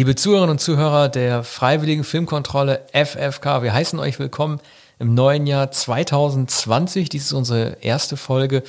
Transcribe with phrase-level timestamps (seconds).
[0.00, 4.58] Liebe Zuhörerinnen und Zuhörer der Freiwilligen Filmkontrolle FFK, wir heißen euch willkommen
[4.98, 7.10] im neuen Jahr 2020.
[7.10, 8.62] Dies ist unsere erste Folge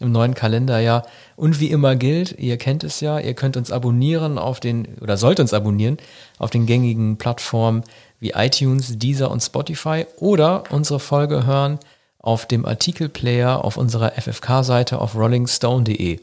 [0.00, 1.02] im neuen Kalenderjahr.
[1.36, 5.18] Und wie immer gilt, ihr kennt es ja, ihr könnt uns abonnieren auf den, oder
[5.18, 5.98] sollt uns abonnieren
[6.38, 7.84] auf den gängigen Plattformen
[8.18, 11.78] wie iTunes, Deezer und Spotify oder unsere Folge hören
[12.18, 16.20] auf dem Artikelplayer auf unserer FFK-Seite auf rollingstone.de.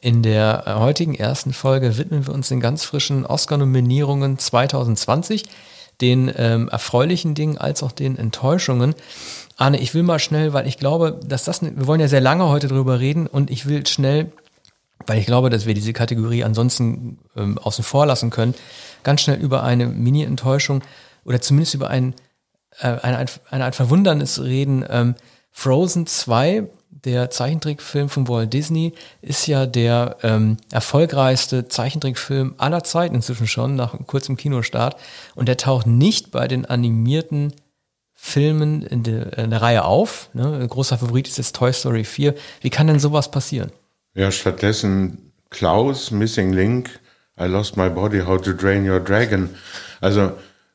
[0.00, 5.44] In der äh, heutigen ersten Folge widmen wir uns den ganz frischen Oscar-Nominierungen 2020,
[6.00, 8.94] den ähm, erfreulichen Dingen als auch den Enttäuschungen.
[9.56, 12.48] Arne, ich will mal schnell, weil ich glaube, dass das, wir wollen ja sehr lange
[12.48, 14.32] heute drüber reden und ich will schnell,
[15.06, 18.54] weil ich glaube, dass wir diese Kategorie ansonsten ähm, außen vor lassen können,
[19.02, 20.82] ganz schnell über eine Mini-Enttäuschung
[21.24, 22.14] oder zumindest über ein,
[22.80, 24.84] äh, eine, eine Art Verwundernis reden.
[24.88, 25.14] Ähm,
[25.50, 26.68] Frozen 2
[27.04, 33.74] der Zeichentrickfilm von Walt Disney ist ja der ähm, erfolgreichste Zeichentrickfilm aller Zeiten inzwischen schon,
[33.74, 34.96] nach kurzem Kinostart.
[35.34, 37.52] Und der taucht nicht bei den animierten
[38.14, 40.28] Filmen in der, in der Reihe auf.
[40.34, 40.58] Ne?
[40.60, 42.34] Ein großer Favorit ist jetzt Toy Story 4.
[42.60, 43.72] Wie kann denn sowas passieren?
[44.14, 47.00] Ja, stattdessen Klaus, Missing Link,
[47.40, 49.50] I Lost My Body, How to Drain Your Dragon.
[50.00, 50.32] Also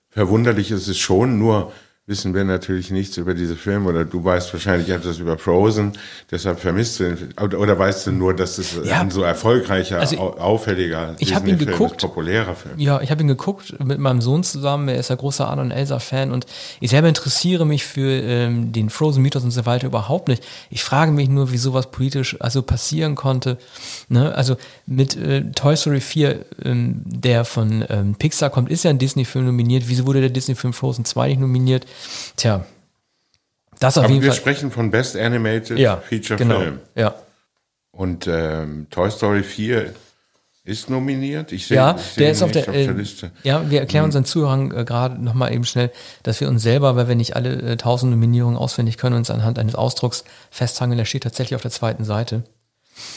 [0.09, 1.71] verwunderlich ist es schon, nur
[2.07, 5.93] wissen wir natürlich nichts über diese Filme oder du weißt wahrscheinlich etwas über Frozen,
[6.29, 9.01] deshalb vermisst du oder, oder weißt du nur, dass es ja.
[9.01, 12.77] ein so erfolgreicher, also, auffälliger, ich habe ihn geguckt, ist, populärer Film.
[12.77, 15.71] Ja, ich habe ihn geguckt mit meinem Sohn zusammen, er ist ja großer Anna und
[15.71, 16.45] Elsa Fan und
[16.79, 20.43] ich selber interessiere mich für ähm, den Frozen Mythos und so weiter überhaupt nicht.
[20.69, 23.57] Ich frage mich nur, wie sowas politisch also passieren konnte.
[24.09, 24.35] Ne?
[24.35, 28.99] Also mit äh, Toy Story 4, ähm, der von ähm, Pixar kommt, ist ja ein
[28.99, 29.85] Disney-Film nominiert.
[29.87, 31.87] Wieso wurde der Disney-Film Frozen 2 nicht nominiert?
[32.35, 32.65] Tja,
[33.79, 34.39] das auf Aber jeden wir Fall.
[34.39, 36.79] sprechen von Best Animated ja, Feature genau, Film.
[36.95, 37.15] Ja.
[37.91, 39.93] Und ähm, Toy Story 4
[40.65, 41.51] ist nominiert.
[41.51, 43.31] Ich sehe, ja, ich der ist auf der, auf der, äh, Liste.
[43.43, 44.07] Ja, wir erklären hm.
[44.07, 45.91] unseren Zuhörern äh, gerade nochmal eben schnell,
[46.23, 49.59] dass wir uns selber, weil wir nicht alle äh, tausend Nominierungen auswendig können, uns anhand
[49.59, 50.97] eines Ausdrucks festhangeln.
[50.97, 52.43] Der steht tatsächlich auf der zweiten Seite.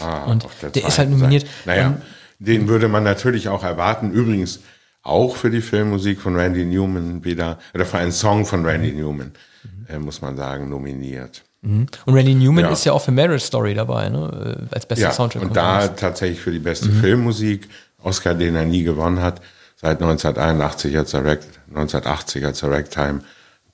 [0.00, 1.42] Ah, und der, der ist halt nominiert.
[1.42, 1.54] Seite.
[1.64, 2.02] Naja, um,
[2.38, 4.10] den würde man natürlich auch erwarten.
[4.10, 4.60] Übrigens,
[5.02, 9.32] auch für die Filmmusik von Randy Newman wieder, oder für einen Song von Randy Newman,
[9.62, 9.86] mhm.
[9.88, 11.42] äh, muss man sagen, nominiert.
[11.62, 11.86] Mhm.
[12.04, 12.70] Und Randy Newman ja.
[12.70, 14.66] ist ja auch für Marriage Story dabei, ne?
[14.70, 15.42] Äh, als bester ja, Soundtrack.
[15.42, 17.00] Und da tatsächlich für die beste mhm.
[17.00, 17.68] Filmmusik,
[18.02, 19.40] Oscar, den er nie gewonnen hat,
[19.76, 23.20] seit 1981, als er, 1980, als er Ragtime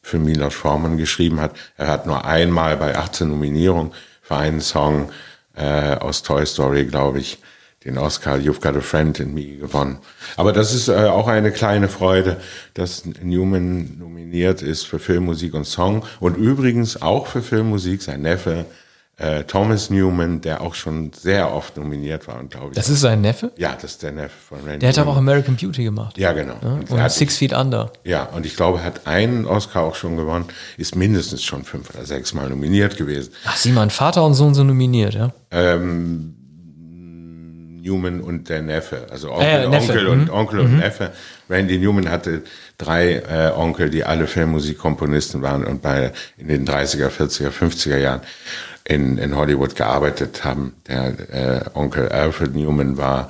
[0.03, 1.57] für Milos Forman geschrieben hat.
[1.77, 3.93] Er hat nur einmal bei 18 Nominierungen
[4.23, 5.11] für einen Song
[5.57, 7.39] äh, aus Toy Story, glaube ich,
[7.85, 9.99] den Oscar You've Got a Friend in Me gewonnen.
[10.37, 12.39] Aber das ist äh, auch eine kleine Freude,
[12.75, 18.67] dass Newman nominiert ist für Filmmusik und Song und übrigens auch für Filmmusik sein Neffe
[19.17, 22.75] äh, Thomas Newman, der auch schon sehr oft nominiert war und glaube ich.
[22.75, 23.53] Das ist sein Neffe?
[23.57, 24.81] Ja, das ist der Neffe von Randy.
[24.81, 26.19] Der hat aber auch American Beauty gemacht.
[26.19, 26.57] Ja, genau.
[26.63, 27.93] Ja, und, und Six Feet Under.
[28.03, 30.47] Ja, und ich glaube, hat einen Oscar auch schon gewonnen,
[30.79, 33.33] ist mindestens schon fünf oder sechs Mal nominiert gewesen.
[33.45, 35.33] Ach, sieh mal, Vater und Sohn sind nominiert, ja?
[35.53, 36.35] Ähm,
[37.85, 39.93] Newman und der Neffe, also Onkel, äh, Neffe.
[39.93, 40.31] Onkel und mhm.
[40.31, 40.79] Onkel und mhm.
[40.79, 41.13] Neffe.
[41.49, 42.43] Randy Newman hatte
[42.79, 48.21] drei äh, Onkel, die alle Filmmusikkomponisten waren und bei in den 30er, 40er, 50er Jahren
[48.85, 50.75] in, in Hollywood gearbeitet haben.
[50.89, 53.29] Der äh, Onkel Alfred Newman war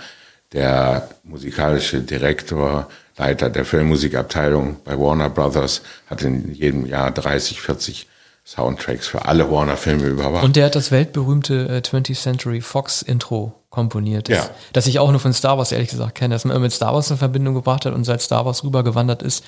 [0.52, 8.08] der musikalische Direktor, Leiter der Filmmusikabteilung bei Warner Brothers, hat in jedem Jahr 30, 40
[8.44, 10.44] Soundtracks für alle Warner-Filme überwacht.
[10.44, 14.28] Und der hat das weltberühmte äh, 20th Century Fox Intro komponiert.
[14.28, 14.50] Das, ja.
[14.72, 16.94] Das ich auch nur von Star Wars ehrlich gesagt kenne, dass man immer mit Star
[16.94, 19.44] Wars in Verbindung gebracht hat und seit Star Wars rübergewandert ist,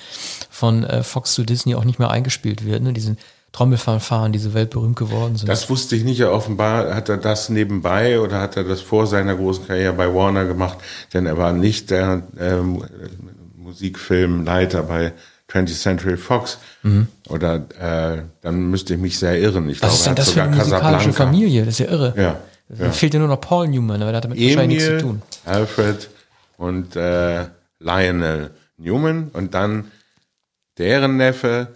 [0.49, 2.83] von äh, Fox zu Disney auch nicht mehr eingespielt wird.
[2.83, 2.93] Ne?
[2.93, 3.17] Diesen
[3.53, 5.47] Trommelfanfaren, die so weltberühmt geworden sind.
[5.49, 6.23] Das wusste ich nicht.
[6.23, 10.45] Offenbar hat er das nebenbei oder hat er das vor seiner großen Karriere bei Warner
[10.45, 10.77] gemacht,
[11.13, 12.57] denn er war nicht der äh,
[13.55, 15.13] Musikfilmleiter bei
[15.51, 16.57] 20th Century Fox.
[16.83, 17.07] Mhm.
[17.29, 19.69] Oder äh, dann müsste ich mich sehr irren.
[19.69, 21.65] Ich Was glaube, ist denn das für eine musikalische Familie?
[21.65, 22.13] Das ist ja irre.
[22.17, 22.39] Ja.
[22.69, 22.91] Ja.
[22.91, 25.21] Fehlt ja nur noch Paul Newman, aber der hat damit Emil, wahrscheinlich nichts zu tun.
[25.45, 26.09] Alfred
[26.57, 27.45] und äh,
[27.79, 29.91] Lionel Newman und dann
[30.77, 31.69] deren Neffe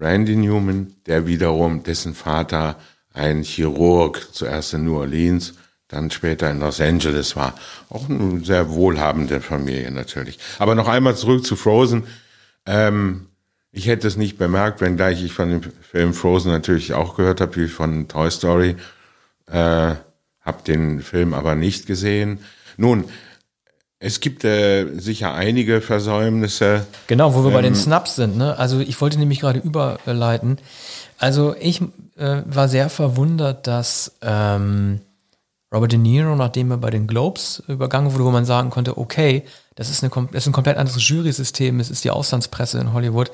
[0.00, 2.76] Randy Newman, der wiederum dessen Vater
[3.14, 5.54] ein Chirurg zuerst in New Orleans,
[5.88, 7.54] dann später in Los Angeles war.
[7.90, 10.38] Auch eine sehr wohlhabende Familie natürlich.
[10.58, 12.04] Aber noch einmal zurück zu Frozen.
[12.66, 13.26] Ähm,
[13.70, 17.56] ich hätte es nicht bemerkt, wenngleich ich von dem Film Frozen natürlich auch gehört habe,
[17.56, 18.76] wie von Toy Story.
[19.46, 19.94] Äh,
[20.42, 22.40] habe den Film aber nicht gesehen.
[22.76, 23.04] Nun,
[23.98, 26.86] es gibt äh, sicher einige Versäumnisse.
[27.06, 28.36] Genau, wo wir ähm, bei den ähm, Snaps sind.
[28.36, 28.58] Ne?
[28.58, 30.58] Also ich wollte nämlich gerade überleiten.
[31.18, 31.80] Also ich
[32.16, 35.00] äh, war sehr verwundert, dass ähm,
[35.72, 39.44] Robert De Niro, nachdem er bei den Globes übergangen wurde, wo man sagen konnte, okay,
[39.76, 43.30] das ist, eine, das ist ein komplett anderes Jury-System, es ist die Auslandspresse in Hollywood,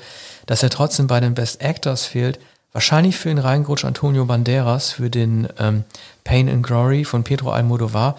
[0.46, 2.38] dass er trotzdem bei den Best Actors fehlt.
[2.72, 5.84] Wahrscheinlich für ihn reingerutscht Antonio Banderas für den ähm,
[6.24, 8.16] Pain and Glory von Pedro Almodovar.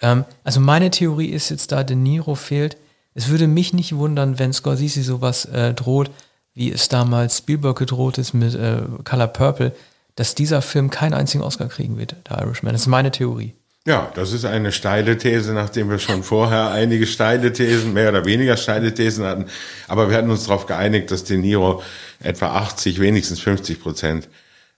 [0.00, 2.76] Ähm, also meine Theorie ist jetzt da, De Niro fehlt.
[3.14, 6.10] Es würde mich nicht wundern, wenn Scorsese sowas äh, droht,
[6.54, 9.72] wie es damals Spielberg gedroht ist mit äh, Color Purple,
[10.14, 12.72] dass dieser Film keinen einzigen Oscar kriegen wird, der Irishman.
[12.72, 13.54] Das ist meine Theorie.
[13.86, 18.24] Ja, das ist eine steile These, nachdem wir schon vorher einige steile Thesen, mehr oder
[18.24, 19.46] weniger steile Thesen hatten.
[19.86, 21.82] Aber wir hatten uns darauf geeinigt, dass De Niro
[22.20, 24.28] etwa 80, wenigstens 50 Prozent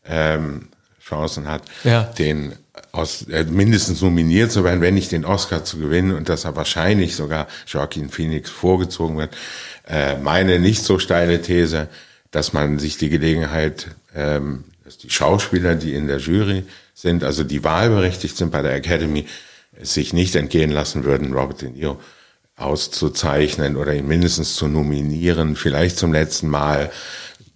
[0.04, 0.68] ähm,
[1.02, 2.04] Chancen hat, ja.
[2.04, 2.54] den
[2.92, 6.56] aus, äh, mindestens nominiert zu werden, wenn nicht den Oscar zu gewinnen und dass er
[6.56, 9.36] wahrscheinlich sogar Joaquin Phoenix vorgezogen wird.
[9.88, 11.88] Äh, meine nicht so steile These,
[12.30, 16.64] dass man sich die Gelegenheit, ähm, dass die Schauspieler, die in der Jury
[17.00, 19.26] sind, also die wahlberechtigt sind bei der Academy,
[19.80, 21.98] sich nicht entgehen lassen würden, Robert De Niro
[22.56, 26.90] auszuzeichnen oder ihn mindestens zu nominieren, vielleicht zum letzten Mal,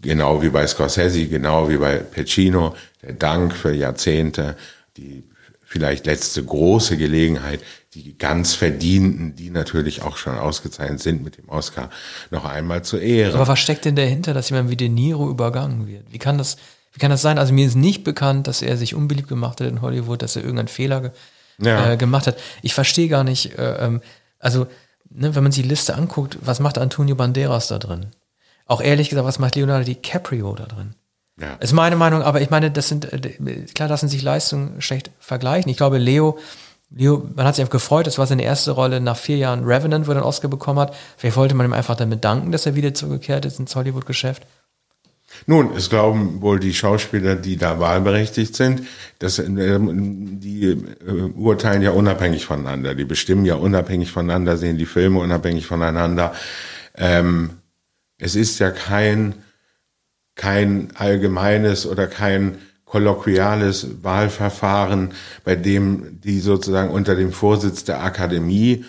[0.00, 4.56] genau wie bei Scorsese, genau wie bei Pacino, der Dank für Jahrzehnte,
[4.96, 5.24] die
[5.62, 7.60] vielleicht letzte große Gelegenheit,
[7.94, 11.90] die ganz verdienten, die natürlich auch schon ausgezeichnet sind mit dem Oscar,
[12.30, 13.34] noch einmal zu ehren.
[13.34, 16.12] Aber was steckt denn dahinter, dass jemand wie De Niro übergangen wird?
[16.12, 16.56] Wie kann das,
[16.94, 17.38] wie kann das sein?
[17.38, 20.42] Also mir ist nicht bekannt, dass er sich unbeliebt gemacht hat in Hollywood, dass er
[20.42, 21.12] irgendeinen Fehler
[21.58, 21.92] ja.
[21.92, 22.36] äh, gemacht hat.
[22.62, 24.00] Ich verstehe gar nicht, äh, ähm,
[24.38, 24.66] also
[25.10, 28.06] ne, wenn man sich die Liste anguckt, was macht Antonio Banderas da drin?
[28.66, 30.94] Auch ehrlich gesagt, was macht Leonardo DiCaprio da drin?
[31.40, 31.54] Ja.
[31.54, 33.18] Ist meine Meinung, aber ich meine, das sind, äh,
[33.74, 35.68] klar lassen sich Leistungen schlecht vergleichen.
[35.70, 36.38] Ich glaube, Leo,
[36.90, 40.06] Leo, man hat sich einfach gefreut, das war seine erste Rolle nach vier Jahren Revenant,
[40.06, 40.94] wo er den Oscar bekommen hat.
[41.16, 44.44] Vielleicht wollte man ihm einfach damit danken, dass er wieder zurückgekehrt ist ins Hollywood-Geschäft.
[45.46, 48.82] Nun, es glauben wohl die Schauspieler, die da wahlberechtigt sind,
[49.18, 54.86] dass äh, die äh, urteilen ja unabhängig voneinander, die bestimmen ja unabhängig voneinander, sehen die
[54.86, 56.34] Filme unabhängig voneinander.
[56.96, 57.50] Ähm,
[58.18, 59.34] es ist ja kein
[60.34, 65.12] kein allgemeines oder kein kolloquiales Wahlverfahren,
[65.44, 68.84] bei dem die sozusagen unter dem Vorsitz der Akademie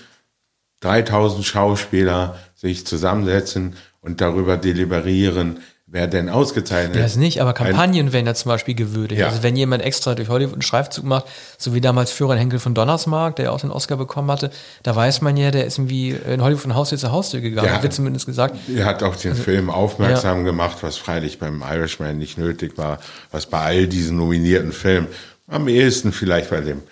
[0.81, 5.59] 3000 Schauspieler sich zusammensetzen und darüber deliberieren,
[5.95, 9.21] wer denn ausgezeichnet Das nicht, aber Kampagnen werden ja zum Beispiel gewürdigt.
[9.21, 9.27] Ja.
[9.27, 11.25] Also wenn jemand extra durch Hollywood einen Streifzug macht,
[11.57, 14.51] so wie damals Führer Henkel von Donnersmark, der ja auch den Oscar bekommen hatte,
[14.83, 17.81] da weiß man ja, der ist irgendwie in Hollywood von Haustür zu Haustür gegangen, ja,
[17.81, 18.57] wird zumindest gesagt.
[18.75, 20.43] Er hat auch den also, Film aufmerksam ja.
[20.43, 22.99] gemacht, was freilich beim Irishman nicht nötig war,
[23.31, 25.07] was bei all diesen nominierten Filmen,
[25.47, 26.83] am ehesten vielleicht bei dem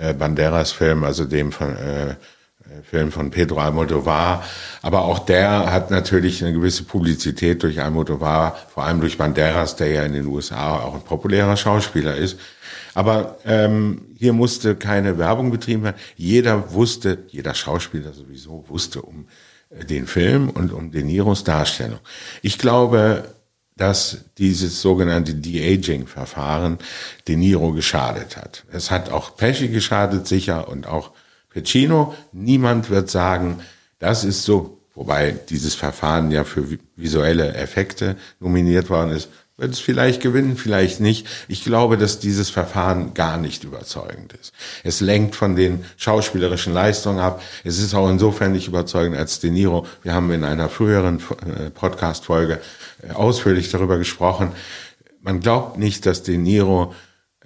[0.00, 2.16] äh, Banderas-Film, also dem von äh,
[2.82, 4.44] Film von Pedro Almodovar.
[4.82, 9.88] Aber auch der hat natürlich eine gewisse Publizität durch Almodovar, vor allem durch Banderas, der
[9.88, 12.38] ja in den USA auch ein populärer Schauspieler ist.
[12.94, 15.96] Aber ähm, hier musste keine Werbung betrieben werden.
[16.16, 19.26] Jeder wusste, jeder Schauspieler sowieso wusste um
[19.70, 22.00] äh, den Film und um De Niros Darstellung.
[22.42, 23.24] Ich glaube,
[23.76, 26.78] dass dieses sogenannte De-Aging-Verfahren
[27.26, 28.64] De Niro geschadet hat.
[28.70, 31.12] Es hat auch Pesci geschadet, sicher, und auch
[31.52, 32.14] Pacino.
[32.32, 33.60] Niemand wird sagen,
[33.98, 36.64] das ist so, wobei dieses Verfahren ja für
[36.96, 41.26] visuelle Effekte nominiert worden ist, wird es vielleicht gewinnen, vielleicht nicht.
[41.46, 44.52] Ich glaube, dass dieses Verfahren gar nicht überzeugend ist.
[44.82, 47.42] Es lenkt von den schauspielerischen Leistungen ab.
[47.62, 49.86] Es ist auch insofern nicht überzeugend als De Niro.
[50.02, 52.60] Wir haben in einer früheren äh, Podcast-Folge
[53.06, 54.52] äh, ausführlich darüber gesprochen.
[55.20, 56.94] Man glaubt nicht, dass De Niro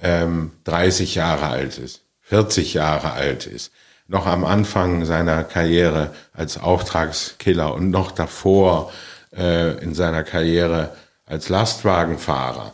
[0.00, 3.72] ähm, 30 Jahre alt ist, 40 Jahre alt ist
[4.08, 8.92] noch am Anfang seiner Karriere als Auftragskiller und noch davor
[9.36, 10.90] äh, in seiner Karriere
[11.26, 12.72] als Lastwagenfahrer.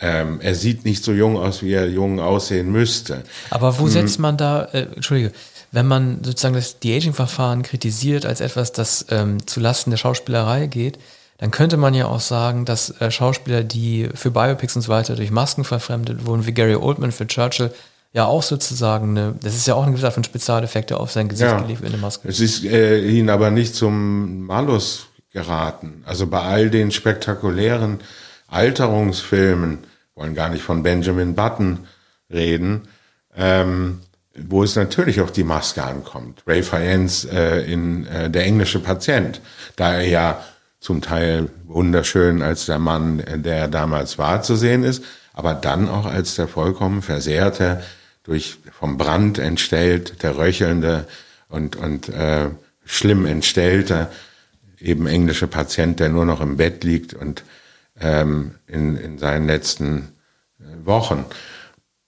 [0.00, 3.24] Ähm, er sieht nicht so jung aus, wie er jung aussehen müsste.
[3.50, 3.90] Aber wo hm.
[3.90, 5.32] setzt man da, äh, Entschuldige,
[5.72, 10.98] wenn man sozusagen das De-Aging-Verfahren kritisiert als etwas, das ähm, zulasten der Schauspielerei geht,
[11.38, 15.16] dann könnte man ja auch sagen, dass äh, Schauspieler, die für Biopics und so weiter
[15.16, 17.72] durch Masken verfremdet wurden, wie Gary Oldman für Churchill,
[18.18, 21.28] ja auch sozusagen eine, das ist ja auch eine gewisse Art von Spezialeffekte auf sein
[21.28, 22.28] Gesicht ja, gelegt in der Maske.
[22.28, 26.02] Es ist äh, ihnen aber nicht zum Malus geraten.
[26.04, 28.00] Also bei all den spektakulären
[28.48, 29.78] Alterungsfilmen,
[30.16, 31.86] wollen gar nicht von Benjamin Button
[32.28, 32.88] reden,
[33.36, 34.00] ähm,
[34.36, 36.42] wo es natürlich auf die Maske ankommt.
[36.44, 39.40] Ray Fiennes äh, in äh, Der englische Patient,
[39.76, 40.44] da er ja
[40.80, 45.88] zum Teil wunderschön als der Mann, der er damals war, zu sehen ist, aber dann
[45.88, 47.80] auch als der vollkommen versehrte
[48.28, 51.08] durch vom Brand entstellt, der röchelnde
[51.48, 52.50] und, und äh,
[52.84, 54.08] schlimm entstellte,
[54.78, 57.42] eben englische Patient, der nur noch im Bett liegt und
[57.98, 60.08] ähm, in, in seinen letzten
[60.60, 61.24] äh, Wochen.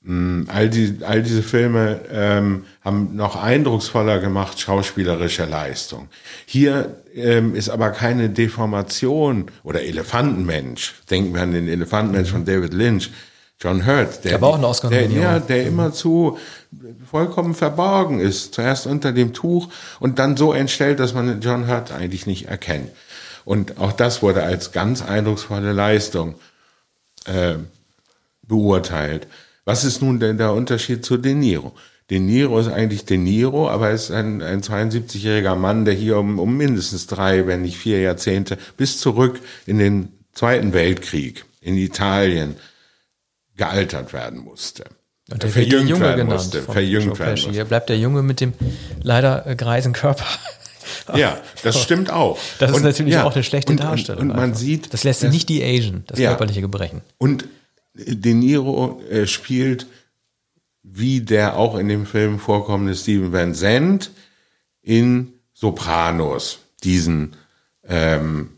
[0.02, 6.08] mh, all, die, all diese Filme ähm, haben noch eindrucksvoller gemacht schauspielerische Leistung.
[6.44, 10.96] Hier ähm, ist aber keine Deformation oder Elefantenmensch.
[11.08, 13.10] Denken wir an den Elefantenmensch von David Lynch.
[13.60, 16.38] John Hurt, der, war auch eine oscar der, ja, der immer zu
[17.10, 18.54] vollkommen verborgen ist.
[18.54, 22.90] Zuerst unter dem Tuch und dann so entstellt, dass man John Hurt eigentlich nicht erkennt.
[23.44, 26.36] Und auch das wurde als ganz eindrucksvolle Leistung
[27.26, 27.56] äh,
[28.42, 29.26] beurteilt.
[29.66, 31.72] Was ist nun denn der Unterschied zu De Niro?
[32.08, 36.18] De Niro ist eigentlich De Niro, aber er ist ein, ein 72-jähriger Mann, der hier
[36.18, 41.76] um, um mindestens drei, wenn nicht vier Jahrzehnte bis zurück in den Zweiten Weltkrieg in
[41.76, 42.56] Italien
[43.60, 44.84] gealtert werden musste.
[45.30, 46.30] Und der wird der Junge werden genannt.
[46.32, 47.50] musste, verjüngt werden musste.
[47.52, 48.54] Hier bleibt der Junge mit dem
[49.02, 50.24] leider äh, greisen Körper.
[51.16, 52.38] Ja, das stimmt auch.
[52.58, 54.22] Das ist Und- natürlich ja, auch eine schlechte und, Darstellung.
[54.22, 54.60] Und, und man einfach.
[54.60, 56.30] sieht, das lässt sich nicht die Asian, das Ja.
[56.30, 57.00] körperliche Gebrechen.
[57.18, 57.44] Und
[57.94, 59.86] De Niro äh, spielt
[60.82, 64.10] wie der auch in dem Film vorkommende Steven Van Zandt
[64.82, 67.34] in Sopranos, diesen
[67.86, 68.50] ähm,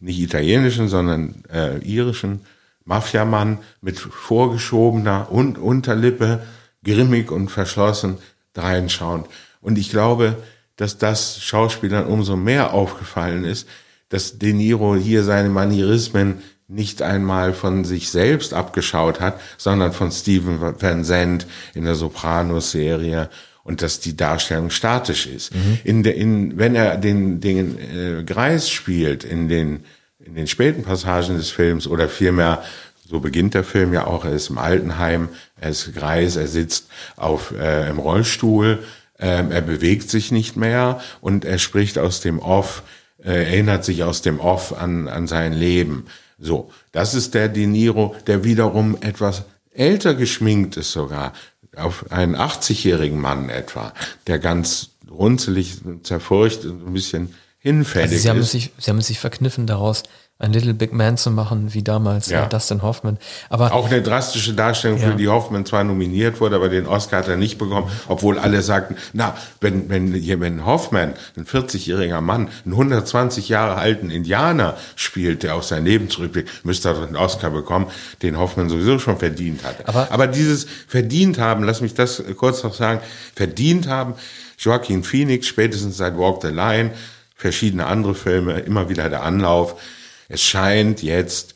[0.00, 2.40] nicht italienischen, sondern äh, irischen
[2.86, 6.42] Mafiamann mit vorgeschobener und Unterlippe,
[6.82, 8.18] grimmig und verschlossen
[8.54, 9.26] dreinschauend.
[9.60, 10.36] Und ich glaube,
[10.76, 13.68] dass das Schauspielern umso mehr aufgefallen ist,
[14.08, 20.10] dass De Niro hier seine Manierismen nicht einmal von sich selbst abgeschaut hat, sondern von
[20.10, 23.30] Steven Van Zandt in der Sopranos-Serie
[23.62, 25.52] und dass die Darstellung statisch ist.
[25.84, 29.84] In der, in, wenn er den, den äh, Greis spielt in den,
[30.26, 32.62] in den späten Passagen des Films oder vielmehr
[33.08, 34.24] so beginnt der Film ja auch.
[34.24, 35.28] Er ist im Altenheim,
[35.60, 38.82] er ist Greis, er sitzt auf, äh, im Rollstuhl,
[39.18, 42.82] ähm, er bewegt sich nicht mehr und er spricht aus dem Off,
[43.22, 46.06] äh, erinnert sich aus dem Off an, an sein Leben.
[46.38, 51.32] So, das ist der De Niro, der wiederum etwas älter geschminkt ist sogar,
[51.76, 53.92] auf einen 80-jährigen Mann etwa,
[54.26, 57.34] der ganz runzelig, zerfurcht und ein bisschen
[57.66, 58.50] hinfällig Also sie haben, ist.
[58.52, 60.04] sich, sie haben sich verkniffen daraus,
[60.38, 62.44] ein Little Big Man zu machen, wie damals Ja.
[62.44, 63.16] äh, Dustin Hoffman.
[63.48, 65.08] Aber Auch eine drastische Darstellung, Ja.
[65.08, 68.60] für die Hoffmann zwar nominiert wurde, aber den Oscar hat er nicht bekommen, obwohl alle
[68.60, 74.76] sagten, na, wenn, wenn, hier, wenn Hoffmann, ein 40-jähriger Mann, einen 120 Jahre alten Indianer
[74.94, 77.86] spielt, der auf sein Leben zurückblickt, müsste er doch einen Oscar bekommen,
[78.22, 79.88] den Hoffmann sowieso schon verdient hatte.
[79.88, 83.00] Aber- aber dieses verdient haben, lass mich das kurz noch sagen,
[83.34, 84.12] verdient haben,
[84.58, 86.90] Joaquin Phoenix, spätestens seit Walk the Line,
[87.36, 89.80] verschiedene andere Filme, immer wieder der Anlauf.
[90.28, 91.54] Es scheint jetzt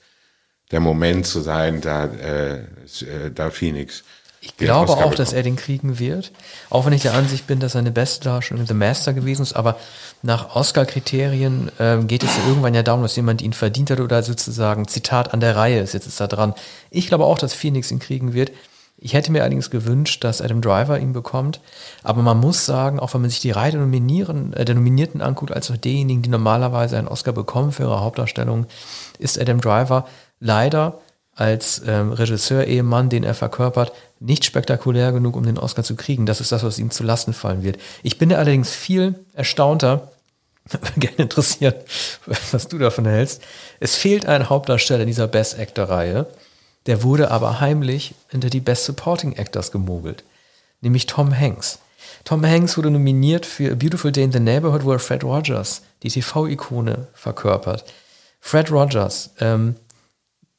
[0.70, 2.64] der Moment zu sein, da, äh, äh,
[3.34, 4.04] da Phoenix.
[4.42, 6.32] Ich glaube Oscar auch, dass er den kriegen wird.
[6.70, 9.52] Auch wenn ich der Ansicht bin, dass seine beste Darstellung The Master gewesen ist.
[9.52, 9.76] Aber
[10.22, 14.22] nach Oscar-Kriterien ähm, geht es ja irgendwann ja darum, dass jemand ihn verdient hat oder
[14.22, 15.92] sozusagen Zitat an der Reihe ist.
[15.92, 16.54] Jetzt ist er dran.
[16.90, 18.52] Ich glaube auch, dass Phoenix ihn kriegen wird.
[19.02, 21.60] Ich hätte mir allerdings gewünscht, dass Adam Driver ihn bekommt.
[22.02, 25.70] Aber man muss sagen, auch wenn man sich die Reihe äh, der Nominierten anguckt, als
[25.70, 28.66] auch derjenigen, die normalerweise einen Oscar bekommen für ihre Hauptdarstellung,
[29.18, 30.06] ist Adam Driver
[30.38, 30.98] leider
[31.34, 36.26] als ähm, Regisseur-Ehemann, den er verkörpert, nicht spektakulär genug, um den Oscar zu kriegen.
[36.26, 37.78] Das ist das, was ihm zu Lasten fallen wird.
[38.02, 40.12] Ich bin allerdings viel erstaunter,
[40.98, 41.86] gerne interessiert,
[42.52, 43.40] was du davon hältst.
[43.80, 46.26] Es fehlt ein Hauptdarsteller in dieser Best Actor-Reihe.
[46.86, 50.24] Der wurde aber heimlich hinter die Best Supporting Actors gemogelt.
[50.80, 51.78] Nämlich Tom Hanks.
[52.24, 55.82] Tom Hanks wurde nominiert für A Beautiful Day in the Neighborhood, wo er Fred Rogers,
[56.02, 57.84] die TV-Ikone, verkörpert.
[58.40, 59.76] Fred Rogers, ähm,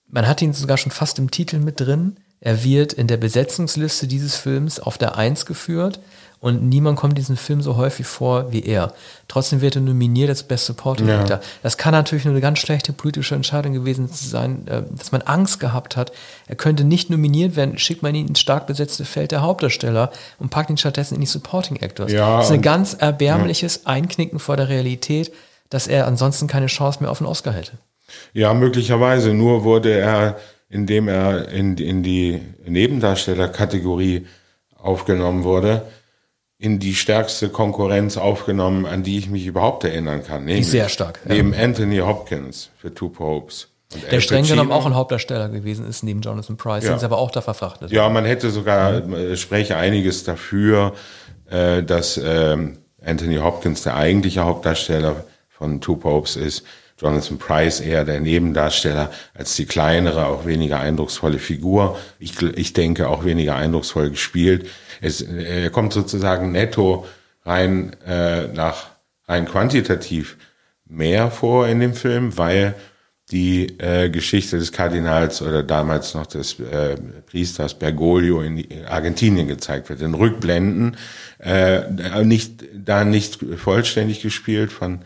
[0.08, 2.18] man hat ihn sogar schon fast im Titel mit drin.
[2.40, 6.00] Er wird in der Besetzungsliste dieses Films auf der Eins geführt
[6.42, 8.94] und niemand kommt in diesem Film so häufig vor wie er.
[9.28, 11.22] Trotzdem wird er nominiert als Best Supporting Ja.
[11.22, 11.40] Actor.
[11.62, 15.60] Das kann natürlich nur eine ganz schlechte politische Entscheidung gewesen sein, äh, dass man Angst
[15.60, 16.12] gehabt hat.
[16.48, 20.50] Er könnte nicht nominiert werden, schickt man ihn ins stark besetzte Feld der Hauptdarsteller und
[20.50, 22.12] packt ihn stattdessen in die Supporting Actors.
[22.12, 25.32] Ja, das ist ein ganz erbärmliches Einknicken vor der Realität,
[25.70, 27.74] dass er ansonsten keine Chance mehr auf einen Oscar hätte.
[28.34, 29.36] Ja, möglicherweise.
[29.36, 30.38] Nur wurde er,
[30.70, 34.26] indem er in, in die Nebendarstellerkategorie
[34.76, 35.84] aufgenommen wurde,
[36.62, 40.46] in die stärkste Konkurrenz aufgenommen, an die ich mich überhaupt erinnern kann.
[40.46, 41.34] Nämlich sehr stark, ja.
[41.34, 43.68] Neben Anthony Hopkins für Two Popes.
[44.12, 46.92] Der streng genommen auch ein Hauptdarsteller gewesen ist, neben Jonathan Price, Ja.
[46.92, 47.92] den sie aber auch da verfrachtet.
[47.92, 50.94] Ja, man hätte sogar, äh, spreche einiges dafür,
[51.50, 56.64] äh, dass ähm, Anthony Hopkins der eigentliche Hauptdarsteller von Two Popes ist,
[57.02, 61.98] Jonathan Price eher der Nebendarsteller als die kleinere, auch weniger eindrucksvolle Figur.
[62.20, 64.68] Ich, ich denke auch weniger eindrucksvoll gespielt.
[65.02, 67.06] Es, äh, er kommt sozusagen netto
[67.44, 68.92] rein äh, nach
[69.28, 70.38] rein quantitativ
[70.86, 72.76] mehr vor in dem Film, weil
[73.32, 79.90] die äh, Geschichte des Kardinals oder damals noch des äh, Priesters Bergoglio in Argentinien gezeigt
[79.90, 80.02] wird.
[80.02, 80.98] In Rückblenden,
[81.40, 85.00] äh, nicht, da nicht vollständig gespielt von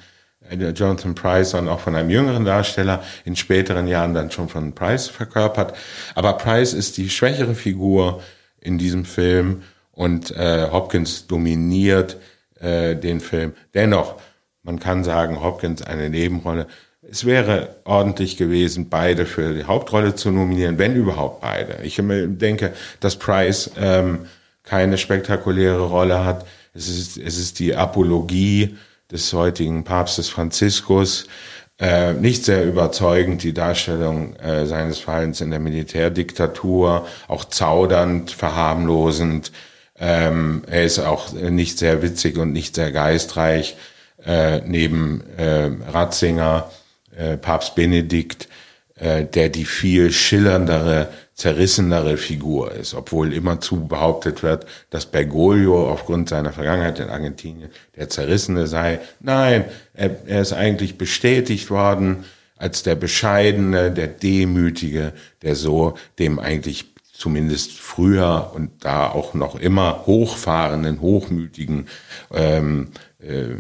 [0.52, 5.08] Jonathan Price, sondern auch von einem jüngeren Darsteller, in späteren Jahren dann schon von Price
[5.08, 5.76] verkörpert.
[6.14, 8.22] Aber Price ist die schwächere Figur
[8.60, 9.64] in diesem Film
[9.96, 12.18] und äh, Hopkins dominiert
[12.60, 13.54] äh, den Film.
[13.74, 14.16] Dennoch,
[14.64, 16.68] man kann sagen, Hopkins eine Nebenrolle
[17.10, 21.84] es wäre ordentlich gewesen, beide für die Hauptrolle zu nominieren, wenn überhaupt beide.
[21.84, 24.26] Ich denke, dass Price ähm,
[24.64, 26.46] keine spektakuläre Rolle hat.
[26.74, 28.78] Es ist, es ist die Apologie
[29.12, 31.28] des heutigen Papstes Franziskus.
[31.78, 39.52] Äh, nicht sehr überzeugend die Darstellung äh, seines Verhaltens in der Militärdiktatur, auch zaudernd, verharmlosend.
[39.98, 43.76] Ähm, er ist auch nicht sehr witzig und nicht sehr geistreich.
[44.26, 46.72] Äh, neben äh, Ratzinger
[47.16, 48.50] äh, Papst Benedikt,
[48.96, 56.30] äh, der die viel schillerndere, zerrissenere Figur ist, obwohl immerzu behauptet wird, dass Bergoglio aufgrund
[56.30, 59.00] seiner Vergangenheit in Argentinien der Zerrissene sei.
[59.20, 62.24] Nein, er, er ist eigentlich bestätigt worden
[62.58, 65.12] als der Bescheidene, der Demütige,
[65.42, 71.88] der so dem eigentlich zumindest früher und da auch noch immer hochfahrenden, hochmütigen
[72.32, 73.56] ähm, äh,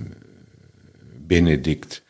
[1.27, 2.03] Benedikt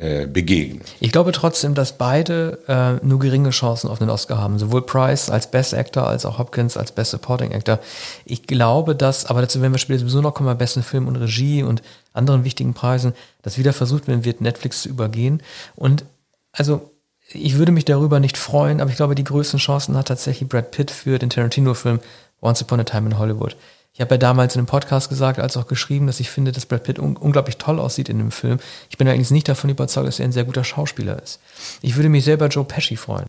[0.00, 0.80] äh, begegnen.
[1.00, 4.58] Ich glaube trotzdem, dass beide äh, nur geringe Chancen auf den Oscar haben.
[4.58, 7.80] Sowohl Price als Best Actor als auch Hopkins als Best Supporting Actor.
[8.24, 11.16] Ich glaube, dass, aber dazu werden wir später sowieso noch kommen, bei besten Film und
[11.16, 15.42] Regie und anderen wichtigen Preisen, dass wieder versucht werden wird, Netflix zu übergehen.
[15.76, 16.04] Und
[16.52, 16.89] also
[17.32, 20.70] ich würde mich darüber nicht freuen, aber ich glaube, die größten Chancen hat tatsächlich Brad
[20.70, 22.00] Pitt für den Tarantino-Film
[22.40, 23.56] Once Upon a Time in Hollywood.
[23.92, 26.66] Ich habe ja damals in einem Podcast gesagt, als auch geschrieben, dass ich finde, dass
[26.66, 28.58] Brad Pitt un unglaublich toll aussieht in dem Film.
[28.88, 31.40] Ich bin allerdings nicht davon überzeugt, dass er ein sehr guter Schauspieler ist.
[31.82, 33.26] Ich würde mich selber Joe Pesci freuen.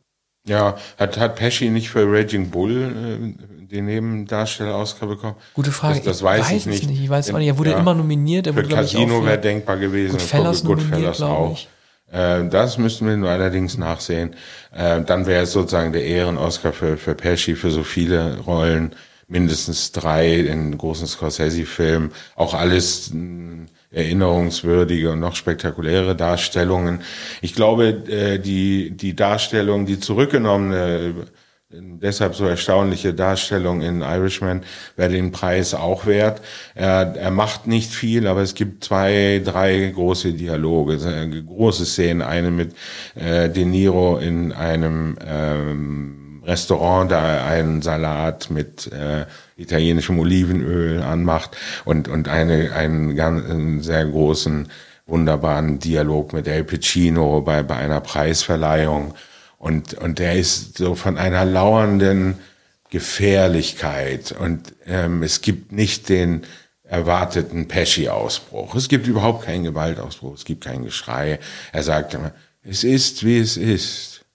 [0.47, 5.35] Ja, hat, hat Pesci nicht für Raging Bull äh, den Nebendarsteller-Oscar bekommen?
[5.53, 5.97] Gute Frage.
[5.97, 7.01] Das, das weiß, ich, weiß ich nicht.
[7.03, 7.47] Ich weiß auch nicht.
[7.47, 8.47] Er wurde ja, immer nominiert.
[8.47, 10.13] Er für wurde, Casino wäre denkbar gewesen.
[10.13, 11.53] Goodfellas, Goodfellas auch.
[11.53, 11.69] Ich.
[12.11, 14.35] Äh, das müssten wir nur allerdings nachsehen.
[14.75, 18.95] Äh, dann wäre es sozusagen der Ehren-Oscar für, für Pesci für so viele Rollen
[19.27, 27.01] mindestens drei in großen Scorsese-Filmen, auch alles hm, erinnerungswürdige und noch spektakuläre Darstellungen.
[27.41, 31.27] Ich glaube, äh, die, die Darstellung, die zurückgenommene,
[31.73, 34.63] deshalb so erstaunliche Darstellung in Irishman
[34.95, 36.41] wäre den Preis auch wert.
[36.75, 40.97] Er, er macht nicht viel, aber es gibt zwei, drei große Dialoge,
[41.45, 42.21] große Szenen.
[42.21, 42.75] Eine mit
[43.15, 49.25] äh, De Niro in einem ähm, Restaurant da einen Salat mit äh,
[49.57, 51.55] italienischem Olivenöl anmacht
[51.85, 54.67] und, und eine, einen, ganz, einen sehr großen,
[55.05, 59.13] wunderbaren Dialog mit El Pacino bei, bei einer Preisverleihung.
[59.61, 62.39] Und, und der ist so von einer lauernden
[62.89, 64.31] Gefährlichkeit.
[64.31, 66.41] Und ähm, es gibt nicht den
[66.83, 68.73] erwarteten Pesci-Ausbruch.
[68.73, 71.39] Es gibt überhaupt keinen Gewaltausbruch, es gibt kein Geschrei.
[71.73, 72.31] Er sagt immer,
[72.63, 74.25] es ist, wie es ist.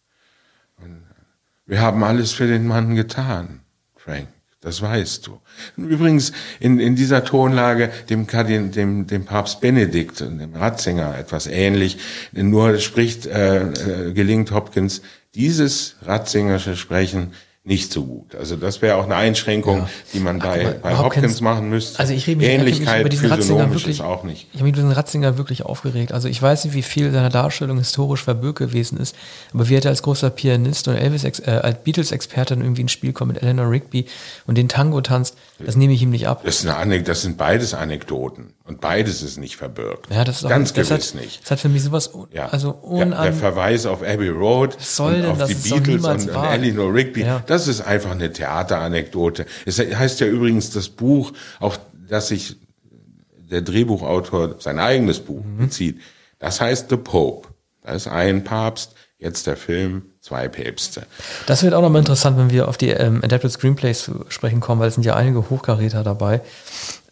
[1.66, 3.62] Wir haben alles für den Mann getan,
[3.96, 4.28] Frank.
[4.66, 5.38] Das weißt du.
[5.76, 11.98] Übrigens, in, in dieser Tonlage dem, dem, dem Papst Benedikt dem Ratzinger etwas ähnlich.
[12.32, 15.02] Nur spricht, äh, äh, gelingt Hopkins
[15.36, 17.32] dieses Ratzingersche Sprechen
[17.66, 18.36] nicht so gut.
[18.36, 19.88] Also das wäre auch eine Einschränkung, ja.
[20.14, 21.98] die man bei, bei Hopkins, machen müsste.
[21.98, 24.46] Also ich rede mich, Ähnlichkeit über diesen Ratzinger wirklich, ist auch nicht.
[24.52, 26.12] Ich habe mich über diesen Ratzinger wirklich aufgeregt.
[26.12, 29.16] Also ich weiß nicht, wie viel seiner Darstellung historisch verbürgt gewesen ist,
[29.52, 33.32] aber wie er als großer Pianist und Elvis äh, als Beatles-Experte irgendwie ins Spiel kommt
[33.32, 34.06] mit Eleanor Rigby
[34.46, 36.42] und den Tango tanzt, das nehme ich ihm nicht ab.
[36.44, 40.06] Das, ist eine, das sind beides Anekdoten und beides ist nicht verbürgt.
[40.10, 41.42] Ja, das ist auch, ganz das gewiss hat, nicht.
[41.42, 42.46] Das hat für mich sowas, ja.
[42.48, 46.44] also unan der, der Verweis auf Abbey Road, soll denn, auf die Beatles und, und
[46.44, 47.42] Eleanor Rigby, ja.
[47.56, 49.46] Das ist einfach eine Theateranekdote.
[49.64, 52.56] Es heißt ja übrigens das Buch, auf das sich
[53.50, 55.56] der Drehbuchautor sein eigenes Buch mhm.
[55.56, 56.00] bezieht.
[56.38, 57.48] Das heißt The Pope.
[57.82, 61.06] Da ist ein Papst, jetzt der Film, zwei Päpste.
[61.46, 64.80] Das wird auch nochmal interessant, wenn wir auf die ähm, Adapted Screenplays zu sprechen kommen,
[64.80, 66.42] weil es sind ja einige Hochkaräter dabei.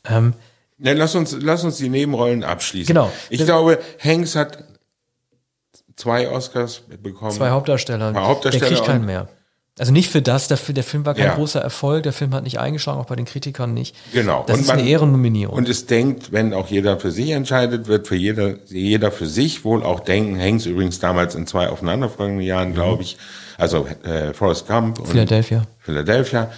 [0.04, 0.34] Ähm,
[0.78, 2.88] ja, lass uns, lass uns die Nebenrollen abschließen.
[2.88, 3.10] Genau.
[3.30, 4.64] Ich das glaube, Hanks hat
[5.96, 7.30] zwei Oscars bekommen.
[7.30, 8.12] Zwei Hauptdarsteller.
[8.12, 8.68] Zwei Hauptdarsteller.
[8.68, 9.28] Der kriegt keinen mehr.
[9.76, 11.34] Also nicht für das, der, der Film war kein ja.
[11.34, 13.96] großer Erfolg, der Film hat nicht eingeschlagen, auch bei den Kritikern nicht.
[14.12, 14.44] Genau.
[14.46, 15.56] Das und ist man, eine Ehrennominierung.
[15.56, 19.64] Und es denkt, wenn auch jeder für sich entscheidet, wird für jeder, jeder für sich
[19.64, 22.74] wohl auch denken, Hanks übrigens damals in zwei aufeinanderfolgenden Jahren, mhm.
[22.74, 23.16] glaube ich,
[23.58, 25.64] also äh, Forrest Gump und Philadelphia.
[25.80, 26.52] Philadelphia,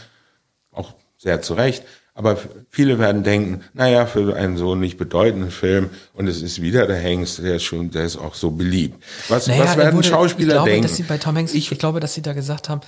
[0.73, 1.85] auch sehr zu Recht.
[2.13, 2.39] Aber
[2.71, 6.97] viele werden denken, naja, für einen so nicht bedeutenden Film und es ist wieder der
[6.97, 9.03] Hengst, der ist schon, der ist auch so beliebt.
[9.29, 10.87] Was, Naja, was er werden wurde- Schauspieler ich glaube, denken?
[10.89, 12.81] Dass sie bei Tom Hanks, ich, Ich- glaube, dass sie da gesagt haben,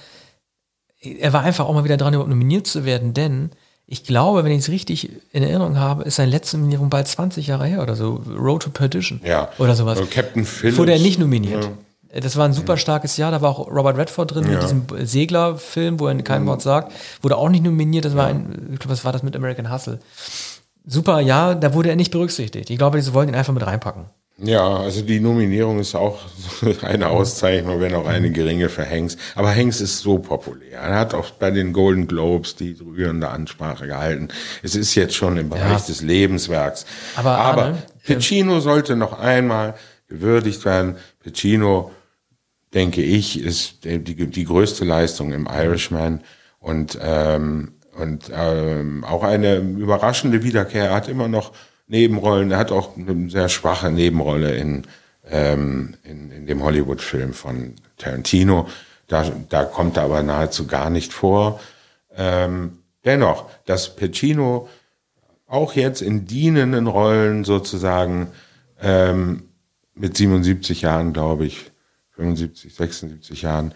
[1.00, 3.50] er war einfach auch mal wieder dran, überhaupt nominiert zu werden, denn
[3.86, 7.46] ich glaube, wenn ich es richtig in Erinnerung habe, ist seine letzte Nominierung bald 20
[7.46, 8.22] Jahre her oder so.
[8.38, 9.20] Road to Perdition.
[9.24, 9.48] Ja.
[9.58, 9.98] Oder sowas.
[9.98, 10.76] Oder Captain Phillips.
[10.78, 11.70] Wurde er nicht nominiert.
[12.12, 14.60] Das war ein super starkes Jahr, da war auch Robert Redford drin mit Ja.
[14.60, 16.92] diesem Seglerfilm, wo er kein Wort sagt.
[17.22, 20.00] Wurde auch nicht nominiert, das war ein, ich glaube, was war das mit American Hustle?
[20.86, 22.70] Super, ja, da wurde er nicht berücksichtigt.
[22.70, 24.06] Ich glaube, sie wollten ihn einfach mit reinpacken.
[24.40, 26.20] Ja, also die Nominierung ist auch
[26.82, 29.16] eine Auszeichnung, wenn auch eine geringe für Hanks.
[29.34, 30.78] Aber Hanks ist so populär.
[30.78, 34.28] Er hat auch bei den Golden Globes die rührende Ansprache gehalten.
[34.62, 36.86] Es ist jetzt schon im Bereich des Lebenswerks.
[37.16, 39.74] Aber Arne, Pacino sollte noch einmal
[40.06, 40.96] gewürdigt werden.
[41.22, 41.90] Pacino,
[42.72, 46.22] denke ich, ist die, die, die größte Leistung im Irishman
[46.60, 50.84] und ähm, und ähm, auch eine überraschende Wiederkehr.
[50.84, 51.50] Er hat immer noch
[51.88, 52.50] Nebenrollen.
[52.50, 54.86] Er hat auch eine sehr schwache Nebenrolle in,
[55.28, 58.68] ähm, in, in dem Hollywood-Film von Tarantino.
[59.08, 61.60] Da, da kommt er aber nahezu gar nicht vor.
[62.14, 64.68] Ähm, dennoch, dass Pacino
[65.46, 68.28] auch jetzt in dienenden Rollen sozusagen
[68.80, 69.44] ähm,
[69.94, 71.70] mit 77 Jahren, glaube ich,
[72.10, 73.72] 75, 76 Jahren,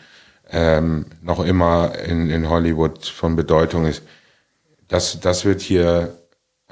[0.51, 4.03] ähm, noch immer in, in Hollywood von Bedeutung ist.
[4.89, 6.22] Das, das wird hier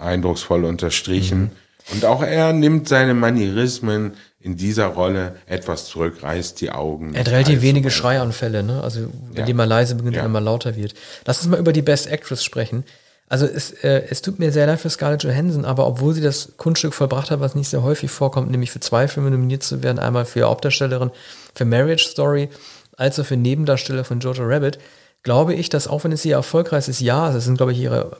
[0.01, 1.51] eindrucksvoll unterstrichen.
[1.93, 7.15] Und auch er nimmt seine Manierismen in dieser Rolle etwas zurück, reißt die Augen.
[7.15, 7.91] Er hat relativ wenige.
[7.91, 8.83] Schreianfälle, ne?
[8.83, 9.45] Also wenn Ja.
[9.45, 10.23] die mal leise beginnt Ja.
[10.23, 10.95] und immer lauter wird.
[11.27, 12.85] Lass uns mal über die Best Actress sprechen.
[13.29, 16.53] Also es, äh, es tut mir sehr leid für Scarlett Johansson, aber obwohl sie das
[16.57, 19.99] Kunststück vollbracht hat, was nicht sehr häufig vorkommt, nämlich für zwei Filme nominiert zu werden,
[19.99, 21.11] einmal für Hauptdarstellerin
[21.55, 22.49] für Marriage Story,
[22.97, 24.79] als auch für Nebendarsteller von Jojo Rabbit,
[25.23, 28.17] glaube ich, dass auch wenn es ihr erfolgreichstes Jahr ist, das sind glaube ich ihre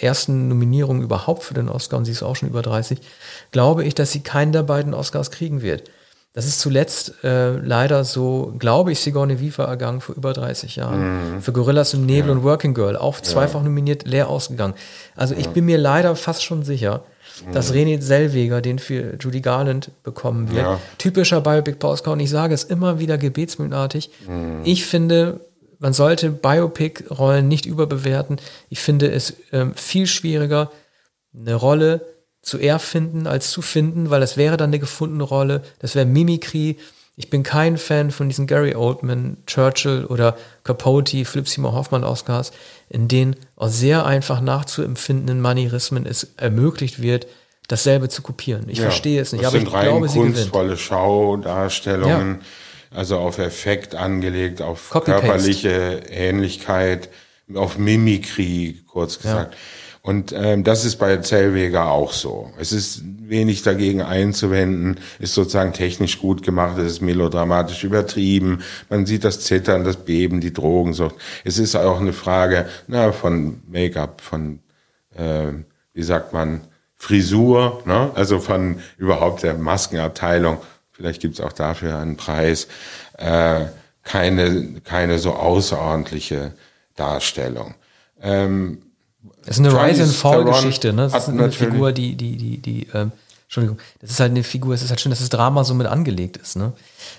[0.00, 2.98] ersten Nominierungen überhaupt für den Oscar und sie ist auch schon über 30,
[3.50, 5.90] glaube ich, dass sie keinen der beiden Oscars kriegen wird.
[6.34, 11.40] Das ist zuletzt äh, leider so, glaube ich, Sigourney Weaver ergangen vor über 30 Jahren.
[11.40, 14.74] Für Gorillas im Nebel und Working Girl, auch zweifach nominiert, leer ausgegangen.
[15.14, 17.04] Also ich bin mir leider fast schon sicher,
[17.52, 20.62] dass René Zellweger den für Judy Garland bekommen wird.
[20.62, 20.80] Ja.
[20.98, 24.10] Typischer Biopic Oscar und ich sage es immer wieder gebetsmühlenartig.
[24.64, 25.38] Ich finde,
[25.78, 28.38] man sollte Biopic-Rollen nicht überbewerten.
[28.70, 30.70] Ich finde es ähm, viel schwieriger,
[31.36, 32.06] eine Rolle
[32.42, 35.62] zu erfinden als zu finden, weil das wäre dann eine gefundene Rolle.
[35.78, 36.76] Das wäre Mimikry.
[37.16, 42.50] Ich bin kein Fan von diesen Gary Oldman, Churchill oder Capote, Philipp Seymour Hoffmann Oscars,
[42.88, 47.26] in denen aus sehr einfach nachzuempfindenden Manierismen es ermöglicht wird,
[47.68, 48.68] dasselbe zu kopieren.
[48.68, 50.34] Ich Ja, verstehe es nicht, aber sind ich rein glaube, sie gewinnt.
[50.34, 52.40] kunstvolle Schaudarstellungen,
[52.94, 57.08] also auf Effekt angelegt, auf körperliche Ähnlichkeit,
[57.54, 59.56] auf Mimikry, kurz gesagt.
[60.00, 62.52] Und ähm, das ist bei Zellweger auch so.
[62.58, 69.06] Es ist wenig dagegen einzuwenden, ist sozusagen technisch gut gemacht, es ist melodramatisch übertrieben, man
[69.06, 71.14] sieht das Zittern, das Beben, die Drogensucht.
[71.42, 74.58] Es ist auch eine Frage na, von Make-up, von,
[75.16, 75.52] äh,
[75.94, 76.60] wie sagt man,
[76.96, 78.10] Frisur, ne?
[78.14, 80.58] also von überhaupt der Maskenabteilung.
[80.94, 82.68] Vielleicht gibt's auch dafür einen Preis.
[83.18, 83.66] Äh,
[84.02, 86.52] keine, keine so außerordentliche
[86.96, 87.74] Darstellung.
[88.22, 88.78] Ähm,
[89.44, 91.08] Das ist eine Rise and Fall Geschichte, ne?
[91.10, 93.12] Das ist eine Figur, die, die, die, die, ähm,
[93.44, 95.86] Entschuldigung, das ist halt eine Figur, es ist halt schön, dass das Drama so mit
[95.86, 96.72] angelegt ist, ne?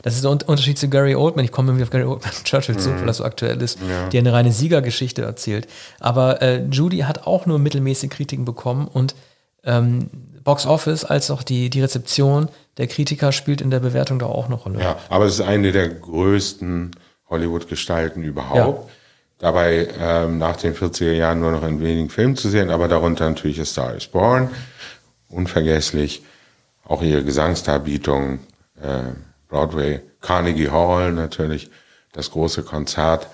[0.04, 1.46] Das ist der Un- Unterschied zu Gary Oldman.
[1.46, 3.80] Ich komme irgendwie auf Gary Oldman Churchill zu, weil das so aktuell ist,
[4.12, 5.68] die eine reine Siegergeschichte erzählt.
[6.00, 9.16] Aber äh, Judy hat auch nur mittelmäßige Kritiken bekommen und
[9.64, 10.10] ähm,
[10.46, 14.46] Box Office als auch die, die Rezeption der Kritiker spielt in der Bewertung da auch
[14.46, 14.80] eine Rolle.
[14.80, 16.92] Ja, aber es ist eine der größten
[17.30, 18.90] Hollywood-Gestalten überhaupt.
[19.40, 23.28] Dabei ähm, nach den 40er Jahren nur noch in wenigen Filmen zu sehen, aber darunter
[23.28, 24.50] natürlich A Star is Born,
[25.28, 26.24] unvergesslich.
[26.86, 28.40] Auch ihre Gesangsdarbietung,
[28.82, 29.14] äh,
[29.50, 31.72] Broadway, Carnegie Hall natürlich,
[32.14, 33.28] das große Konzert.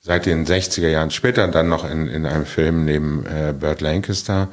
[0.00, 4.48] Seit den 60er Jahren später dann noch in, in einem Film neben äh, Burt Lancaster,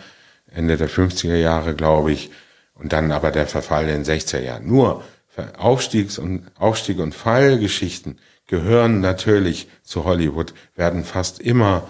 [0.52, 2.30] Ende der 50er Jahre, glaube ich,
[2.74, 4.68] und dann aber der Verfall in den 60er Jahren.
[4.68, 5.04] Nur
[5.58, 11.88] Aufstiegs- und Aufstieg- und Fallgeschichten gehören natürlich zu Hollywood, werden fast immer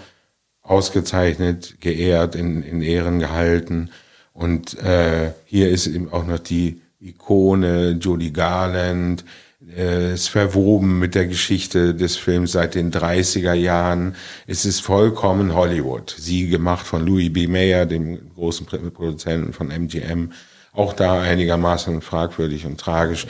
[0.62, 3.90] ausgezeichnet, geehrt, in, in Ehren gehalten.
[4.32, 9.24] Und äh, hier ist eben auch noch die Ikone Judy Garland,
[9.66, 14.16] ist verwoben mit der Geschichte des Films seit den 30er Jahren.
[14.46, 16.14] Es ist vollkommen Hollywood.
[16.18, 17.46] Sie gemacht von Louis B.
[17.46, 20.32] Mayer, dem großen Produzenten von MGM.
[20.72, 23.26] Auch da einigermaßen fragwürdig und tragisch.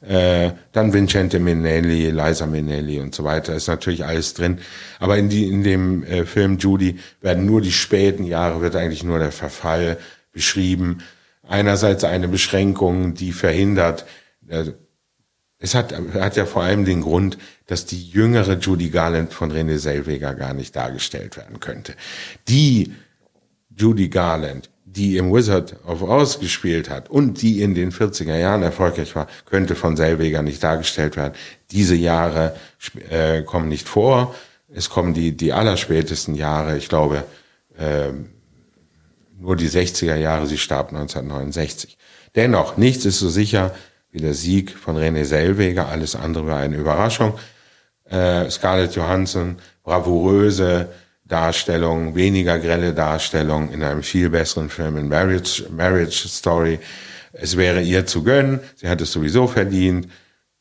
[0.00, 4.58] Äh, dann Vincente Minnelli, Liza Minnelli und so weiter, ist natürlich alles drin.
[5.00, 9.04] Aber in, die, in dem äh, Film Judy werden nur die späten Jahre, wird eigentlich
[9.04, 9.98] nur der Verfall
[10.32, 10.98] beschrieben.
[11.48, 14.06] Einerseits eine Beschränkung, die verhindert,
[14.48, 14.64] äh,
[15.58, 19.78] es hat, hat ja vor allem den Grund, dass die jüngere Judy Garland von René
[19.78, 21.94] Selweger gar nicht dargestellt werden könnte.
[22.48, 22.92] Die
[23.74, 28.62] Judy Garland, die im Wizard of Oz gespielt hat und die in den 40er Jahren
[28.62, 31.34] erfolgreich war, könnte von Selweger nicht dargestellt werden.
[31.70, 32.54] Diese Jahre
[33.10, 34.34] äh, kommen nicht vor.
[34.72, 37.24] Es kommen die, die allerspätesten Jahre, ich glaube,
[37.78, 38.12] äh,
[39.38, 41.98] nur die 60er Jahre, sie starb 1969.
[42.34, 43.74] Dennoch, nichts ist so sicher
[44.16, 45.88] wie der Sieg von René Selweger.
[45.88, 47.34] Alles andere war eine Überraschung.
[48.08, 50.88] Äh, Scarlett Johansson, bravouröse
[51.26, 56.78] Darstellung, weniger grelle Darstellung in einem viel besseren Film, in Marriage, Marriage Story.
[57.34, 58.60] Es wäre ihr zu gönnen.
[58.76, 60.08] Sie hat es sowieso verdient.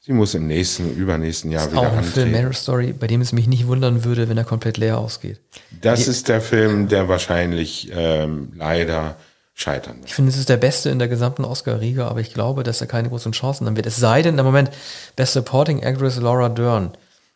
[0.02, 2.12] Sie muss im nächsten, übernächsten Jahr wieder auch ein antreten.
[2.13, 5.39] Film, Marriage Story, bei dem es mich nicht wundern würde, wenn er komplett leer ausgeht.
[5.82, 9.15] Das Die- ist der Film, der wahrscheinlich ähm, leider
[9.58, 10.02] scheitern.
[10.06, 12.88] Ich finde, es ist der beste in der gesamten Oscar-Riege, aber ich glaube, dass er
[12.88, 13.86] keine großen Chancen haben wird.
[13.88, 14.70] Es sei denn, im Moment,
[15.15, 16.91] Best Supporting Actress Laura Dern.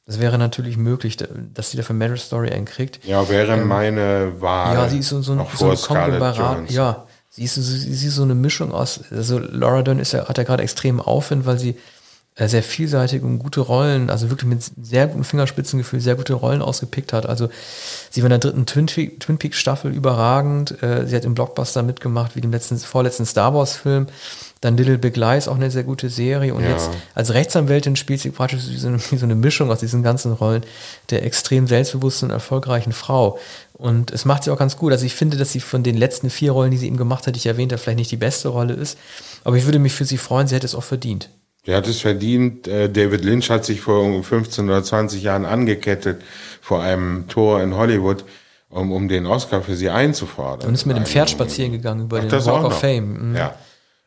[0.06, 3.06] Das wäre natürlich möglich, da- dass sie dafür Marriage Story einen kriegt.
[3.06, 4.76] Ja, wäre meine Wahl.
[4.76, 6.70] Ja, sie ist so, so, ein- so Scarlett Konglomerat.
[6.72, 9.00] Ja, sie ist, sie ist so eine Mischung aus.
[9.12, 11.78] Also Laura Dern ist ja, hat ja gerade extrem Aufwind, weil sie
[12.36, 17.12] sehr vielseitig und gute Rollen, also wirklich mit sehr gutem Fingerspitzengefühl, sehr gute Rollen ausgepickt
[17.12, 17.26] hat.
[17.26, 17.50] Also
[18.10, 20.82] sie war in der dritten Twin, Pe- Twin Peaks Staffel überragend.
[20.82, 24.08] Äh, sie hat im Blockbuster mitgemacht, wie dem letzten, vorletzten Star Wars Film.
[24.62, 26.54] Dann Little Big Lies, auch eine sehr gute Serie.
[26.54, 26.70] Und Ja.
[26.70, 30.02] jetzt als Rechtsanwältin spielt sie praktisch wie so, eine, wie so eine Mischung aus diesen
[30.02, 30.64] ganzen Rollen
[31.10, 33.38] der extrem selbstbewussten und erfolgreichen Frau.
[33.74, 34.94] Und es macht sie auch ganz gut.
[34.94, 37.36] Also ich finde, dass sie von den letzten vier Rollen, die sie eben gemacht hat,
[37.36, 38.98] die ich erwähnt habe, vielleicht nicht die beste Rolle ist.
[39.44, 41.30] Aber ich würde mich für sie freuen, sie hätte es auch verdient.
[41.70, 42.68] Der hat es verdient.
[42.68, 46.20] Äh, David Lynch hat sich vor 15 oder 20 Jahren angekettet
[46.62, 48.26] vor einem Tor in Hollywood,
[48.70, 50.68] um, um den Oscar für sie einzufordern.
[50.68, 52.80] Und ist mit dem Pferd spazieren gegangen über Ach, den Walk of.
[52.80, 53.30] Fame.
[53.30, 53.36] Mhm.
[53.36, 53.54] Ja.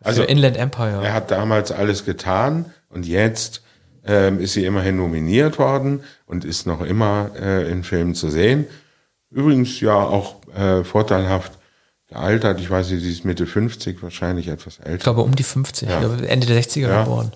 [0.01, 1.01] Also Also Inland Empire.
[1.05, 3.63] er hat damals alles getan und jetzt
[4.05, 8.67] ähm, ist sie immerhin nominiert worden und ist noch immer äh, in Filmen zu sehen.
[9.31, 11.53] Übrigens ja auch äh, vorteilhaft
[12.09, 12.59] gealtert.
[12.61, 14.95] Ich weiß nicht, sie ist Mitte 50, wahrscheinlich etwas älter.
[14.97, 16.01] ich glaube um die 50, Ja.
[16.27, 17.05] Ende der 60er Ja.
[17.05, 17.31] geboren.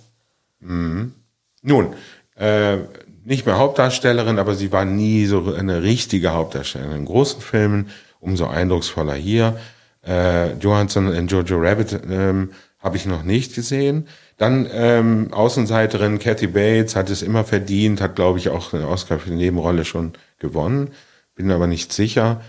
[0.60, 1.94] Nun,
[2.36, 2.78] äh,
[3.24, 6.98] nicht mehr Hauptdarstellerin, aber sie war nie so eine richtige Hauptdarstellerin.
[6.98, 7.90] In großen Filmen
[8.20, 9.58] umso eindrucksvoller hier.
[10.06, 14.06] Äh, Johansson in Jojo Rabbit ähm, habe ich noch nicht gesehen.
[14.36, 19.18] Dann ähm, Außenseiterin Kathy Bates hat es immer verdient, hat glaube ich auch einen Oscar
[19.18, 20.90] für die Nebenrolle schon gewonnen.
[21.34, 22.42] Bin aber nicht sicher.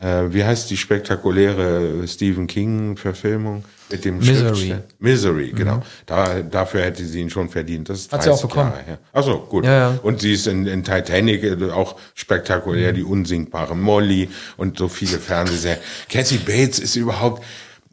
[0.00, 4.76] Äh, wie heißt die spektakuläre Stephen King-Verfilmung mit dem Misery.
[5.00, 5.82] Misery, genau.
[6.06, 7.88] Da, dafür hätte sie ihn schon verdient.
[7.88, 8.70] Das ist Hat sie auch 30 bekommen.
[8.70, 8.98] Jahre her.
[9.12, 9.64] Ach so, gut.
[9.64, 9.98] Ja, ja.
[10.02, 15.18] Und sie ist in, in Titanic äh, auch spektakulär, die unsinkbare Molly und so viele
[15.18, 15.80] Fernsehserien.
[16.08, 17.42] Cassie Bates ist überhaupt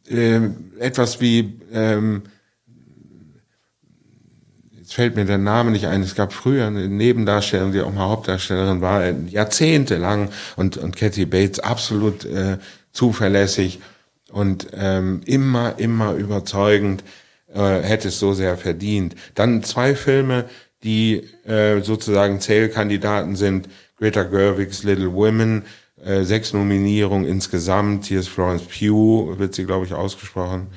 [0.07, 2.23] ähm, etwas wie, ähm,
[4.95, 8.79] fällt mir der Name nicht ein, es gab früher eine Nebendarstellerin, die auch mal Hauptdarstellerin
[8.79, 10.29] war, jahrzehntelang.
[10.55, 12.59] Und, und Kathy Bates absolut äh,
[12.93, 13.81] zuverlässig
[14.31, 17.03] und ähm, immer, immer überzeugend,
[17.53, 19.15] äh, hätte es so sehr verdient.
[19.33, 20.45] Dann zwei Filme,
[20.81, 25.63] die äh, sozusagen Zählkandidaten sind, Greta Gerwigs Little Women,
[26.05, 30.67] äh, sechs Nominierungen insgesamt, hier ist Florence Pugh, wird sie, glaube ich, ausgesprochen,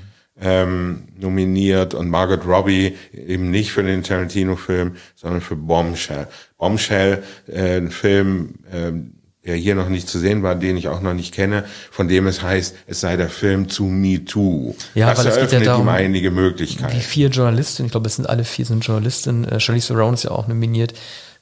[0.40, 6.28] ähm, nominiert und Margot Robbie eben nicht für den Tarantino-Film, sondern für Bombshell.
[6.58, 11.00] Bombshell, äh, ein Film, ähm, der hier noch nicht zu sehen war, den ich auch
[11.00, 14.74] noch nicht kenne, von dem es heißt, es sei der Film zu Me Too.
[14.94, 17.00] Ja, das weil es geht ja eröffnet darum, ihm einige Die Möglichkeiten.
[17.00, 19.44] vier Journalistinnen, ich glaube, es sind alle vier sind Journalistinnen.
[19.44, 20.92] Äh, Charlize Theron ist ja auch nominiert,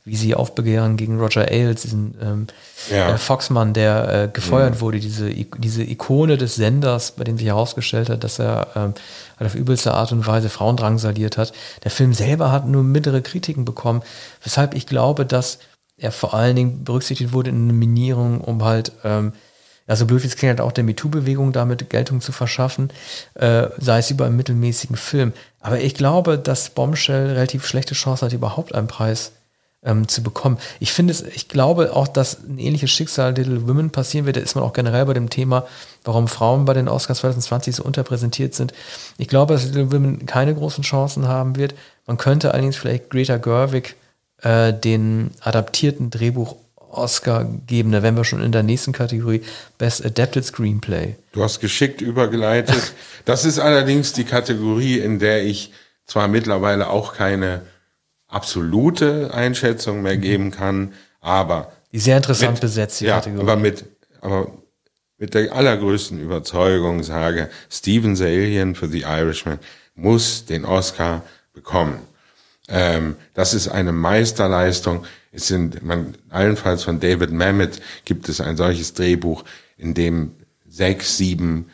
[0.06, 2.46] wie sie aufbegehren gegen Roger Ailes, diesen ähm,
[2.90, 3.10] Ja.
[3.14, 8.08] äh, Foxmann, der äh, gefeuert wurde, diese, diese Ikone des Senders, bei dem sich herausgestellt
[8.08, 8.94] hat, dass er ähm,
[9.38, 11.52] halt auf übelste Art und Weise Frauen drangsaliert hat.
[11.82, 14.02] Der Film selber hat nur mittlere Kritiken bekommen,
[14.42, 15.58] weshalb ich glaube, dass
[15.98, 19.32] er vor allen Dingen berücksichtigt wurde in Nominierungen, um halt ähm,
[19.88, 22.90] ja, so blöd wie es klingt, halt auch der MeToo-Bewegung damit Geltung zu verschaffen,
[23.34, 25.32] äh, sei es über einen mittelmäßigen Film.
[25.60, 29.32] Aber ich glaube, dass Bombshell relativ schlechte Chance hat, überhaupt einen Preis
[29.86, 30.58] ähm, zu bekommen.
[30.80, 34.36] Ich finde es, ich glaube auch, dass ein ähnliches Schicksal Little Women passieren wird.
[34.36, 35.66] Da ist man auch generell bei dem Thema,
[36.04, 38.74] warum Frauen bei den Oscars 2020 so unterpräsentiert sind.
[39.16, 41.74] Ich glaube, dass Little Women keine großen Chancen haben wird.
[42.06, 43.96] Man könnte allerdings vielleicht Greta Gerwig
[44.42, 46.56] äh, den adaptierten Drehbuch
[46.90, 47.92] Oscar geben.
[47.92, 49.42] Da wären wir schon in der nächsten Kategorie
[49.78, 51.14] Best Adapted Screenplay.
[51.32, 52.92] Du hast geschickt übergeleitet.
[53.24, 55.72] Das ist allerdings die Kategorie, in der ich
[56.06, 57.62] zwar mittlerweile auch keine
[58.28, 63.84] absolute Einschätzung mehr geben kann, aber die sehr interessant mit, besetzt ja, aber mit
[64.20, 64.50] aber
[65.18, 69.58] mit der allergrößten Überzeugung sage, Steven Zalian für The Irishman
[69.94, 71.22] muss den Oscar
[71.54, 72.00] bekommen.
[72.68, 75.04] Ähm, das ist eine Meisterleistung.
[75.32, 79.44] Es sind, man, allenfalls von David Mamet gibt es ein solches Drehbuch,
[79.78, 80.32] in dem
[80.68, 81.70] sechs, sieben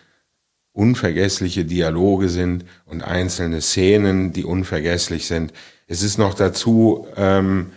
[0.72, 5.52] unvergessliche Dialoge sind und einzelne Szenen, die unvergesslich sind.
[5.92, 7.72] Es ist noch dazu ähm,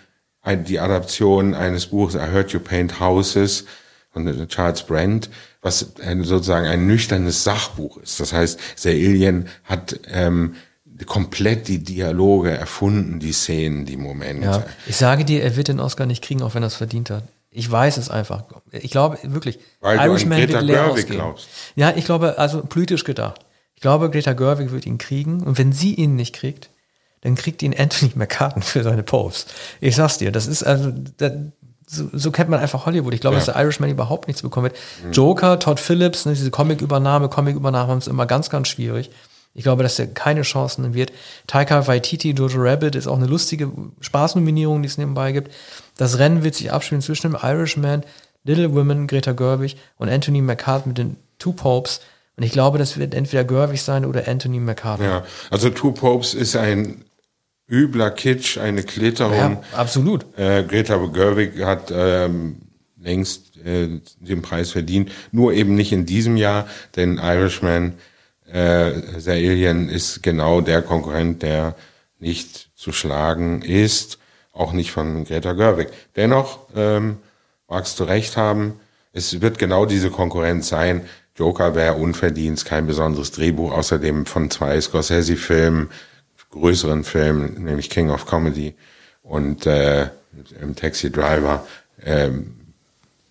[0.48, 3.66] die Adaption eines Buches I Heard You Paint Houses
[4.10, 5.30] von Charles Brand,
[5.62, 5.80] was
[6.22, 8.22] sozusagen ein nüchternes Sachbuch ist.
[8.22, 10.56] Das heißt, Seilien hat ähm,
[11.06, 14.46] komplett die Dialoge erfunden, die Szenen, die Momente.
[14.46, 17.10] Ja, ich sage dir, er wird den Oscar nicht kriegen, auch wenn er es verdient
[17.10, 17.26] hat.
[17.52, 18.46] Ich weiß es einfach.
[18.72, 19.60] Ich glaube wirklich.
[19.82, 21.50] Weil Irishman du an Greta wird leer Gerwig glaubst.
[21.76, 23.42] Ja, ich glaube, also politisch gedacht.
[23.74, 26.70] Ich glaube, Greta Gerwig wird ihn kriegen und wenn sie ihn nicht kriegt,
[27.26, 29.48] dann kriegt ihn Anthony McCartan für seine Posts.
[29.82, 31.32] Ich sag's dir, das ist also, das,
[31.88, 33.16] so, so kennt man einfach Hollywood.
[33.16, 33.40] Ich glaube, ja.
[33.40, 34.78] dass der Irishman überhaupt nichts bekommen wird.
[35.04, 35.12] Mhm.
[35.12, 39.10] Joker, Todd Phillips, ne, diese Comic-Übernahme, Comic-Übernahme haben es immer ganz, ganz schwierig.
[39.56, 41.14] Ich glaube, dass er keine Chancen wird.
[41.48, 45.52] Taika Waititi, Jojo Rabbit ist auch eine lustige Spaßnominierung, die es nebenbei gibt.
[45.98, 48.04] Das Rennen wird sich abspielen zwischen dem Irishman,
[48.44, 52.02] Little Women, Greta Gerwig und Anthony McCart mit den Two Popes.
[52.38, 55.02] Und ich glaube, das wird entweder Gerwig sein oder Anthony McCart.
[55.02, 57.05] Ja, also Two Popes ist ein
[57.70, 59.34] übler Kitsch, eine Klitterung.
[59.34, 60.26] Ja, absolut.
[60.38, 62.58] Äh, Greta Gerwig hat ähm,
[63.00, 67.94] längst äh, den Preis verdient, nur eben nicht in diesem Jahr, denn Irishman,
[68.52, 68.92] äh,
[69.28, 71.76] Alien ist genau der Konkurrent, der
[72.20, 74.20] nicht zu schlagen ist,
[74.54, 75.90] auch nicht von Greta Gerwig.
[76.16, 77.18] Dennoch ähm,
[77.68, 78.80] magst du recht haben,
[79.12, 81.02] es wird genau diese Konkurrenz sein.
[81.36, 85.90] Joker wäre unverdient, kein besonderes Drehbuch, außerdem von zwei Scorsese-Filmen
[86.56, 88.74] größeren Film, nämlich King of Comedy
[89.22, 90.10] und äh,
[90.62, 91.66] im Taxi Driver
[92.04, 92.56] ähm,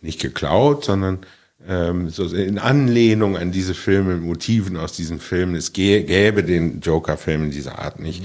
[0.01, 1.21] nicht geklaut, sondern
[1.67, 5.55] ähm, so in Anlehnung an diese Filme, Motiven aus diesen Filmen.
[5.55, 8.25] Es gäbe den Joker-Film in dieser Art nicht,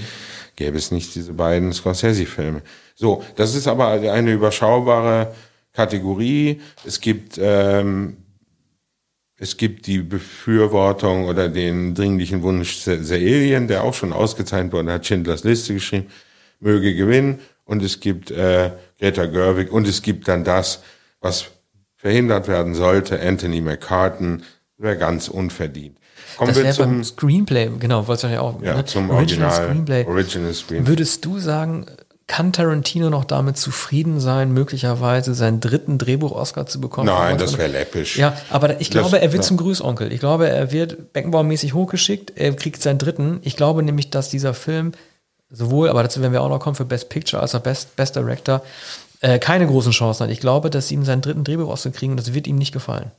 [0.56, 2.62] gäbe es nicht diese beiden Scorsese-Filme.
[2.94, 5.34] So, das ist aber eine überschaubare
[5.72, 6.60] Kategorie.
[6.84, 8.18] Es gibt ähm,
[9.42, 15.06] es gibt die Befürwortung oder den dringlichen Wunsch Serien, der auch schon ausgezeichnet wurde, hat
[15.06, 16.08] Schindlers Liste geschrieben,
[16.60, 17.38] möge gewinnen.
[17.64, 20.82] Und es gibt äh, Greta Gerwig und es gibt dann das,
[21.22, 21.46] was
[21.96, 24.42] verhindert werden sollte, Anthony McCartan,
[24.76, 25.96] wäre ganz unverdient.
[26.36, 28.60] Kommen das wir zum Screenplay, genau, wollte ich ja auch.
[28.62, 28.84] Ja, ne?
[28.84, 30.04] zum Original, Original Screenplay.
[30.04, 30.86] Original Screenplay.
[30.86, 31.86] Würdest du sagen,
[32.30, 37.08] kann Tarantino noch damit zufrieden sein, möglicherweise seinen dritten Drehbuch-Oscar zu bekommen?
[37.08, 38.16] Nein, das wäre läppisch.
[38.16, 39.48] Ja, aber ich glaube, das, er wird ja.
[39.48, 40.12] zum Grüßonkel.
[40.12, 43.40] Ich glaube, er wird Beckenbauer-mäßig hochgeschickt, er kriegt seinen dritten.
[43.42, 44.92] Ich glaube nämlich, dass dieser Film
[45.50, 48.14] sowohl, aber dazu werden wir auch noch kommen, für Best Picture als auch Best, Best
[48.14, 48.62] Director,
[49.22, 50.30] äh, keine großen Chancen hat.
[50.30, 53.10] Ich glaube, dass sie ihm seinen dritten Drehbuch-Oscar kriegen und das wird ihm nicht gefallen.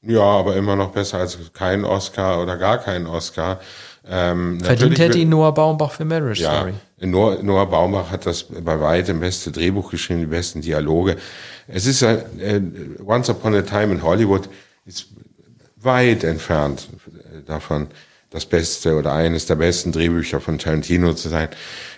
[0.00, 3.60] Ja, aber immer noch besser als kein Oscar oder gar keinen Oscar.
[4.08, 6.72] Ähm, Verdient hätte ihn Noah Baumbach für Marriage ja, Story.
[7.10, 11.16] Noah, Baumbach hat das bei weitem beste Drehbuch geschrieben, die besten Dialoge.
[11.66, 12.22] Es ist äh,
[13.04, 14.48] Once Upon a Time in Hollywood
[14.86, 15.06] ist
[15.76, 16.88] weit entfernt
[17.46, 17.88] davon,
[18.30, 21.48] das beste oder eines der besten Drehbücher von Tarantino zu sein.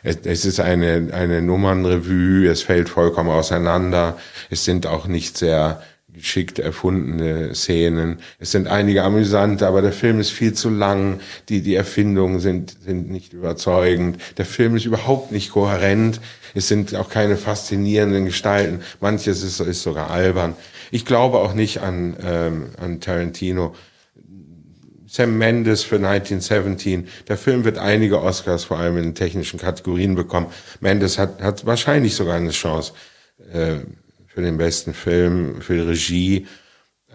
[0.02, 4.18] Es, es ist eine, eine Nummernrevue, es fällt vollkommen auseinander.
[4.50, 5.82] Es sind auch nicht sehr
[6.14, 8.20] geschickt erfundene Szenen.
[8.38, 11.20] Es sind einige amüsante, aber der Film ist viel zu lang.
[11.48, 14.18] Die, die Erfindungen sind, sind nicht überzeugend.
[14.38, 16.20] Der Film ist überhaupt nicht kohärent.
[16.54, 18.80] Es sind auch keine faszinierenden Gestalten.
[19.00, 20.54] Manches ist, ist sogar albern.
[20.90, 23.74] Ich glaube auch nicht an, ähm, an Tarantino.
[25.06, 27.08] Sam Mendes für 1917.
[27.28, 30.46] Der Film wird einige Oscars, vor allem in technischen Kategorien bekommen.
[30.80, 32.92] Mendes hat, hat wahrscheinlich sogar eine Chance.
[33.52, 33.78] Äh,
[34.34, 36.46] für den besten Film, für die Regie.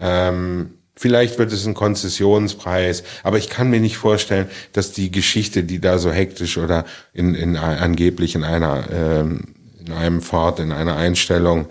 [0.00, 5.62] Ähm, vielleicht wird es ein Konzessionspreis, aber ich kann mir nicht vorstellen, dass die Geschichte,
[5.62, 10.72] die da so hektisch oder in, in angeblich in einer ähm, in einem Fort, in
[10.72, 11.68] einer Einstellung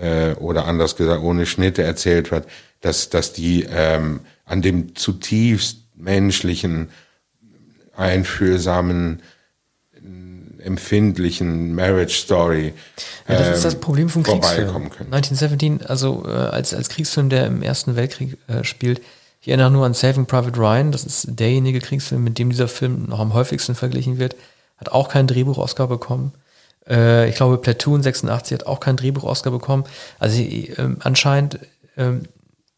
[0.00, 2.46] äh, oder anders gesagt ohne Schnitte erzählt wird,
[2.80, 6.88] dass dass die ähm, an dem zutiefst menschlichen,
[7.94, 9.22] einfühlsamen
[10.66, 12.74] empfindlichen Marriage Story.
[13.28, 14.68] Ja, das ähm, ist das ähm, Problem vom Kriegsfilm.
[14.74, 19.00] 1917, also äh, als, als Kriegsfilm, der im Ersten Weltkrieg äh, spielt.
[19.40, 23.06] Ich erinnere nur an Saving Private Ryan, das ist derjenige Kriegsfilm, mit dem dieser Film
[23.08, 24.34] noch am häufigsten verglichen wird.
[24.76, 26.32] Hat auch keinen Drehbuch-Oscar bekommen.
[26.88, 29.84] Äh, ich glaube, Platoon 86 hat auch keinen Drehbuch-Oscar bekommen.
[30.18, 31.60] Also äh, anscheinend
[31.96, 32.22] ähm,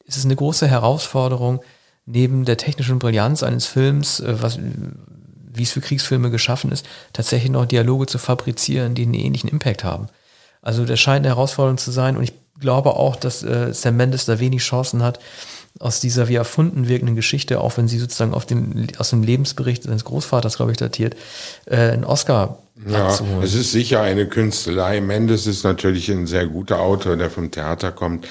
[0.05, 1.61] ist es eine große Herausforderung,
[2.07, 4.59] neben der technischen Brillanz eines Films, äh, was
[5.59, 9.85] wie es für Kriegsfilme geschaffen ist, tatsächlich noch Dialoge zu fabrizieren, die einen ähnlichen Impact
[9.85, 10.09] haben.
[10.63, 14.25] Also das scheint eine Herausforderung zu sein und ich glaube auch, dass äh, Sam Mendes
[14.25, 15.21] da wenig Chancen hat,
[15.79, 19.85] aus dieser wie erfunden wirkenden Geschichte, auch wenn sie sozusagen auf den, aus dem Lebensbericht
[19.85, 21.15] seines Großvaters, glaube ich, datiert,
[21.67, 23.19] äh, einen Oscar ja.
[23.43, 25.01] Es ist sicher eine Künstelei.
[25.01, 28.29] Mendes ist natürlich ein sehr guter Autor, der vom Theater kommt.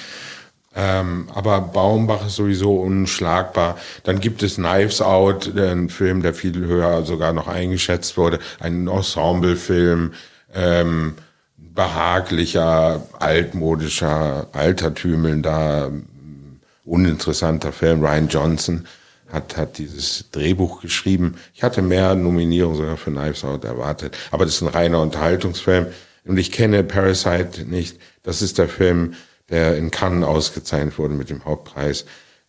[0.80, 3.78] Ähm, aber Baumbach ist sowieso unschlagbar.
[4.04, 8.38] Dann gibt es Knives Out, ein Film, der viel höher sogar noch eingeschätzt wurde.
[8.60, 10.14] Ein Ensemblefilm.
[10.54, 11.16] Ähm,
[11.58, 15.92] behaglicher, altmodischer, altertümelnder,
[16.86, 18.02] uninteressanter Film.
[18.02, 18.86] Ryan Johnson
[19.32, 21.38] hat, hat dieses Drehbuch geschrieben.
[21.56, 24.16] Ich hatte mehr Nominierungen sogar für Knives Out erwartet.
[24.30, 25.88] Aber das ist ein reiner Unterhaltungsfilm.
[26.24, 28.00] Und ich kenne Parasite nicht.
[28.22, 29.16] Das ist der Film,
[29.50, 32.06] der in Cannes ausgezeichnet wurde mit dem Hauptpreis.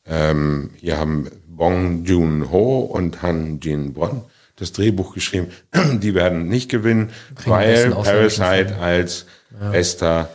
[0.07, 4.23] Ähm, hier haben Bong Joon-ho und Han Jin-won
[4.57, 5.49] das Drehbuch geschrieben.
[5.75, 9.27] Die werden nicht gewinnen, Kriegen weil Parasite als
[9.61, 9.71] ja.
[9.71, 10.31] bester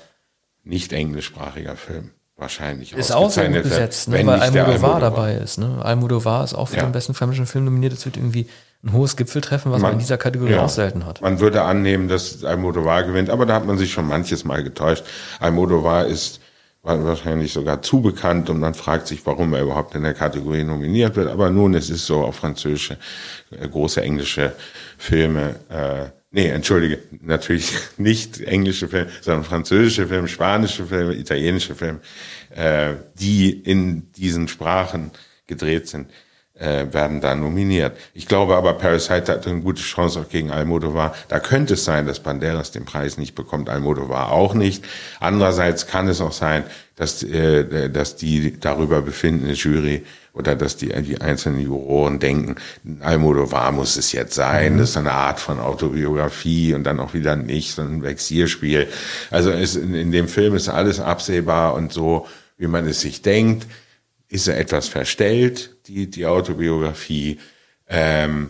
[0.64, 2.12] nicht englischsprachiger Film
[2.44, 5.58] wahrscheinlich ist auch sehr gut besetzt, ne, weil Almodovar dabei ist.
[5.58, 5.80] Ne?
[5.82, 6.84] Almodovar ist auch für ja.
[6.84, 7.94] den besten französischen Film nominiert.
[7.94, 8.48] Das wird irgendwie
[8.84, 11.22] ein hohes Gipfeltreffen, was man, man in dieser Kategorie ja, auch selten hat.
[11.22, 15.06] Man würde annehmen, dass Almodovar gewinnt, aber da hat man sich schon manches Mal getäuscht.
[15.40, 16.42] Almodovar ist
[16.84, 21.16] wahrscheinlich sogar zu bekannt und man fragt sich, warum er überhaupt in der Kategorie nominiert
[21.16, 21.30] wird.
[21.30, 22.98] Aber nun, es ist so, auf französische,
[23.52, 24.54] äh, große englische
[24.98, 32.02] Filme, äh, nee, entschuldige, natürlich nicht englische Filme, sondern französische Filme, spanische Filme, italienische Filme,
[32.50, 35.12] äh, die in diesen Sprachen
[35.48, 36.08] gedreht sind
[36.56, 37.98] äh, werden da nominiert.
[38.14, 41.16] Ich glaube aber, Parasite hat eine gute Chance auch gegen Almodovar.
[41.28, 44.86] Da könnte es sein, dass Banderas den Preis nicht bekommt, Almodovar auch nicht.
[45.20, 46.64] Andererseits kann es auch sein,
[46.96, 52.56] dass, äh, dass die darüber befindende Jury oder dass die, die einzelnen Juroren denken,
[53.02, 54.78] Almodovar muss es jetzt sein, mhm.
[54.80, 58.88] das ist eine Art von Autobiografie und dann auch wieder nicht, sondern ein Vexierspiel.
[59.32, 62.28] Also es, in, in dem Film ist alles absehbar und so,
[62.58, 63.66] wie man es sich denkt
[64.34, 67.40] ist er etwas verstellt, die, die Autobiografie.
[67.88, 68.50] Ähm,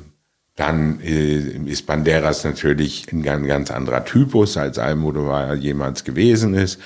[0.55, 6.79] dann äh, ist Banderas natürlich ein ganz, ganz anderer Typus, als Almodovar jemals gewesen ist.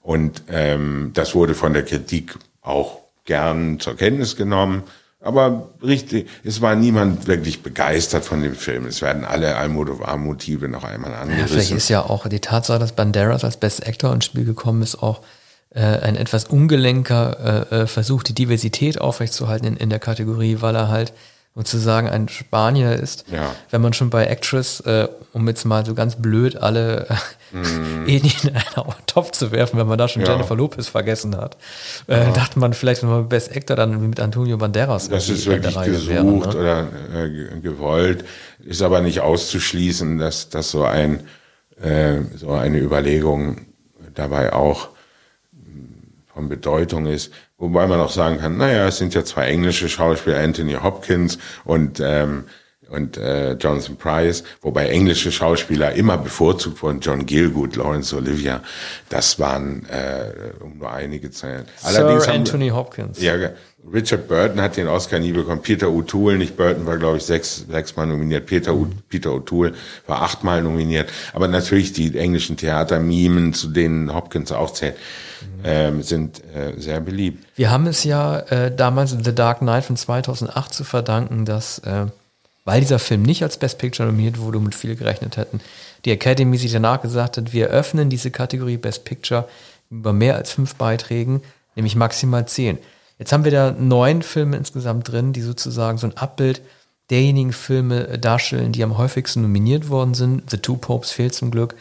[0.00, 4.84] Und ähm, das wurde von der Kritik auch gern zur Kenntnis genommen.
[5.20, 8.86] Aber richtig, es war niemand wirklich begeistert von dem Film.
[8.86, 11.40] Es werden alle Almodovar-Motive noch einmal angerissen.
[11.40, 14.82] Ja, vielleicht ist ja auch die Tatsache, dass Banderas als Best Actor ins Spiel gekommen
[14.82, 15.22] ist, auch
[15.80, 20.88] ein etwas ungelenker äh, äh, Versuch, die Diversität aufrechtzuerhalten in, in der Kategorie, weil er
[20.88, 21.12] halt
[21.56, 23.26] sozusagen ein Spanier ist.
[23.30, 23.54] Ja.
[23.70, 27.06] Wenn man schon bei Actress, äh, um jetzt mal so ganz blöd alle
[27.52, 28.06] äh, mm.
[28.06, 30.32] in einen Topf zu werfen, wenn man da schon ja.
[30.32, 31.56] Jennifer Lopez vergessen hat,
[32.08, 32.32] äh, ja.
[32.32, 36.08] dachte man vielleicht, wenn man Best Actor dann mit Antonio Banderas Das ist wirklich gesucht
[36.08, 36.48] wäre, ne?
[36.58, 38.24] oder äh, gewollt,
[38.64, 41.20] ist aber nicht auszuschließen, dass, dass so ein
[41.80, 43.66] äh, so eine Überlegung
[44.14, 44.88] dabei auch
[46.34, 47.32] von Bedeutung ist.
[47.56, 52.00] Wobei man auch sagen kann, naja, es sind ja zwei englische Schauspieler, Anthony Hopkins und
[52.00, 52.44] ähm,
[52.90, 58.62] und äh, Jonathan Price, wobei englische Schauspieler immer bevorzugt wurden, John Gielgud, Lawrence Olivia,
[59.08, 61.66] das waren, äh, um nur einige zu nennen.
[61.82, 63.22] Allerdings Sir Anthony haben, Hopkins.
[63.22, 63.34] Ja,
[63.92, 67.66] Richard Burton hat den Oscar nie bekommen, Peter O'Toole, nicht Burton war, glaube ich, sechs,
[67.68, 68.92] sechsmal nominiert, Peter, mhm.
[69.08, 69.74] Peter O'Toole
[70.06, 74.96] war achtmal nominiert, aber natürlich die englischen Theatermimen, zu denen Hopkins auch zählt,
[75.62, 77.46] ähm, sind äh, sehr beliebt.
[77.56, 81.78] Wir haben es ja äh, damals in The Dark Knight von 2008 zu verdanken, dass,
[81.80, 82.06] äh,
[82.64, 85.60] weil dieser Film nicht als Best Picture nominiert wurde, womit viele gerechnet hätten,
[86.04, 89.46] die Academy sich danach gesagt hat, wir öffnen diese Kategorie Best Picture
[89.90, 91.42] über mehr als fünf Beiträgen,
[91.76, 92.78] nämlich maximal zehn.
[93.24, 96.60] Jetzt haben wir da neun Filme insgesamt drin, die sozusagen so ein Abbild
[97.08, 100.50] derjenigen Filme darstellen, die am häufigsten nominiert worden sind.
[100.50, 101.74] The Two Popes fehlt zum Glück.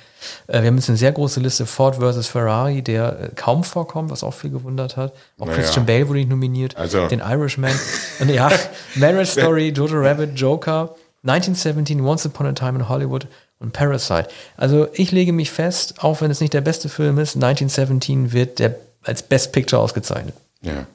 [0.47, 4.09] Äh, wir haben jetzt eine sehr große Liste Ford versus Ferrari, der äh, kaum vorkommt,
[4.09, 5.11] was auch viel gewundert hat.
[5.37, 5.57] Auch naja.
[5.57, 6.77] Christian Bale wurde nicht nominiert.
[6.77, 7.09] Also.
[7.09, 7.77] Den Irishman.
[8.21, 8.49] Und ja,
[8.95, 13.27] Marriage Story, Jojo Rabbit, Joker, 1917, Once Upon a Time in Hollywood
[13.59, 14.29] und Parasite.
[14.55, 18.59] Also ich lege mich fest, auch wenn es nicht der beste Film ist, 1917 wird
[18.59, 20.35] der als Best Picture ausgezeichnet.
[20.61, 20.87] Ja.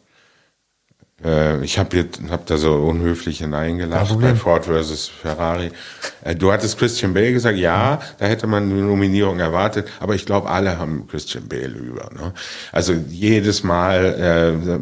[1.24, 5.70] Äh, ich habe hab da so unhöflich hineingelacht bei Ford versus Ferrari.
[6.22, 10.26] Äh, du hattest Christian Bale gesagt, ja, da hätte man eine Nominierung erwartet, aber ich
[10.26, 12.10] glaube, alle haben Christian Bale über.
[12.14, 12.32] Ne?
[12.70, 14.78] Also jedes Mal äh,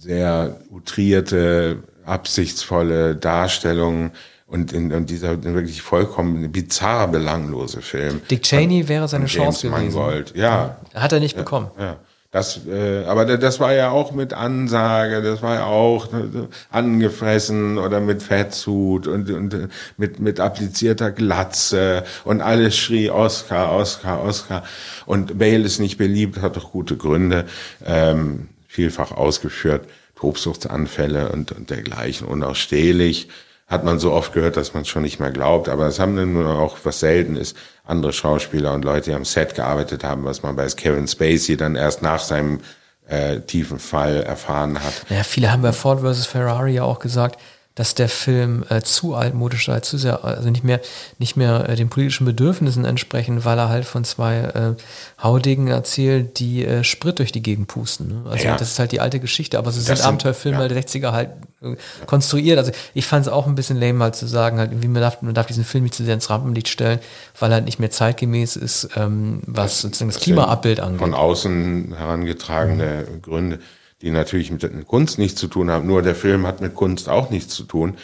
[0.00, 4.12] sehr utrierte, absichtsvolle Darstellungen
[4.46, 8.20] und in, in dieser wirklich vollkommen bizarr belanglose Film.
[8.30, 9.94] Dick Cheney wäre seine Chance gewesen.
[9.94, 10.34] Mangold.
[10.36, 10.78] Ja.
[10.94, 11.70] Hat er nicht bekommen.
[11.78, 11.96] Ja.
[12.34, 17.78] Das, äh, aber das war ja auch mit Ansage, das war ja auch äh, angefressen
[17.78, 19.68] oder mit Fettsuit und, und äh,
[19.98, 24.64] mit, mit applizierter Glatze und alles schrie Oscar, Oscar, Oscar.
[25.06, 27.44] Und Bale ist nicht beliebt, hat doch gute Gründe,
[27.86, 33.28] ähm, vielfach ausgeführt, Tobsuchtsanfälle und, und dergleichen, unausstehlich
[33.66, 35.68] hat man so oft gehört, dass man schon nicht mehr glaubt.
[35.68, 39.24] Aber es haben dann nur auch, was selten ist, andere Schauspieler und Leute, die am
[39.24, 42.60] Set gearbeitet haben, was man bei Kevin Spacey dann erst nach seinem
[43.06, 45.06] äh, tiefen Fall erfahren hat.
[45.08, 46.26] Naja, viele haben bei Ford vs.
[46.26, 47.40] Ferrari ja auch gesagt,
[47.76, 50.80] dass der Film äh, zu altmodisch sei, zu sehr, also nicht mehr,
[51.18, 54.74] nicht mehr äh, den politischen Bedürfnissen entsprechen, weil er halt von zwei äh,
[55.20, 58.08] Haudegen erzählt, die äh, Sprit durch die Gegend pusten.
[58.22, 58.30] Ne?
[58.30, 58.56] Also Ja.
[58.56, 60.68] das ist halt die alte Geschichte, aber so sind sind- Abenteuerfilme ja.
[60.68, 61.30] der 60er halt
[61.62, 61.74] äh,
[62.06, 62.58] konstruiert.
[62.58, 65.20] Also ich fand es auch ein bisschen lame, halt zu sagen, halt, wie man darf,
[65.22, 67.00] man darf diesen Film nicht zu sehr ins Rampenlicht stellen,
[67.40, 71.00] weil er halt nicht mehr zeitgemäß ist, ähm, was sozusagen das Klimaabbild angeht.
[71.00, 73.58] Von außen herangetragene Gründe,
[74.04, 75.86] die natürlich mit Kunst nichts zu tun haben.
[75.86, 77.94] Nur der Film hat mit Kunst auch nichts zu tun.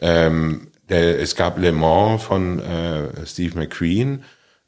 [0.00, 4.24] Ähm, der, es gab Le Mans von äh, Steve McQueen,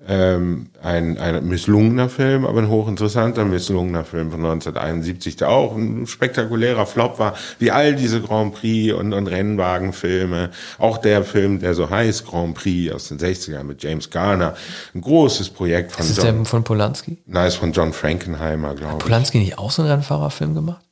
[0.09, 6.07] ähm, ein, ein misslungener Film, aber ein hochinteressanter misslungener Film von 1971, der auch ein
[6.07, 10.51] spektakulärer Flop war, wie all diese Grand Prix und, und Rennwagenfilme.
[10.79, 14.55] Auch der Film, der so heißt, Grand Prix aus den 60ern mit James Garner.
[14.95, 17.19] Ein großes Projekt von ist John, der von Polanski?
[17.27, 19.05] Nein, ist von John Frankenheimer, glaube ich.
[19.05, 20.85] Polanski nicht auch so einen Rennfahrerfilm gemacht?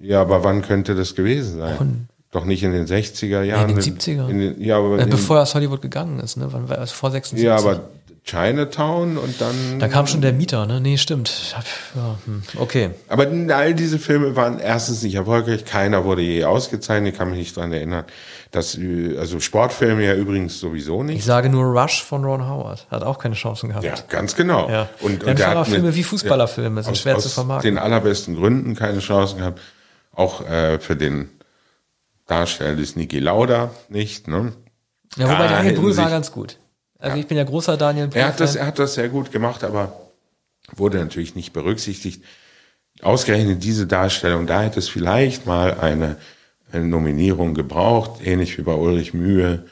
[0.00, 2.08] Ja, aber wann könnte das gewesen sein?
[2.32, 3.70] Doch nicht in den 60er Jahren.
[3.70, 4.28] in den 70er.
[4.28, 6.46] In den, ja, aber, Äh, bevor er aus Hollywood gegangen ist, ne?
[6.50, 6.92] Wann war das?
[6.92, 7.44] Vor 76?
[7.44, 7.80] ja, aber
[8.22, 9.78] Chinatown und dann.
[9.80, 10.80] Da kam schon der Mieter, ne?
[10.80, 11.54] Nee, stimmt.
[11.96, 12.42] Ja, hm.
[12.58, 12.90] Okay.
[13.08, 15.64] aber all diese Filme waren erstens nicht erfolgreich.
[15.64, 17.12] Keiner wurde je ausgezeichnet.
[17.14, 18.04] Ich kann mich nicht dran erinnern.
[18.52, 21.24] Dass, äh, also Sportfilme ja übrigens sowieso Ich nicht.
[21.24, 22.86] sage nur Rush von Ron Howard.
[22.90, 23.84] Hat auch keine Chancen gehabt.
[23.84, 24.68] Ja, ganz genau.
[24.68, 24.88] Ja.
[25.00, 27.74] Und, Rennfahrerfilme der hat mit- wie Fußballerfilme sind aus, schwer aus zu vermarkten.
[27.74, 29.60] den allerbesten Gründen keine Chancen gehabt.
[30.14, 31.30] Auch äh, für den
[32.30, 34.28] Darsteller des Niki Lauda nicht.
[34.28, 34.52] Ne?
[35.16, 36.58] Ja, wobei Da Daniel Brühl war ganz gut.
[36.98, 38.20] Also ich bin ja großer Daniel Brühl.
[38.20, 40.10] Er hat, das, er hat das sehr gut gemacht, aber
[40.76, 42.22] wurde natürlich nicht berücksichtigt.
[43.02, 46.16] Ausgerechnet diese Darstellung, da hätte es vielleicht mal eine,
[46.70, 49.66] eine Nominierung gebraucht, ähnlich wie bei Ulrich Mühe.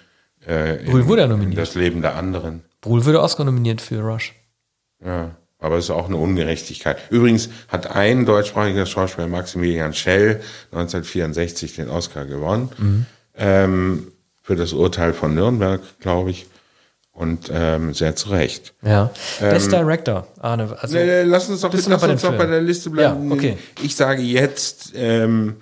[0.46, 1.58] Äh, Brühl wurde ja in nominiert.
[1.58, 2.64] Das Leben der anderen.
[2.80, 4.34] Brühl würde Oscar nominiert für Rush.
[5.04, 6.98] Ja, aber es ist auch eine Ungerechtigkeit.
[7.10, 10.40] Übrigens hat ein deutschsprachiger Schauspieler, Maximilian Schell,
[10.70, 12.70] 1964 den Oscar gewonnen.
[12.78, 13.06] Mhm.
[13.36, 16.46] Ähm, für das Urteil von Nürnberg, glaube ich.
[17.12, 18.74] Und ähm, sehr zu Recht.
[18.82, 19.10] Ja.
[19.40, 20.76] Best Director, Arne.
[20.80, 23.28] Also, nee, lass uns doch, lass bei uns doch bei der Liste bleiben.
[23.28, 23.58] Ja, okay.
[23.82, 25.56] Ich sage jetzt, ähm,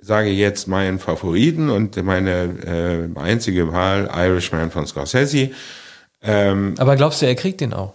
[0.00, 5.52] sage jetzt meinen Favoriten und meine äh, einzige Wahl, Irishman von Scorsese.
[6.20, 7.94] aber glaubst du, er kriegt den auch?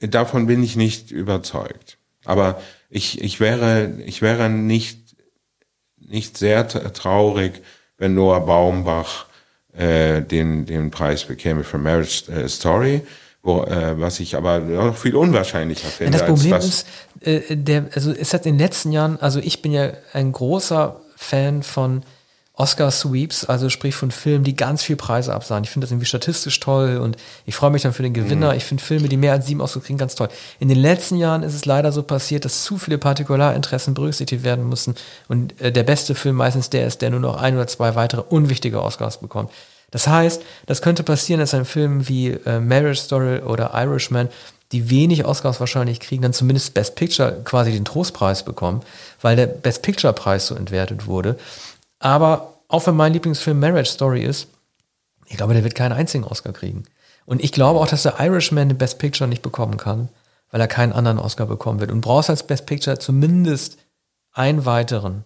[0.00, 1.98] Davon bin ich nicht überzeugt.
[2.24, 5.16] Aber ich, ich wäre, ich wäre nicht,
[5.98, 7.62] nicht sehr traurig,
[7.98, 9.26] wenn Noah Baumbach
[9.72, 13.02] äh, den, den Preis bekäme für Marriage äh, Story,
[13.42, 16.18] wo, äh, was ich aber noch viel unwahrscheinlicher Ja, finde.
[16.18, 16.86] das Problem als ist,
[17.20, 21.00] äh, der, also es hat in den letzten Jahren, also ich bin ja ein großer
[21.16, 22.02] Fan von
[22.60, 25.64] Oscar Sweeps, also sprich von Filmen, die ganz viel Preise absahen.
[25.64, 28.54] Ich finde das irgendwie statistisch toll und ich freue mich dann für den Gewinner.
[28.54, 30.28] Ich finde Filme, die mehr als sieben Oscar kriegen, ganz toll.
[30.58, 34.66] In den letzten Jahren ist es leider so passiert, dass zu viele Partikularinteressen berücksichtigt werden
[34.66, 34.94] mussten
[35.26, 38.20] und äh, der beste Film meistens der ist, der nur noch ein oder zwei weitere
[38.20, 39.50] unwichtige Oscars bekommt.
[39.90, 44.28] Das heißt, das könnte passieren, dass ein Film wie äh, Marriage Story oder Irishman,
[44.72, 48.82] die wenig Oscars wahrscheinlich kriegen, dann zumindest Best Picture quasi den Trostpreis bekommen,
[49.22, 51.36] weil der Best Picture Preis so entwertet wurde.
[52.00, 54.48] Aber auch wenn mein Lieblingsfilm Marriage Story ist,
[55.26, 56.82] ich glaube, der wird keinen einzigen Oscar kriegen.
[57.24, 60.08] Und ich glaube auch, dass der Irishman den Best Picture nicht bekommen kann,
[60.50, 61.92] weil er keinen anderen Oscar bekommen wird.
[61.92, 63.78] Und brauchst als Best Picture zumindest
[64.32, 65.24] einen weiteren.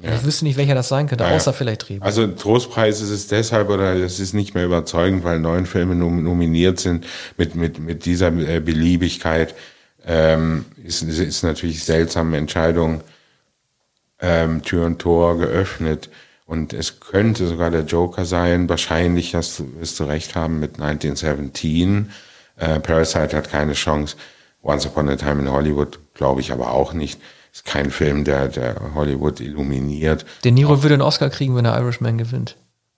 [0.00, 1.30] Ich wüsste nicht, welcher das sein könnte, Ja.
[1.36, 2.04] außer vielleicht Drehbuch.
[2.04, 6.20] Also Trostpreis ist es deshalb oder es ist nicht mehr überzeugend, weil neun Filme nom
[6.22, 7.06] nominiert sind
[7.36, 9.54] mit mit mit dieser äh, Beliebigkeit
[10.04, 13.02] ähm, ist ist natürlich seltsame Entscheidung
[14.20, 16.10] ähm, Tür und Tor geöffnet
[16.46, 18.68] und es könnte sogar der Joker sein.
[18.68, 22.10] Wahrscheinlich hast du wirst du recht haben mit 1917.
[22.56, 24.16] Äh, Parasite hat keine Chance.
[24.62, 27.20] Once Upon a Time in Hollywood glaube ich aber auch nicht.
[27.52, 30.26] Ist kein Film, der der Hollywood illuminiert.
[30.44, 32.56] De Niro würde einen Oscar kriegen, wenn er Irishman gewinnt.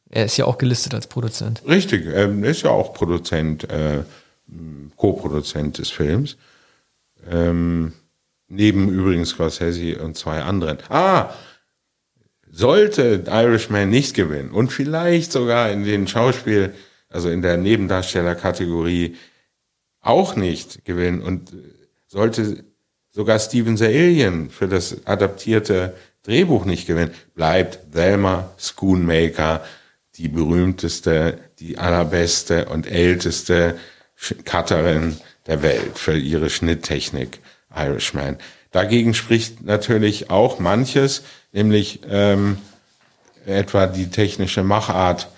[0.09, 1.63] Er ist ja auch gelistet als Produzent.
[1.67, 4.03] Richtig, ähm, ist ja auch Produzent, äh,
[4.97, 6.37] Co-Produzent des Films.
[7.29, 7.93] Ähm,
[8.49, 10.79] neben übrigens Scorsese und zwei anderen.
[10.89, 11.35] Ah,
[12.51, 16.75] sollte Irishman nicht gewinnen und vielleicht sogar in den Schauspiel,
[17.09, 19.17] also in der Nebendarstellerkategorie
[20.01, 21.57] auch nicht gewinnen und äh,
[22.07, 22.65] sollte
[23.11, 29.65] sogar Steven Alien für das adaptierte Drehbuch nicht gewinnt, bleibt Thelma Schoonmaker
[30.17, 33.79] die berühmteste, die allerbeste und älteste
[34.45, 35.17] Cutterin
[35.47, 37.41] der Welt für ihre Schnitttechnik
[37.77, 38.37] Irishman.
[38.73, 41.23] Dagegen spricht natürlich auch manches,
[41.53, 42.59] nämlich ähm,
[43.47, 45.29] etwa die technische Machart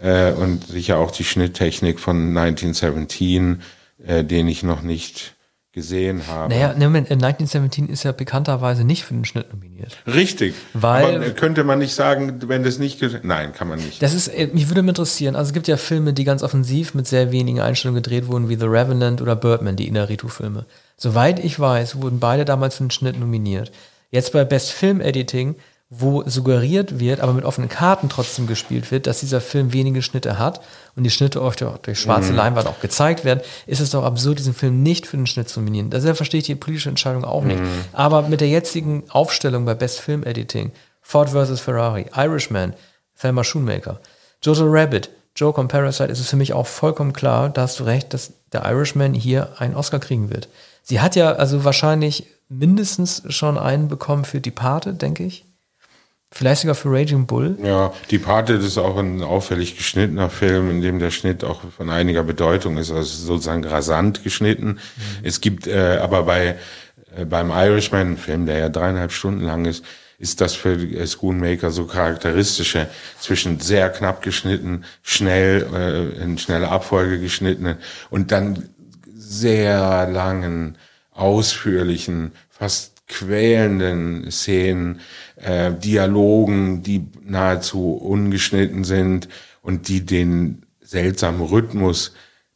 [0.00, 3.62] äh, und sicher auch die Schnitttechnik von 1917,
[4.06, 5.34] äh, den ich noch nicht
[5.72, 6.52] gesehen habe.
[6.52, 9.96] Naja, ne, Moment, 1917 ist ja bekannterweise nicht für den Schnitt nominiert.
[10.06, 10.54] Richtig.
[10.74, 13.00] Weil- Aber könnte man nicht sagen, wenn das nicht...
[13.24, 14.02] Nein, kann man nicht.
[14.02, 17.06] Das ist, äh, mich würde interessieren, also es gibt ja Filme, die ganz offensiv mit
[17.06, 20.66] sehr wenigen Einstellungen gedreht wurden, wie The Revenant oder Birdman, die Inarritu-Filme.
[20.96, 23.72] Soweit ich weiß, wurden beide damals für den Schnitt nominiert.
[24.10, 25.56] Jetzt bei Best Film Editing,
[25.94, 30.38] wo suggeriert wird, aber mit offenen Karten trotzdem gespielt wird, dass dieser Film wenige Schnitte
[30.38, 30.62] hat
[30.96, 34.38] und die Schnitte oft auch durch schwarze Leinwand auch gezeigt werden, ist es doch absurd,
[34.38, 35.90] diesen Film nicht für den Schnitt zu nominieren.
[35.90, 37.60] Deshalb verstehe ich die politische Entscheidung auch nicht.
[37.92, 40.72] Aber mit der jetzigen Aufstellung bei Best Film Editing,
[41.02, 41.60] Ford vs.
[41.60, 42.72] Ferrari, Irishman,
[43.20, 44.00] Thelma Schoonmaker,
[44.42, 47.84] Jojo Rabbit, Joke und Parasite ist es für mich auch vollkommen klar, da hast du
[47.84, 50.48] recht, dass der Irishman hier einen Oscar kriegen wird.
[50.82, 55.44] Sie hat ja also wahrscheinlich mindestens schon einen bekommen für Departed, denke ich.
[56.30, 57.58] Vielleicht sogar für Raging Bull.
[57.62, 61.90] Ja, Die Pate ist auch ein auffällig geschnittener Film, in dem der Schnitt auch von
[61.90, 64.78] einiger Bedeutung ist, also sozusagen rasant geschnitten.
[65.22, 66.56] Es gibt äh, aber bei
[67.16, 69.84] äh, beim Irishman, ein Film, der ja dreieinhalb Stunden lang ist,
[70.22, 77.18] ist das für Schoonmaker so charakteristische zwischen sehr knapp geschnitten, schnell äh, in schneller Abfolge
[77.18, 78.68] geschnittenen und dann
[79.12, 80.78] sehr langen,
[81.10, 85.00] ausführlichen, fast quälenden Szenen,
[85.36, 89.28] äh, Dialogen, die nahezu ungeschnitten sind
[89.60, 92.12] und die den seltsamen Rhythmus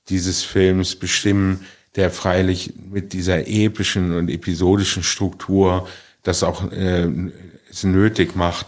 [0.08, 5.88] dieses Films bestimmen, der freilich mit dieser epischen und episodischen Struktur
[6.22, 7.08] das auch äh,
[7.76, 8.66] es nötig macht,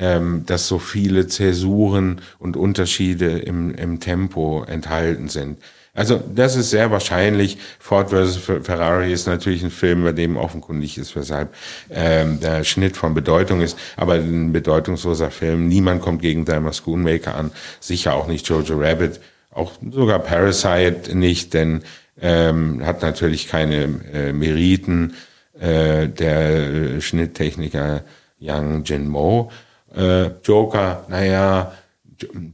[0.00, 5.58] ähm, dass so viele Zäsuren und Unterschiede im, im Tempo enthalten sind.
[5.94, 7.58] Also das ist sehr wahrscheinlich.
[7.80, 8.36] Ford vs.
[8.36, 11.52] Ferrari ist natürlich ein Film, bei dem offenkundig ist, weshalb
[11.90, 15.66] ähm, der Schnitt von Bedeutung ist, aber ein bedeutungsloser Film.
[15.66, 19.18] Niemand kommt gegen Thelma Schoonmaker an, sicher auch nicht Jojo Rabbit,
[19.50, 21.82] auch sogar Parasite nicht, denn
[22.20, 25.14] ähm, hat natürlich keine äh, Meriten.
[25.60, 28.02] Äh, der äh, Schnitttechniker
[28.38, 29.50] Yang Jin Mo.
[29.94, 31.72] Äh, Joker, naja,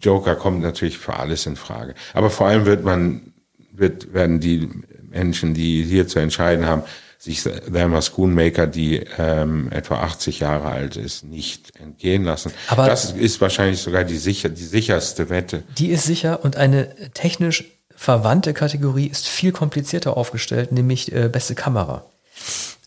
[0.00, 1.94] Joker kommt natürlich für alles in Frage.
[2.12, 3.32] Aber vor allem wird man,
[3.72, 4.68] wird, werden die
[5.10, 6.82] Menschen, die hier zu entscheiden haben,
[7.18, 12.52] sich Thelma Schoonmaker, die ähm, etwa 80 Jahre alt ist, nicht entgehen lassen.
[12.68, 15.62] Aber- das ist wahrscheinlich sogar die, sicher, die sicherste Wette.
[15.78, 17.64] Die ist sicher und eine technisch
[17.96, 22.04] verwandte Kategorie ist viel komplizierter aufgestellt, nämlich äh, beste Kamera.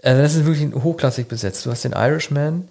[0.03, 1.65] Also das ist wirklich hochklassig besetzt.
[1.65, 2.67] Du hast den Irishman,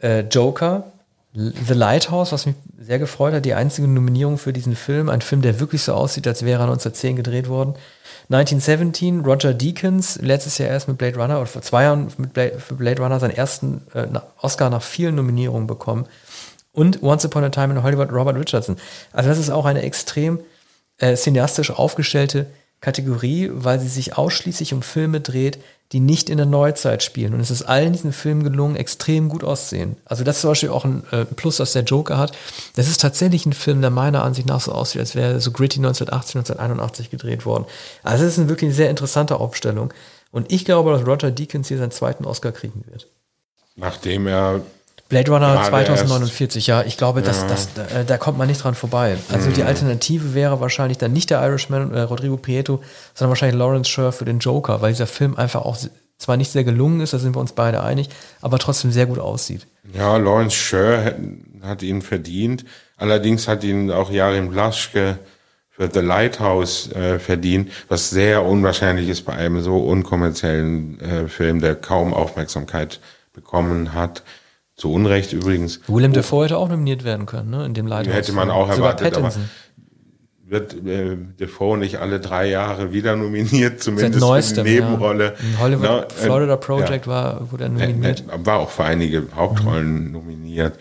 [0.00, 0.92] äh, Joker,
[1.34, 5.08] The Lighthouse, was mich sehr gefreut hat, die einzige Nominierung für diesen Film.
[5.08, 7.74] Ein Film, der wirklich so aussieht, als wäre er 1910 gedreht worden.
[8.30, 12.58] 1917, Roger Deakins, letztes Jahr erst mit Blade Runner oder vor zwei Jahren mit Blade,
[12.58, 14.06] für Blade Runner seinen ersten äh,
[14.40, 16.06] Oscar nach vielen Nominierungen bekommen.
[16.72, 18.76] Und Once Upon a Time in Hollywood, Robert Richardson.
[19.12, 20.40] Also das ist auch eine extrem
[20.98, 22.46] äh, cineastisch aufgestellte
[22.80, 25.58] Kategorie, weil sie sich ausschließlich um Filme dreht,
[25.92, 27.32] die nicht in der Neuzeit spielen.
[27.32, 29.96] Und es ist allen diesen Filmen gelungen, extrem gut auszusehen.
[30.04, 32.32] Also das ist zum Beispiel auch ein äh, Plus, das der Joker hat.
[32.76, 35.78] Das ist tatsächlich ein Film, der meiner Ansicht nach so aussieht, als wäre so gritty
[35.78, 37.64] 1980, 1981 gedreht worden.
[38.02, 39.94] Also es ist eine wirklich sehr interessante Aufstellung.
[40.30, 43.08] Und ich glaube, dass Roger Deakins hier seinen zweiten Oscar kriegen wird.
[43.76, 44.60] Nachdem er
[45.08, 48.62] Blade Runner Gerade 2049, ja, ich glaube, das, das, da, äh, da kommt man nicht
[48.62, 49.16] dran vorbei.
[49.32, 52.82] Also die Alternative wäre wahrscheinlich dann nicht der Irishman, äh, Rodrigo Prieto,
[53.14, 55.78] sondern wahrscheinlich Lawrence Sher für den Joker, weil dieser Film einfach auch
[56.18, 58.10] zwar nicht sehr gelungen ist, da sind wir uns beide einig,
[58.42, 59.66] aber trotzdem sehr gut aussieht.
[59.94, 61.16] Ja, Lawrence Sher hat,
[61.62, 62.66] hat ihn verdient.
[62.98, 65.18] Allerdings hat ihn auch Jarin Blaschke
[65.70, 71.60] für The Lighthouse äh, verdient, was sehr unwahrscheinlich ist bei einem so unkommerziellen äh, Film,
[71.60, 73.00] der kaum Aufmerksamkeit
[73.32, 74.22] bekommen hat.
[74.78, 75.80] Zu Unrecht übrigens.
[75.88, 78.14] Willem Dafoe hätte auch nominiert werden können, ne, in dem Lighthouse.
[78.14, 79.30] Hätte man auch erwartet, aber
[80.46, 85.34] wird äh, Defoe nicht alle drei Jahre wieder nominiert, zumindest für neuestem, die Nebenrolle.
[85.36, 85.46] Ja.
[85.46, 87.12] In Hollywood Na, äh, Florida Project ja.
[87.12, 88.20] war, wurde er Äh, nominiert.
[88.32, 90.78] äh, War auch für einige Hauptrollen nominiert.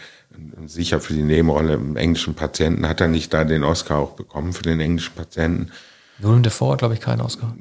[0.55, 4.11] Und Sicher für die Nebenrolle im englischen Patienten hat er nicht da den Oscar auch
[4.11, 5.71] bekommen für den englischen Patienten.
[6.19, 7.53] Willem Dafoe hat, glaube ich, keinen Oscar.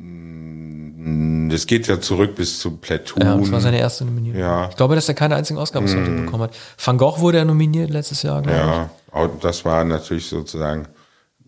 [1.09, 3.25] Das geht ja zurück bis zu Platoon.
[3.25, 4.41] Ja, das war seine erste Nominierung.
[4.41, 4.69] Ja.
[4.71, 6.57] Ich glaube, dass er keinen einzigen Oscar bis heute bekommen hat.
[6.85, 8.65] Van Gogh wurde er nominiert letztes Jahr, glaube ich.
[8.65, 10.89] Ja, auch das war natürlich sozusagen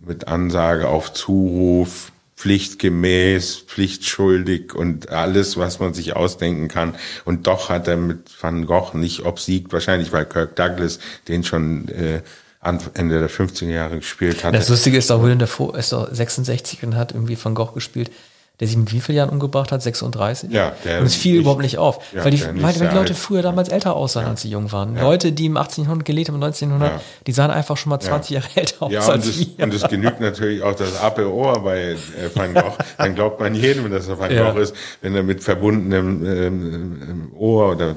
[0.00, 6.94] mit Ansage auf Zuruf pflichtgemäß, pflichtschuldig und alles, was man sich ausdenken kann.
[7.24, 11.88] Und doch hat er mit Van Gogh nicht obsiegt, wahrscheinlich weil Kirk Douglas den schon
[11.88, 12.22] äh,
[12.62, 14.54] Ende der 50er Jahre gespielt hat.
[14.54, 18.12] Das Lustige ist auch, William Dafoe ist doch 66 und hat irgendwie Van Gogh gespielt
[18.60, 19.82] der sich mit wie vielen Jahren umgebracht hat?
[19.82, 20.50] 36?
[20.50, 22.00] Ja, der Und es fiel nicht, überhaupt nicht auf.
[22.12, 23.16] Ja, weil die, weil, die Leute alt.
[23.16, 24.30] früher damals älter aussahen, ja.
[24.30, 24.96] als sie jung waren.
[24.96, 25.02] Ja.
[25.02, 28.48] Leute, die im 1800 gelebt haben, im 1900, die sahen einfach schon mal 20 Jahre
[28.54, 28.92] älter aus.
[28.92, 31.96] Ja, und, es, und es genügt natürlich auch das Apple Ohr bei äh,
[32.34, 32.76] Van Gogh.
[32.98, 37.72] Dann glaubt man jedem, dass er Van Gogh ist, wenn er mit verbundenem ähm, Ohr
[37.72, 37.94] oder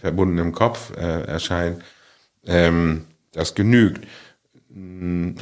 [0.00, 1.82] verbundenem Kopf äh, erscheint.
[2.46, 4.06] Ähm, das genügt.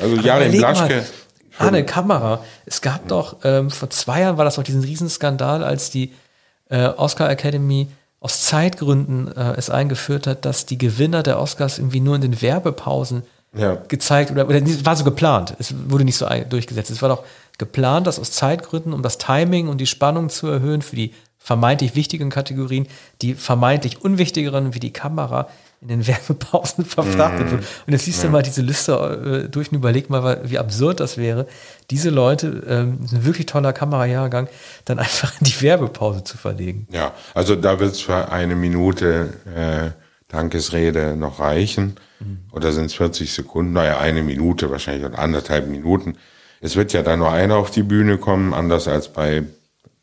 [0.00, 1.04] Also Jarin Blaschke.
[1.58, 2.44] Ah, eine Kamera.
[2.66, 6.12] Es gab doch, ähm, vor zwei Jahren war das doch diesen Riesenskandal, als die
[6.70, 7.88] äh, Oscar Academy
[8.20, 12.42] aus Zeitgründen äh, es eingeführt hat, dass die Gewinner der Oscars irgendwie nur in den
[12.42, 13.22] Werbepausen
[13.56, 13.76] ja.
[13.88, 15.54] gezeigt oder, oder war so geplant.
[15.58, 16.90] Es wurde nicht so durchgesetzt.
[16.90, 17.24] Es war doch
[17.58, 21.94] geplant, dass aus Zeitgründen, um das Timing und die Spannung zu erhöhen für die vermeintlich
[21.94, 22.86] wichtigen Kategorien,
[23.22, 25.48] die vermeintlich unwichtigeren wie die Kamera
[25.80, 27.50] in den Werbepausen verfrachtet mm.
[27.52, 27.64] wird.
[27.86, 28.28] Und jetzt siehst ja.
[28.28, 31.46] du mal diese Liste äh, durch und überleg mal, wie absurd das wäre,
[31.90, 34.48] diese Leute, ähm, ein wirklich toller Kamerajahrgang,
[34.84, 36.88] dann einfach in die Werbepause zu verlegen.
[36.90, 39.90] Ja, also da wird es für eine Minute äh,
[40.28, 41.96] Dankesrede noch reichen.
[42.20, 42.40] Mhm.
[42.52, 43.72] Oder sind es 40 Sekunden?
[43.72, 46.16] Naja, eine Minute wahrscheinlich und anderthalb Minuten.
[46.60, 49.44] Es wird ja dann nur einer auf die Bühne kommen, anders als bei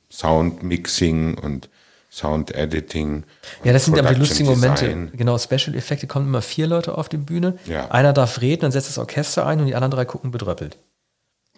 [0.09, 1.69] Soundmixing und
[2.16, 3.26] Sound Editing.
[3.66, 5.09] Ja, das sind aber die lustigen Momente.
[5.11, 7.57] Genau, Special Effekte kommen immer vier Leute auf die Bühne.
[7.66, 7.91] Ja.
[7.91, 10.78] Einer darf reden, dann setzt das Orchester ein und die anderen drei gucken bedröppelt.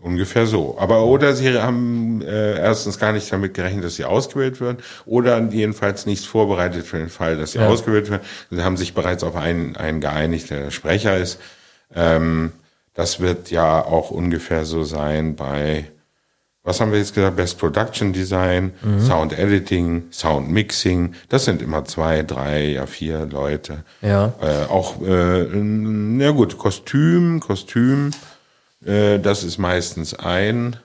[0.01, 0.75] Ungefähr so.
[0.79, 5.39] Aber oder sie haben äh, erstens gar nicht damit gerechnet, dass sie ausgewählt werden, oder
[5.39, 7.67] jedenfalls nichts vorbereitet für den Fall, dass sie ja.
[7.67, 8.23] ausgewählt werden.
[8.49, 11.39] Sie haben sich bereits auf einen, einen geeinigt, der Sprecher ist.
[11.93, 12.51] Ähm,
[12.95, 15.85] das wird ja auch ungefähr so sein bei
[16.67, 17.37] was haben wir jetzt gesagt?
[17.37, 18.99] Best Production Design, mhm.
[18.99, 21.13] Sound Editing, Sound Mixing.
[21.29, 23.85] Das sind immer zwei, drei, ja vier Leute.
[24.01, 24.33] Ja.
[24.41, 28.11] Äh, auch, äh, na gut, Kostüm, Kostüm.
[28.85, 30.75] Äh, das ist meistens ein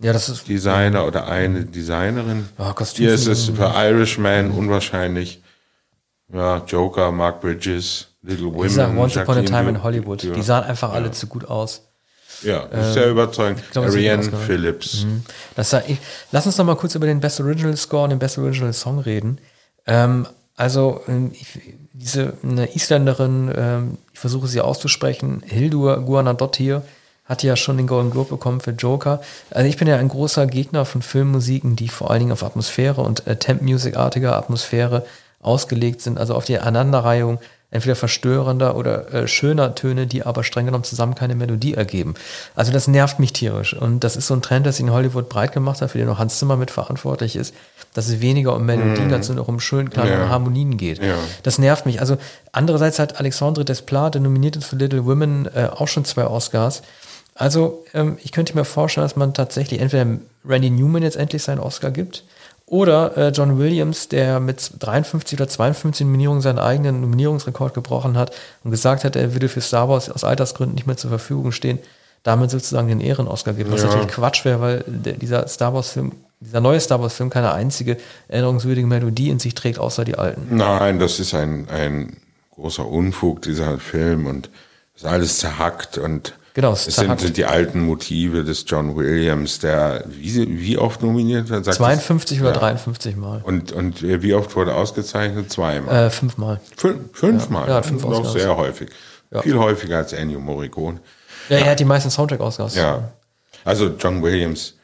[0.00, 2.48] ja, das ist, Designer oder eine Designerin.
[2.58, 3.04] Ja, Kostüm.
[3.04, 5.42] Hier ist es für Irishman unwahrscheinlich.
[6.32, 8.66] Ja, Joker, Mark Bridges, Little Women.
[8.66, 10.22] Ich sag, Once Upon a Time in Hollywood.
[10.22, 10.94] Die sahen einfach ja.
[10.94, 11.87] alle zu gut aus.
[12.42, 13.62] Ja, ist sehr ähm, überzeugend.
[13.72, 15.04] Glaub, Ariane Phillips.
[15.04, 15.22] Mhm.
[15.56, 15.98] Das, ich,
[16.32, 18.98] lass uns noch mal kurz über den Best Original Score und den Best Original Song
[18.98, 19.38] reden.
[19.86, 20.26] Ähm,
[20.56, 21.46] also ähm, ich,
[21.92, 26.82] diese eine Isländerin, ähm, ich versuche sie auszusprechen, Hildur Guanadottir,
[27.24, 29.20] hat ja schon den Golden Globe bekommen für Joker.
[29.50, 33.02] Also ich bin ja ein großer Gegner von Filmmusiken, die vor allen Dingen auf Atmosphäre
[33.02, 35.04] und äh, Temp-Music-artiger Atmosphäre
[35.40, 37.38] ausgelegt sind, also auf die Aneinanderreihung
[37.70, 42.14] entweder verstörender oder äh, schöner Töne, die aber streng genommen zusammen keine Melodie ergeben.
[42.54, 43.74] Also das nervt mich tierisch.
[43.74, 46.08] Und das ist so ein Trend, der sich in Hollywood breit gemacht hat, für den
[46.08, 47.54] auch Hans Zimmer mitverantwortlich ist,
[47.92, 49.12] dass es weniger um Melodien mm.
[49.12, 50.28] als nur um schön kleine ja.
[50.28, 51.02] Harmonien geht.
[51.02, 51.16] Ja.
[51.42, 52.00] Das nervt mich.
[52.00, 52.16] Also
[52.52, 56.82] andererseits hat Alexandre Desplat, der nominiert ist für Little Women, äh, auch schon zwei Oscars.
[57.34, 60.06] Also ähm, ich könnte mir vorstellen, dass man tatsächlich entweder
[60.44, 62.24] Randy Newman jetzt endlich seinen Oscar gibt
[62.70, 68.32] oder äh, John Williams, der mit 53 oder 52 Nominierungen seinen eigenen Nominierungsrekord gebrochen hat
[68.62, 71.78] und gesagt hat, er würde für Star Wars aus Altersgründen nicht mehr zur Verfügung stehen,
[72.22, 73.70] damit sozusagen den Ehren-Oscar gibt.
[73.72, 73.86] Was ja.
[73.86, 77.96] natürlich Quatsch wäre, weil der, dieser Star Wars-Film, dieser neue Star Wars-Film keine einzige
[78.28, 80.54] erinnerungswürdige Melodie in sich trägt, außer die alten.
[80.54, 82.18] Nein, das ist ein, ein
[82.54, 84.50] großer Unfug, dieser Film und
[84.94, 90.58] ist alles zerhackt und Genau, es sind die alten Motive des John Williams, der wie,
[90.58, 91.72] wie oft nominiert wird?
[91.72, 92.58] 52 oder ja.
[92.58, 93.42] 53 Mal.
[93.44, 95.52] Und, und wie oft wurde ausgezeichnet?
[95.52, 96.06] Zweimal.
[96.06, 96.60] Äh, fünfmal.
[96.76, 97.68] Fün fünfmal?
[97.68, 98.90] Ja, ja fünf Noch sehr häufig.
[99.30, 99.42] Ja.
[99.42, 100.98] Viel häufiger als Ennio Morricone.
[101.48, 102.72] Ja, er hat die meisten Soundtrack-Ausgaben.
[102.74, 103.12] Ja.
[103.64, 104.74] Also John Williams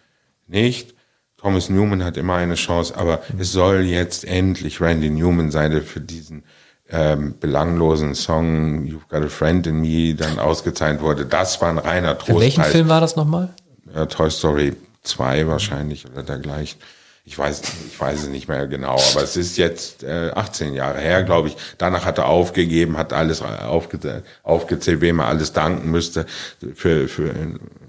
[0.46, 0.94] nicht.
[1.38, 3.40] Thomas Newman hat immer eine Chance, aber mhm.
[3.40, 6.44] es soll jetzt endlich Randy Newman sein, der für diesen
[6.90, 11.24] ähm, belanglosen Song You've Got a Friend in Me dann ausgezeichnet wurde.
[11.24, 12.32] Das war ein reiner Trost.
[12.32, 13.50] Für welchen Film war das nochmal?
[13.94, 16.80] Äh, Toy Story 2 wahrscheinlich oder dergleichen.
[17.26, 20.98] Ich weiß, ich weiß es nicht mehr genau, aber es ist jetzt äh, 18 Jahre
[20.98, 21.56] her, glaube ich.
[21.78, 26.26] Danach hat er aufgegeben, hat alles aufge aufgezählt, wem er alles danken müsste
[26.74, 27.34] für, für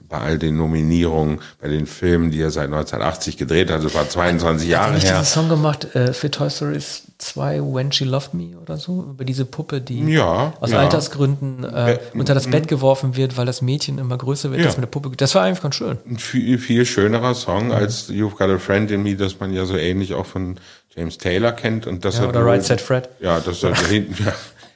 [0.08, 3.84] bei all den Nominierungen, bei den Filmen, die er seit 1980 gedreht hat.
[3.84, 5.16] Das war 22 Jahre her.
[5.16, 6.80] Hat diesen Song gemacht äh, für Toy Story
[7.18, 9.04] 2, When She Loved Me oder so?
[9.04, 10.80] Über diese Puppe, die ja, aus ja.
[10.80, 14.68] Altersgründen äh, unter das Bett geworfen wird, weil das Mädchen immer größer wird, ja.
[14.68, 15.12] das mit der Puppe.
[15.16, 15.98] Das war einfach ganz schön.
[16.08, 17.72] Ein viel, viel schönerer Song mhm.
[17.72, 20.60] als You've Got a Friend in Me, das man ja so ähnlich auch von
[20.96, 21.88] James Taylor kennt.
[21.88, 23.10] Und das ja, oder Right Set Fred.
[23.20, 24.34] Ja, das er hinten, ja,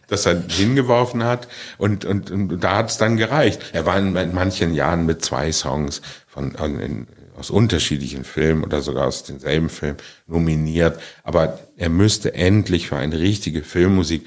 [0.10, 1.48] das er hingeworfen hat.
[1.78, 3.62] Und, und, und da hat es dann gereicht.
[3.74, 7.08] Er war in, in manchen Jahren mit zwei Songs von, in,
[7.38, 9.98] aus unterschiedlichen Filmen oder sogar aus denselben Filmen
[10.28, 11.00] nominiert.
[11.24, 14.26] Aber er müsste endlich für eine richtige Filmmusik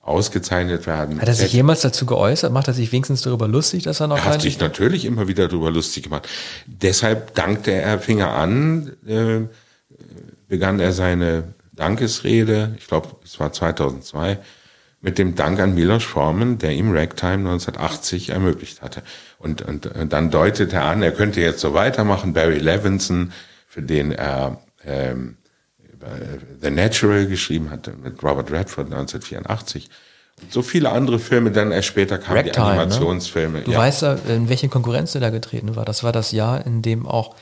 [0.00, 1.20] ausgezeichnet werden.
[1.20, 2.52] Hat er sich jemals dazu geäußert?
[2.52, 5.48] Macht er sich wenigstens darüber lustig, dass er noch Er hat sich natürlich immer wieder
[5.48, 6.28] darüber lustig gemacht.
[6.66, 9.40] Deshalb dankte er, fing er an, äh,
[10.46, 14.38] begann er seine Dankesrede, ich glaube, es war 2002,
[15.04, 19.02] mit dem Dank an Milos Forman, der ihm Ragtime 1980 ermöglicht hatte.
[19.38, 22.32] Und, und, und dann deutet er an, er könnte jetzt so weitermachen.
[22.32, 23.32] Barry Levinson,
[23.68, 25.36] für den er ähm,
[26.62, 29.90] The Natural geschrieben hatte, mit Robert Redford 1984.
[30.40, 33.58] Und so viele andere Filme, dann erst später kamen Ragtime, die Animationsfilme.
[33.58, 33.64] Ne?
[33.64, 35.84] Du weißt ja, in welche Konkurrenz er da getreten war.
[35.84, 37.36] Das war das Jahr, in dem auch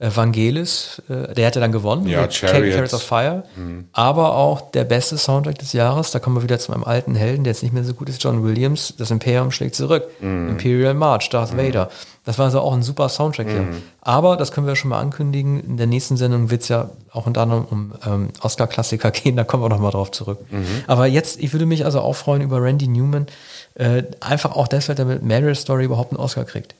[0.00, 2.74] Vangelis, äh, der hatte dann gewonnen, ja, Chariots.
[2.74, 3.88] Chariots of Fire, mhm.
[3.92, 7.42] aber auch der beste Soundtrack des Jahres, da kommen wir wieder zu meinem alten Helden,
[7.42, 10.50] der jetzt nicht mehr so gut ist, John Williams, das Imperium schlägt zurück, mhm.
[10.50, 11.58] Imperial March, Darth mhm.
[11.58, 11.90] Vader.
[12.24, 13.62] Das war also auch ein super Soundtrack hier.
[13.62, 13.82] Mhm.
[14.00, 17.26] Aber, das können wir schon mal ankündigen, in der nächsten Sendung wird es ja auch
[17.26, 20.38] unter anderem um ähm, Oscar-Klassiker gehen, da kommen wir nochmal drauf zurück.
[20.48, 20.64] Mhm.
[20.86, 23.26] Aber jetzt, ich würde mich also auch freuen über Randy Newman,
[23.74, 26.76] äh, einfach auch deshalb, damit Marriage Story überhaupt einen Oscar kriegt.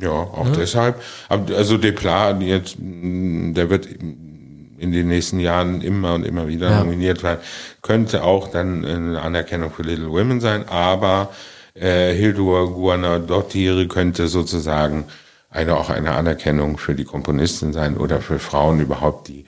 [0.00, 0.56] Ja, auch ne?
[0.56, 1.00] deshalb.
[1.28, 6.78] Also Deplat jetzt, der wird in den nächsten Jahren immer und immer wieder ja.
[6.80, 7.40] nominiert werden.
[7.82, 11.30] Könnte auch dann eine Anerkennung für Little Women sein, aber
[11.74, 15.04] äh, Hildur Guanadottir könnte sozusagen
[15.50, 19.44] eine auch eine Anerkennung für die Komponistin sein oder für Frauen überhaupt, die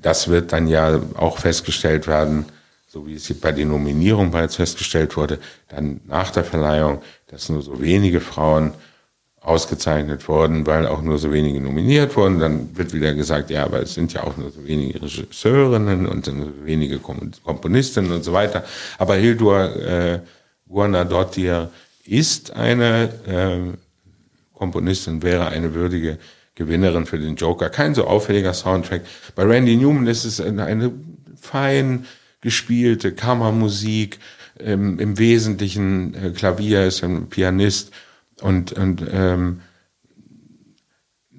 [0.00, 2.46] das wird dann ja auch festgestellt werden,
[2.86, 5.38] so wie es bei den Nominierungen bereits festgestellt wurde,
[5.68, 8.72] dann nach der Verleihung, dass nur so wenige Frauen
[9.48, 12.38] ausgezeichnet worden, weil auch nur so wenige nominiert wurden.
[12.38, 16.26] Dann wird wieder gesagt, ja, aber es sind ja auch nur so wenige Regisseurinnen und
[16.26, 16.32] so
[16.64, 18.64] wenige Komponistinnen und so weiter.
[18.98, 20.20] Aber Hildur äh,
[20.68, 21.70] Guanadottir
[22.04, 23.76] ist eine äh,
[24.54, 26.18] Komponistin, wäre eine würdige
[26.54, 27.70] Gewinnerin für den Joker.
[27.70, 29.02] Kein so auffälliger Soundtrack.
[29.34, 30.92] Bei Randy Newman ist es eine, eine
[31.40, 32.06] fein
[32.40, 34.18] gespielte Kammermusik,
[34.60, 37.92] ähm, im Wesentlichen äh, Klavier ist ein Pianist
[38.40, 39.60] und, und ähm,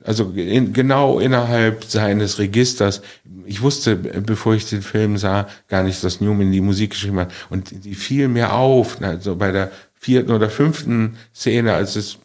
[0.04, 3.02] also in, genau innerhalb seines Registers.
[3.46, 7.32] Ich wusste, bevor ich den Film sah, gar nicht, dass Newman die Musik geschrieben hat.
[7.50, 12.20] Und die fiel mir auf, also bei der vierten oder fünften Szene, als es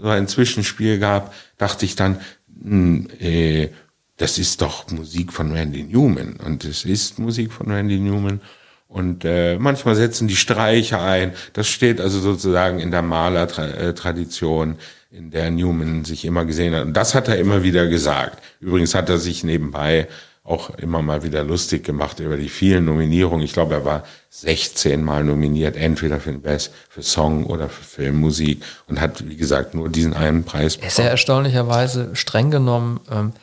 [0.00, 2.20] so ein Zwischenspiel gab, dachte ich dann,
[2.62, 3.68] mh, hm, äh,
[4.16, 6.36] das ist doch Musik von Randy Newman.
[6.44, 8.42] Und es ist Musik von Randy Newman.
[8.90, 11.32] Und äh, manchmal setzen die Streicher ein.
[11.52, 14.78] Das steht also sozusagen in der Malertradition,
[15.12, 16.82] in der Newman sich immer gesehen hat.
[16.82, 18.42] Und das hat er immer wieder gesagt.
[18.58, 20.08] Übrigens hat er sich nebenbei
[20.42, 23.44] auch immer mal wieder lustig gemacht über die vielen Nominierungen.
[23.44, 27.84] Ich glaube, er war 16 Mal nominiert, entweder für den Best, für Song oder für
[27.84, 30.88] Filmmusik und hat, wie gesagt, nur diesen einen Preis bekommen.
[30.88, 33.34] Ist ja erstaunlicherweise streng genommen ähm,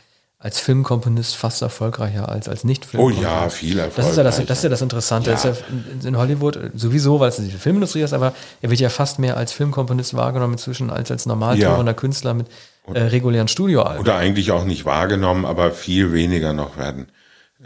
[0.48, 4.02] als Filmkomponist fast erfolgreicher als als nicht Oh ja, viel erfolgreicher.
[4.02, 5.30] Das ist ja das, das, ist ja das Interessante.
[5.30, 5.36] Ja.
[5.36, 5.54] Ist ja
[6.06, 9.52] in Hollywood sowieso, weil es die Filmindustrie ist, aber er wird ja fast mehr als
[9.52, 11.98] Filmkomponist wahrgenommen inzwischen als als normaltourender ja.
[11.98, 12.48] Künstler mit
[12.94, 14.00] äh, regulären Studioalben.
[14.00, 17.08] Oder eigentlich auch nicht wahrgenommen, aber viel weniger noch werden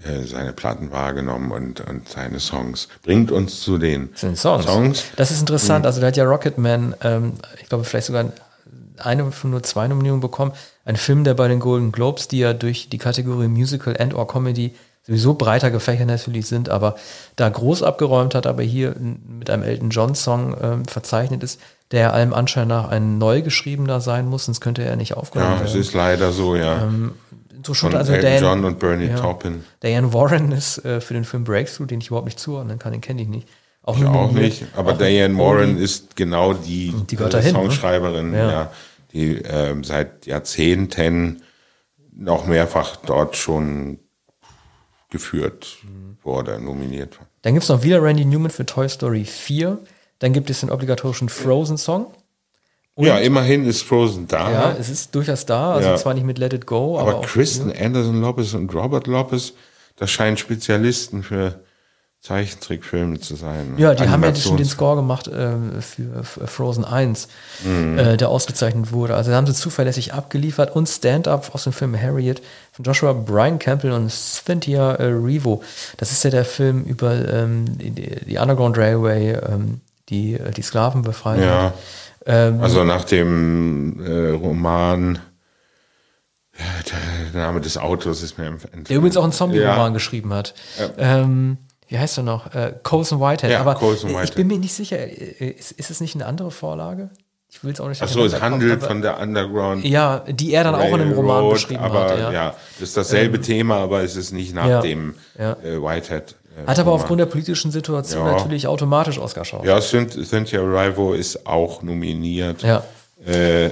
[0.03, 2.87] äh, seine Platten wahrgenommen und, und seine Songs.
[3.03, 4.65] Bringt uns zu den, den Songs.
[4.65, 5.03] Songs.
[5.17, 5.85] Das ist interessant.
[5.85, 8.31] Also der hat ja Rocketman, ähm, ich glaube vielleicht sogar
[8.97, 10.53] eine von nur zwei Nominierungen bekommen.
[10.91, 14.27] Ein Film, der bei den Golden Globes, die ja durch die Kategorie Musical and or
[14.27, 14.75] Comedy
[15.07, 16.95] sowieso breiter gefächert natürlich sind, aber
[17.37, 21.61] da groß abgeräumt hat, aber hier mit einem Elton John Song ähm, verzeichnet ist,
[21.91, 25.65] der allem Anschein nach ein neu geschriebener sein muss, sonst könnte er nicht aufgenommen werden.
[25.65, 26.81] Ja, es ist leider so, ja.
[26.81, 27.13] Ähm,
[27.65, 29.63] so schon, also Elton Dan, John und Bernie ja, Taupin.
[29.81, 32.99] Diane Warren ist äh, für den Film Breakthrough, den ich überhaupt nicht zuordnen kann, den
[32.99, 33.47] kenne ich nicht.
[33.83, 38.37] Auch, ich auch nicht, aber auch Diane Warren ist genau die, die äh, Songschreiberin, ne?
[38.37, 38.51] ja.
[38.51, 38.71] ja
[39.13, 41.43] die äh, seit Jahrzehnten
[42.13, 43.99] noch mehrfach dort schon
[45.09, 45.77] geführt
[46.23, 47.27] wurde, nominiert war.
[47.41, 49.79] Dann gibt es noch wieder Randy Newman für Toy Story 4.
[50.19, 52.13] Dann gibt es den obligatorischen Frozen-Song.
[52.97, 54.51] ja, immerhin ist Frozen da.
[54.51, 55.73] Ja, es ist durchaus da.
[55.73, 55.95] Also ja.
[55.97, 57.15] zwar nicht mit Let It Go, aber.
[57.15, 59.53] Aber Kristen Anderson Lopez und Robert Lopez,
[59.95, 61.63] das scheinen Spezialisten für
[62.21, 63.73] Zeichentrickfilme zu sein.
[63.77, 67.27] Ja, die haben ja schon den Score gemacht äh, für, für, Frozen 1,
[67.63, 67.97] mhm.
[67.97, 69.15] äh, der ausgezeichnet wurde.
[69.15, 72.43] Also da haben sie zuverlässig abgeliefert und Stand-Up aus dem Film Harriet
[72.73, 75.63] von Joshua Brian Campbell und Cynthia äh, Revo.
[75.97, 80.61] Das ist ja der Film über ähm, die, die, Underground Railway, ähm, die äh, die
[80.61, 81.41] Sklaven befreien.
[81.41, 81.73] Ja.
[82.27, 85.17] Ähm, also nach dem äh, Roman
[87.33, 88.83] der Name des Autors ist mir entfallen.
[88.83, 89.89] Der übrigens auch einen Zombie-Roman ja.
[89.89, 90.53] geschrieben hat.
[90.77, 91.21] Ja.
[91.23, 91.57] Ähm,
[91.91, 92.53] wie heißt er noch?
[92.55, 93.51] Äh, Colson Whitehead.
[93.51, 94.29] Ja, Aber Colson Whitehead.
[94.29, 97.09] ich bin mir nicht sicher, äh, ist, ist es nicht eine andere Vorlage?
[97.53, 98.01] ich will es auch nicht.
[98.01, 99.83] Ach so, es handelt von der Underground.
[99.83, 102.17] Ja, die er dann auch in einem Roman Railroad, beschrieben aber, hat.
[102.17, 102.31] Ja.
[102.31, 102.55] ja.
[102.79, 104.81] das ist dasselbe Thema, aber es ist nicht nach Ja.
[104.81, 105.57] dem Ja.
[105.61, 106.35] äh, Whitehead.
[106.55, 107.01] Äh, Hat aber Roman.
[107.01, 112.63] aufgrund der politischen Situation natürlich automatisch Oscar schauspiel Ja, Cynth- Cynthia Erivo ist auch nominiert
[112.63, 112.83] Ja,
[113.25, 113.71] äh,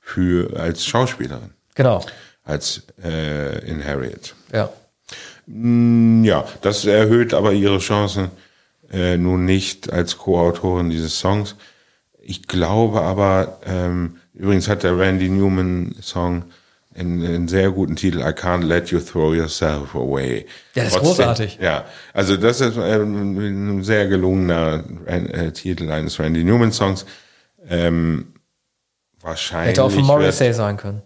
[0.00, 2.04] für als Schauspielerin, genau.
[2.44, 4.34] als äh, in Harriet.
[4.52, 4.68] Ja.
[5.52, 8.30] Mm, Ja, das erhöht aber ihre Chancen
[8.92, 11.56] äh, nun nicht als Co-Autorin dieses Songs.
[12.22, 16.44] Ich glaube aber, ähm, übrigens hat der Randy Newman Song
[16.94, 20.46] einen, einen sehr guten Titel, I Can't Let You Throw Yourself Away.
[20.74, 21.58] Ja, das ist großartig.
[21.60, 27.06] Ja, also das ist ähm, ein sehr gelungener äh, Titel eines Randy Newman Songs.
[27.68, 28.34] Ähm,
[29.20, 31.02] wahrscheinlich Hätte auch von Morrissey sein können.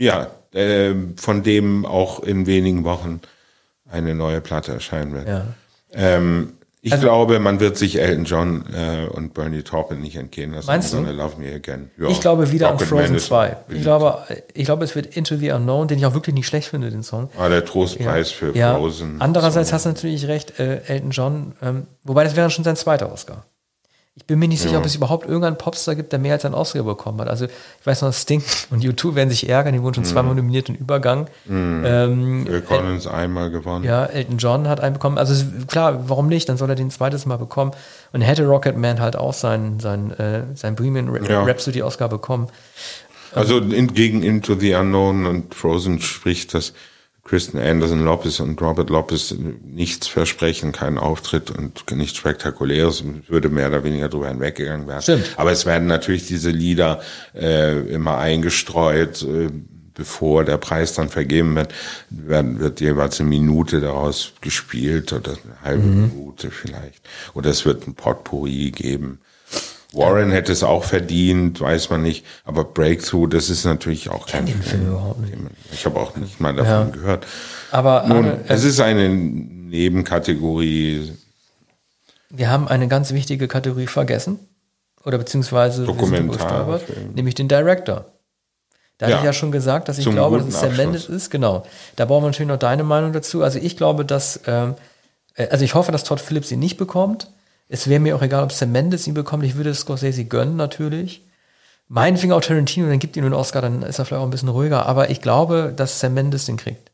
[0.00, 3.20] Ja, äh, von dem auch in wenigen Wochen
[3.88, 5.28] eine neue Platte erscheinen wird.
[5.28, 5.44] Ja.
[5.92, 10.52] Ähm, ich Also- glaube, man wird sich Elton John äh, und Bernie Taupin nicht entgehen
[10.54, 10.66] lassen.
[10.68, 10.98] Meinst du?
[11.00, 11.90] Love Me Again.
[11.98, 12.08] Ja.
[12.08, 13.56] Ich glaube wieder an Frozen Man ist 2.
[13.68, 14.18] Ich glaube,
[14.54, 17.02] ich glaube, es wird Into the Unknown, den ich auch wirklich nicht schlecht finde, den
[17.02, 17.28] Song.
[17.38, 18.76] Ah, der Trostpreis für Ja.
[18.76, 19.16] Frozen.
[19.20, 23.12] Andererseits hast du natürlich recht, äh, Elton John, ähm, wobei das wäre schon sein zweiter
[23.12, 23.44] Oscar.
[24.20, 26.54] Ich bin mir nicht sicher, ob es überhaupt irgendeinen Popstar gibt, der mehr als einen
[26.54, 27.28] Oscar bekommen hat.
[27.28, 30.68] Also ich weiß noch, Sting und U2 werden sich ärgern, die wurden schon zweimal nominiert
[30.68, 31.26] im Übergang.
[31.48, 33.84] Ähm, Phil Collins einmal gewonnen.
[33.84, 35.18] ja, Elton John hat einen bekommen.
[35.18, 36.48] Also klar, warum nicht?
[36.48, 37.72] Dann soll er den zweites Mal bekommen.
[38.12, 41.42] Und hätte Rocketman halt auch seinen, seinen, äh, seinen Bohemian Ja.
[41.42, 42.48] Rhapsody Oscar bekommen.
[43.34, 46.72] Also in, gegen Into the Unknown und Frozen spricht, dass
[47.30, 49.32] Kristen Anderson Lopez und Robert Lopez
[49.64, 55.02] nichts versprechen, keinen Auftritt und nichts Spektakuläres, würde mehr oder weniger drüber hinweggegangen werden.
[55.02, 55.34] Stimmt.
[55.36, 57.00] Aber es werden natürlich diese Lieder
[57.32, 59.48] äh, immer eingestreut, äh,
[59.94, 61.72] bevor der Preis dann vergeben wird,
[62.08, 66.00] werden, wird jeweils eine Minute daraus gespielt oder eine halbe Mhm.
[66.08, 67.00] Minute vielleicht.
[67.34, 69.20] Oder es wird ein Potpourri geben.
[69.92, 72.24] Warren hätte es auch verdient, weiß man nicht.
[72.44, 75.34] Aber Breakthrough, das ist natürlich auch kein den Film überhaupt nicht.
[75.72, 76.94] Ich habe auch nicht mal davon Ja.
[76.94, 77.26] gehört.
[77.72, 81.12] Aber Nun, Arne, es ist eine Nebenkategorie.
[82.28, 84.38] wir haben eine ganz wichtige Kategorie vergessen.
[85.04, 86.84] Oder beziehungsweise gestolpert,
[87.14, 88.04] nämlich den Director.
[88.98, 89.14] Da Ja.
[89.16, 90.76] hatte ich ja schon gesagt, dass ich glaube, dass es Sam.
[90.76, 91.30] Mendes ist.
[91.30, 91.64] Genau.
[91.96, 93.42] Da brauchen wir natürlich noch deine Meinung dazu.
[93.42, 94.74] Also ich glaube, dass, ähm,
[95.36, 97.30] äh, also ich hoffe, dass Todd Phillips ihn nicht bekommt.
[97.72, 99.44] Es wäre mir auch egal, ob Sam Mendes ihn bekommt.
[99.44, 101.24] Ich würde Scorsese gönnen, natürlich.
[101.86, 104.48] Meinetwegen auch Tarantino, dann gibt ihm einen Oscar, dann ist er vielleicht auch ein bisschen
[104.48, 104.86] ruhiger.
[104.86, 106.90] Aber ich glaube, dass Sam Mendes den kriegt.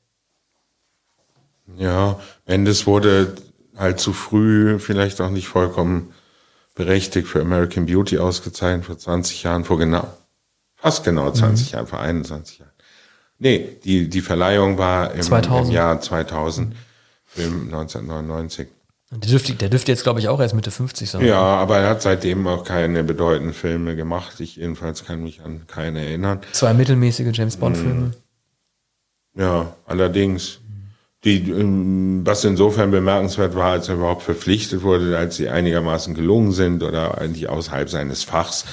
[1.79, 3.35] Ja, Mendes wurde
[3.75, 6.13] halt zu früh, vielleicht auch nicht vollkommen
[6.75, 10.07] berechtigt für American Beauty ausgezeichnet, vor 20 Jahren, vor genau,
[10.75, 12.73] fast genau 20 Jahren, vor 21 Jahren.
[13.39, 15.69] Nee, die, die Verleihung war im, 2000.
[15.69, 16.77] im Jahr 2000,
[17.25, 18.69] Film 1999.
[19.11, 21.25] Der dürfte, der dürfte jetzt, glaube ich, auch erst Mitte 50 sein.
[21.25, 24.41] Ja, aber er hat seitdem auch keine bedeutenden Filme gemacht.
[24.41, 26.41] Ich jedenfalls kann mich an keine erinnern.
[26.53, 28.13] Zwei mittelmäßige James Bond-Filme.
[29.37, 30.61] Ja, allerdings.
[31.25, 36.53] Die, ähm, was insofern bemerkenswert war, als er überhaupt verpflichtet wurde, als sie einigermaßen gelungen
[36.53, 38.65] sind oder eigentlich außerhalb seines Fachs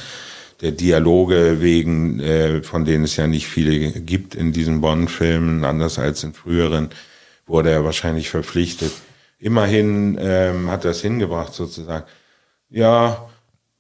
[0.62, 6.00] der Dialoge wegen, äh, von denen es ja nicht viele gibt in diesen Bond-Filmen, anders
[6.00, 6.90] als in früheren,
[7.46, 8.92] wurde er wahrscheinlich verpflichtet.
[9.44, 12.06] Immerhin ähm, hat es hingebracht sozusagen.
[12.70, 13.30] Ja,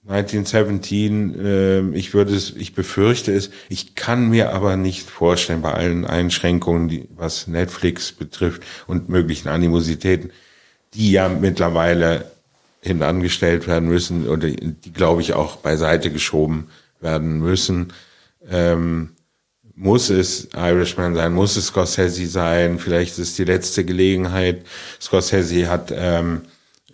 [0.06, 5.72] 1917, ähm, ich würde es, ich befürchte es, ich kann mir aber nicht vorstellen, bei
[5.72, 10.32] allen Einschränkungen, die, was Netflix betrifft und möglichen Animositäten,
[10.96, 12.30] die ja mittlerweile
[12.82, 16.68] hinangestellt werden müssen oder die, glaube ich, auch beiseite geschoben
[17.00, 17.94] werden müssen.
[18.50, 19.13] Ähm,
[19.76, 24.66] muss es Irishman sein, muss es Scorsese sein, vielleicht ist es die letzte Gelegenheit.
[25.02, 26.44] Scorsese hat ähm,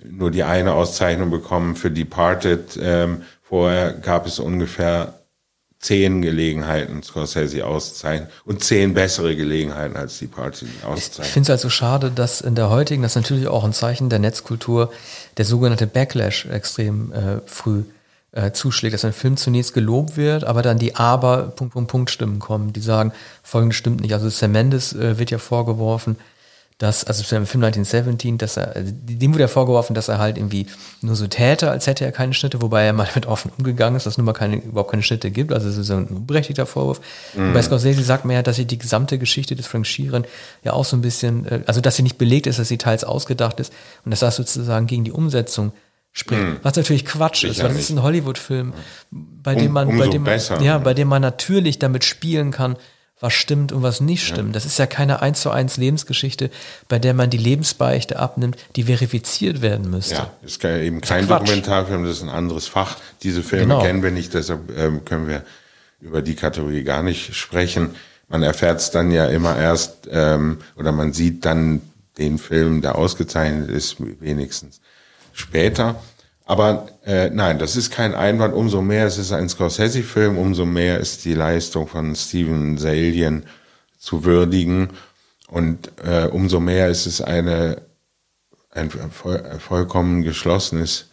[0.04, 2.80] nur die eine Auszeichnung bekommen für Departed.
[2.82, 5.20] Ähm, vorher gab es ungefähr
[5.80, 11.34] zehn Gelegenheiten, Scorsese auszuzeichnen und zehn bessere Gelegenheiten als Departed Ich auszuzeichnen.
[11.34, 14.10] finde es halt so schade, dass in der heutigen, das ist natürlich auch ein Zeichen
[14.10, 14.92] der Netzkultur,
[15.38, 17.84] der sogenannte Backlash extrem äh, früh
[18.32, 22.10] äh, zuschlägt, dass ein Film zunächst gelobt wird, aber dann die Aber Punkt Punkt Punkt
[22.12, 23.12] Stimmen kommen, die sagen,
[23.44, 24.14] folgendes stimmt nicht.
[24.14, 26.18] Also Sam Mendes äh, wird ja vorgeworfen,
[26.80, 30.38] dass, also im Film 1917, dass er, also dem wurde ja vorgeworfen, dass er halt
[30.38, 30.66] irgendwie
[31.02, 34.06] nur so täte, als hätte er keine Schnitte, wobei er mal damit offen umgegangen ist,
[34.06, 35.52] dass es nun mal keine, überhaupt keine Schnitte gibt.
[35.52, 37.02] Also es ist so ein unberechtigter Vorwurf.
[37.36, 40.24] Und bei Scorsese sagt man ja, dass sie die gesamte Geschichte des Frank Sheeran
[40.64, 43.04] ja auch so ein bisschen, äh, also dass sie nicht belegt ist, dass sie teils
[43.04, 43.74] ausgedacht ist
[44.06, 45.74] und dass das sozusagen gegen die Umsetzung
[46.12, 46.64] spricht.
[46.64, 48.74] Was natürlich Quatsch ist, Sicher weil das ist ein Hollywood-Film,
[49.12, 50.62] bei Um- dem man, bei dem man, besser.
[50.62, 52.76] ja, bei dem man natürlich damit spielen kann,
[53.22, 54.56] was stimmt und was nicht stimmt.
[54.56, 56.50] Das ist ja keine eins zu eins Lebensgeschichte,
[56.88, 60.16] bei der man die Lebensbeichte abnimmt, die verifiziert werden müsste.
[60.16, 61.42] Ja, ist eben kein Quatsch.
[61.42, 62.96] Dokumentarfilm, das ist ein anderes Fach.
[63.24, 63.82] Diese Filme genau.
[63.82, 65.44] kennen wir nicht, deshalb ähm, können wir
[66.00, 67.96] über die Kategorie gar nicht sprechen.
[68.30, 71.82] Man erfährt es dann ja immer erst ähm, oder man sieht dann
[72.18, 74.80] den Film, der ausgezeichnet ist, wenigstens
[75.40, 76.02] später.
[76.46, 78.54] Aber äh, nein, das ist kein Einwand.
[78.54, 83.46] Umso mehr ist es ein Scorsese-Film, umso mehr ist die Leistung von Steven Salien
[83.98, 84.90] zu würdigen.
[85.48, 87.82] Und äh, umso mehr ist es eine,
[88.72, 91.10] ein voll, vollkommen geschlossenes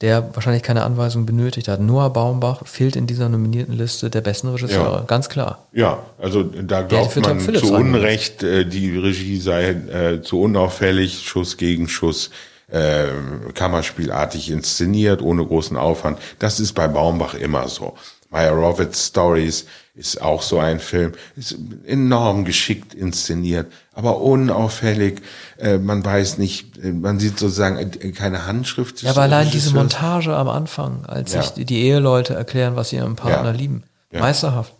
[0.02, 1.80] der wahrscheinlich keine Anweisung benötigt hat.
[1.80, 5.04] Noah Baumbach fehlt in dieser nominierten Liste der besten Regisseure, ja.
[5.06, 5.66] ganz klar.
[5.72, 11.56] Ja, also da glaubt man zu Unrecht, äh, die Regie sei äh, zu unauffällig, Schuss
[11.56, 12.30] gegen Schuss,
[12.70, 13.06] äh,
[13.54, 16.18] Kammerspielartig inszeniert, ohne großen Aufwand.
[16.38, 17.94] Das ist bei Baumbach immer so.
[18.28, 19.64] Maya Roberts Stories
[19.96, 25.22] ist auch so ein Film, ist enorm geschickt inszeniert, aber unauffällig.
[25.58, 29.02] Äh, man weiß nicht, äh, man sieht sozusagen äh, keine Handschrift.
[29.02, 31.42] Ja, aber allein diese Montage am Anfang, als ja.
[31.42, 33.56] sich die Eheleute erklären, was sie ihrem Partner ja.
[33.56, 33.84] lieben.
[34.12, 34.20] Ja.
[34.20, 34.74] Meisterhaft.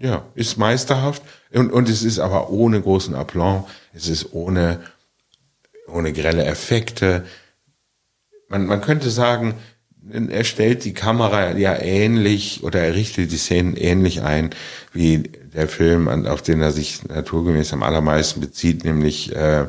[0.00, 1.22] Ja, ist meisterhaft.
[1.52, 3.66] Und, und es ist aber ohne großen Aplomb.
[3.92, 4.80] Es ist ohne,
[5.88, 7.24] ohne grelle Effekte.
[8.48, 9.54] Man, man könnte sagen,
[10.10, 14.50] er stellt die Kamera ja ähnlich oder er richtet die Szenen ähnlich ein
[14.92, 19.66] wie der Film, auf den er sich naturgemäß am allermeisten bezieht, nämlich äh,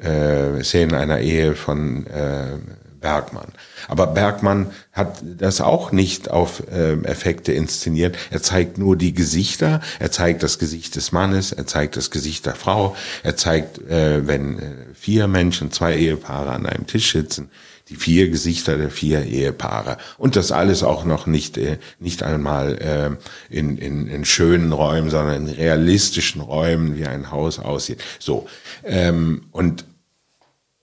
[0.00, 2.58] äh, Szenen einer Ehe von äh,
[3.00, 3.52] Bergmann.
[3.88, 8.16] Aber Bergmann hat das auch nicht auf äh, Effekte inszeniert.
[8.30, 12.46] Er zeigt nur die Gesichter, er zeigt das Gesicht des Mannes, er zeigt das Gesicht
[12.46, 14.62] der Frau, er zeigt, äh, wenn äh,
[14.94, 17.50] vier Menschen, zwei Ehepaare an einem Tisch sitzen,
[17.90, 19.98] die vier Gesichter der vier Ehepaare.
[20.16, 25.10] Und das alles auch noch nicht, äh, nicht einmal äh, in, in, in schönen Räumen,
[25.10, 28.00] sondern in realistischen Räumen, wie ein Haus aussieht.
[28.20, 28.46] So.
[28.84, 29.84] Ähm, und,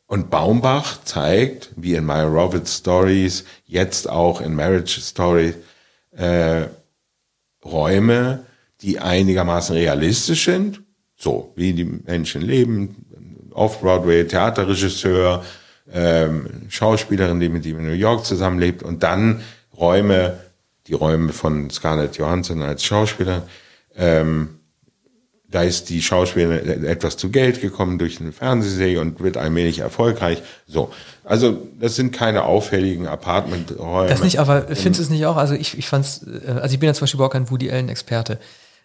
[0.05, 5.53] und Baumbach zeigt, wie in My Roberts Stories, jetzt auch in Marriage Story,
[6.11, 6.65] äh,
[7.63, 8.45] Räume,
[8.81, 10.81] die einigermaßen realistisch sind,
[11.15, 13.05] so wie die Menschen leben,
[13.53, 15.43] Off-Broadway, Theaterregisseur,
[15.93, 19.41] ähm, Schauspielerin, die mit ihm in New York zusammenlebt und dann
[19.77, 20.37] Räume,
[20.87, 23.43] die Räume von Scarlett Johansson als Schauspieler.
[23.95, 24.49] Ähm,
[25.49, 30.43] da ist die Schauspielerin etwas zu Geld gekommen durch eine Fernsehserie und wird allmählich erfolgreich.
[30.67, 30.91] So.
[31.23, 34.09] Also, das sind keine auffälligen Apartmenträume.
[34.09, 35.37] Das nicht, aber findest du es nicht auch?
[35.37, 38.39] Also, ich, ich fand's, äh, also ich bin ja zum Beispiel überhaupt kein Woody Allen-Experte.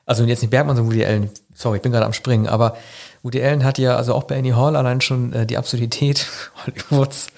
[0.05, 1.31] Also jetzt nicht Bergmann, sondern Woody Allen.
[1.55, 2.77] Sorry, ich bin gerade am Springen, aber
[3.23, 6.27] Woody Allen hat ja also auch bei Annie Hall allein schon äh, die Absurdität
[6.91, 7.29] Hollywoods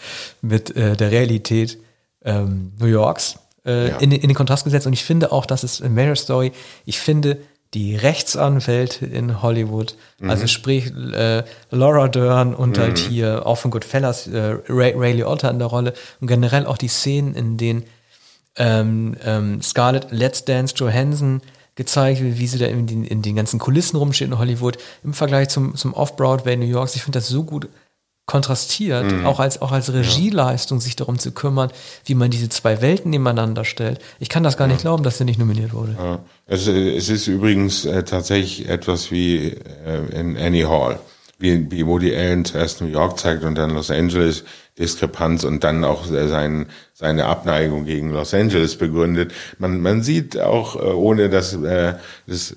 [0.41, 1.79] mit äh, der Realität
[2.25, 3.97] ähm, New Yorks äh, ja.
[3.99, 4.87] in, in den Kontrast gesetzt.
[4.87, 6.53] Und ich finde auch, dass es in Marriage Story,
[6.85, 7.39] ich finde,
[7.75, 10.31] die Rechtsanwälte in Hollywood, mhm.
[10.31, 12.97] also sprich äh, Laura Dern und halt mhm.
[12.97, 16.79] halt hier auch von Goodfellas, äh, Ray, Ray Liotta in der Rolle und generell auch
[16.79, 17.85] die Szenen, in denen
[18.57, 21.43] ähm, ähm, Scarlett Let's Dance Johansson
[21.75, 25.49] gezeigt, wie sie da in den, in den ganzen Kulissen rumsteht in Hollywood, im Vergleich
[25.49, 26.95] zum, zum Off-Broadway New Yorks.
[26.97, 27.69] Ich finde das so gut
[28.27, 29.27] kontrastiert, mhm.
[29.27, 31.71] auch als, auch als Regieleistung, sich darum zu kümmern,
[32.07, 34.01] wie man diese zwei Welten nebeneinander stellt.
[34.19, 35.95] Ich kann das gar nicht glauben, dass er nicht nominiert wurde.
[35.99, 36.21] Ja.
[36.47, 41.01] Es, es, ist übrigens äh, tatsächlich etwas wie äh, in Annie Hall,
[41.39, 44.45] wie, wie Woody Allen zuerst New York zeigt und dann Los Angeles
[44.79, 49.33] Diskrepanz und dann auch sein, seine Abneigung gegen Los Angeles begründet.
[49.59, 51.95] Man, man sieht auch, äh, ohne dass äh,
[52.27, 52.55] das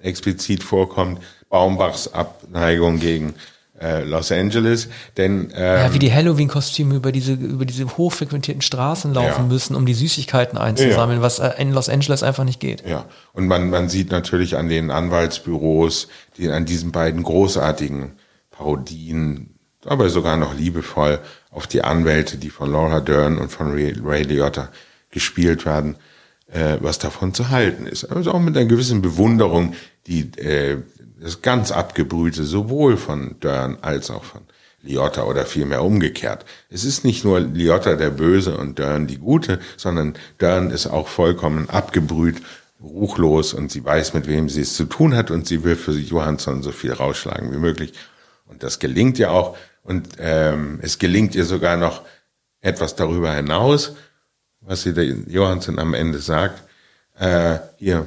[0.00, 1.20] explizit vorkommt,
[1.50, 3.34] Baumbachs Abneigung gegen
[3.80, 9.12] äh, Los Angeles, denn ähm, ja, wie die Halloween-Kostüme über diese über diese hochfrequentierten Straßen
[9.14, 9.48] laufen Ja.
[9.48, 12.86] müssen, um die Süßigkeiten einzusammeln, was äh, in Los Angeles einfach nicht geht.
[12.86, 18.12] Ja, und man, man sieht natürlich an den Anwaltsbüros, die an diesen beiden großartigen
[18.50, 19.49] Parodien,
[19.84, 21.20] aber sogar noch liebevoll
[21.50, 24.68] auf die Anwälte, die von Laura Dern und von Ray, Liotta
[25.10, 25.96] gespielt werden,
[26.52, 28.04] äh, was davon zu halten ist.
[28.04, 29.74] Also auch mit einer gewissen Bewunderung,
[30.06, 30.78] die äh,
[31.20, 34.42] das ganz abgebrühte sowohl von Dern als auch von
[34.82, 36.46] Liotta oder vielmehr umgekehrt.
[36.70, 41.08] Es ist nicht nur Liotta der Böse und Dern die Gute, sondern Dern ist auch
[41.08, 42.40] vollkommen abgebrüht,
[42.82, 45.92] ruchlos und sie weiß, mit wem sie es zu tun hat und sie will für
[45.92, 47.92] Johansson so viel rausschlagen wie möglich.
[48.46, 49.56] Und das gelingt ihr auch
[49.90, 52.02] und ähm, es gelingt ihr sogar noch
[52.60, 53.96] etwas darüber hinaus,
[54.60, 56.62] was sie der Johansson am Ende sagt.
[57.18, 58.06] Äh, hier,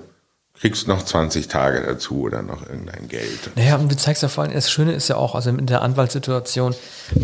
[0.58, 3.50] kriegst noch 20 Tage dazu oder noch irgendein Geld.
[3.56, 5.82] Naja, und du zeigst ja vor allem, das Schöne ist ja auch, also in der
[5.82, 6.74] Anwaltssituation,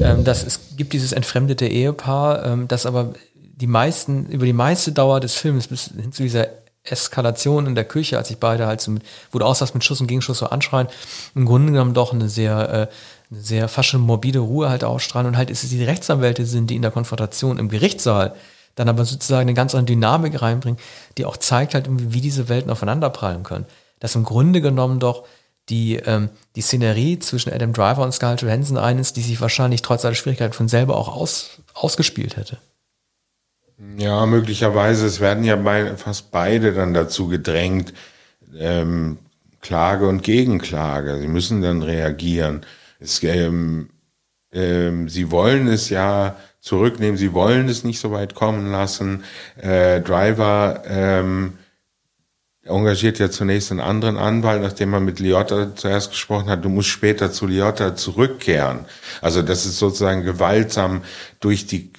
[0.02, 4.92] ähm, dass es gibt dieses entfremdete Ehepaar, ähm, das aber die meisten, über die meiste
[4.92, 6.48] Dauer des Films bis hin zu dieser
[6.84, 10.02] Eskalation in der Küche, als sich beide halt so mit, wo du aussahst mit Schuss
[10.02, 10.88] und Gegenschuss so anschreien,
[11.36, 12.94] im Grunde genommen doch eine sehr, äh,
[13.32, 16.76] eine sehr fasche, morbide Ruhe halt ausstrahlen und halt ist es die Rechtsanwälte sind, die
[16.76, 18.36] in der Konfrontation im Gerichtssaal
[18.76, 20.80] dann aber sozusagen eine ganz andere Dynamik reinbringen,
[21.18, 23.66] die auch zeigt halt irgendwie, wie diese Welten aufeinanderprallen können.
[24.00, 25.26] Dass im Grunde genommen doch
[25.68, 29.82] die, ähm, die Szenerie zwischen Adam Driver und Scarlett Johansson eine ist, die sich wahrscheinlich
[29.82, 32.58] trotz aller Schwierigkeiten von selber auch aus, ausgespielt hätte.
[33.98, 35.06] Ja, möglicherweise.
[35.06, 37.94] Es werden ja bei, fast beide dann dazu gedrängt,
[38.58, 39.20] ähm,
[39.62, 41.20] Klage und Gegenklage.
[41.20, 42.66] Sie müssen dann reagieren.
[43.00, 43.90] Es, ähm,
[44.52, 49.24] ähm, sie wollen es ja zurücknehmen, sie wollen es nicht so weit kommen lassen.
[49.58, 51.58] Äh, Driver ähm,
[52.64, 56.90] engagiert ja zunächst einen anderen Anwalt, nachdem er mit Liotta zuerst gesprochen hat, du musst
[56.90, 58.86] später zu Liotta zurückkehren.
[59.22, 61.02] Also das ist sozusagen gewaltsam
[61.40, 61.92] durch die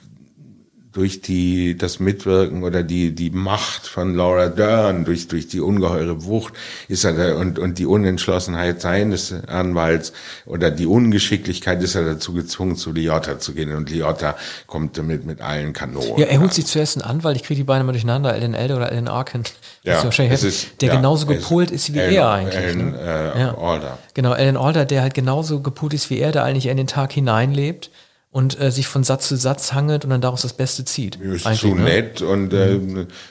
[0.92, 6.24] durch die das Mitwirken oder die die Macht von Laura Dern durch durch die ungeheure
[6.24, 6.54] Wucht
[6.88, 10.12] ist er da, und und die Unentschlossenheit seines Anwalts
[10.46, 14.36] oder die Ungeschicklichkeit ist er dazu gezwungen zu Liotta zu gehen und Liotta
[14.66, 16.18] kommt damit mit allen Kanonen.
[16.18, 18.74] Ja, er holt sich zuerst einen Anwalt, ich kriege die beide mal durcheinander, Alan Elde
[18.74, 19.44] oder Alan Arkin,
[19.84, 22.56] Ja, ist ist- der ja, genauso gepolt ist wie Alan- er eigentlich.
[22.56, 23.32] Alan, ne?
[23.36, 23.58] äh, Ja.
[23.58, 23.98] Alder.
[24.14, 27.12] Genau, Alan Alder, der halt genauso gepolt ist wie er, der eigentlich in den Tag
[27.12, 27.90] hineinlebt
[28.30, 31.18] und äh, sich von Satz zu Satz hangelt und dann daraus das Beste zieht.
[31.22, 31.82] Er ist zu ne?
[31.82, 32.78] nett und äh,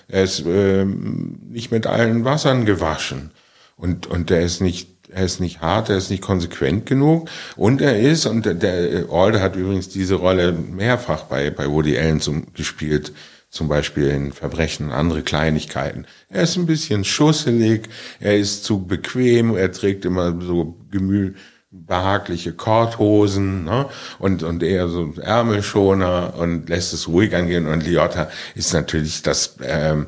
[0.07, 3.31] er ist äh, nicht mit allen Wassern gewaschen.
[3.77, 7.29] Und, und er ist nicht, er ist nicht hart, er ist nicht konsequent genug.
[7.55, 11.97] Und er ist, und der, der Alder hat übrigens diese Rolle mehrfach bei, bei Woody
[11.97, 13.13] Allen zum, gespielt,
[13.49, 16.05] zum Beispiel in Verbrechen und andere Kleinigkeiten.
[16.27, 17.87] Er ist ein bisschen schusselig,
[18.19, 21.35] er ist zu bequem, er trägt immer so Gemüse
[21.71, 23.87] behagliche Korthosen ne?
[24.17, 27.67] und, und eher so Ärmelschoner und lässt es ruhig angehen.
[27.67, 30.07] Und Liotta ist natürlich das, ähm,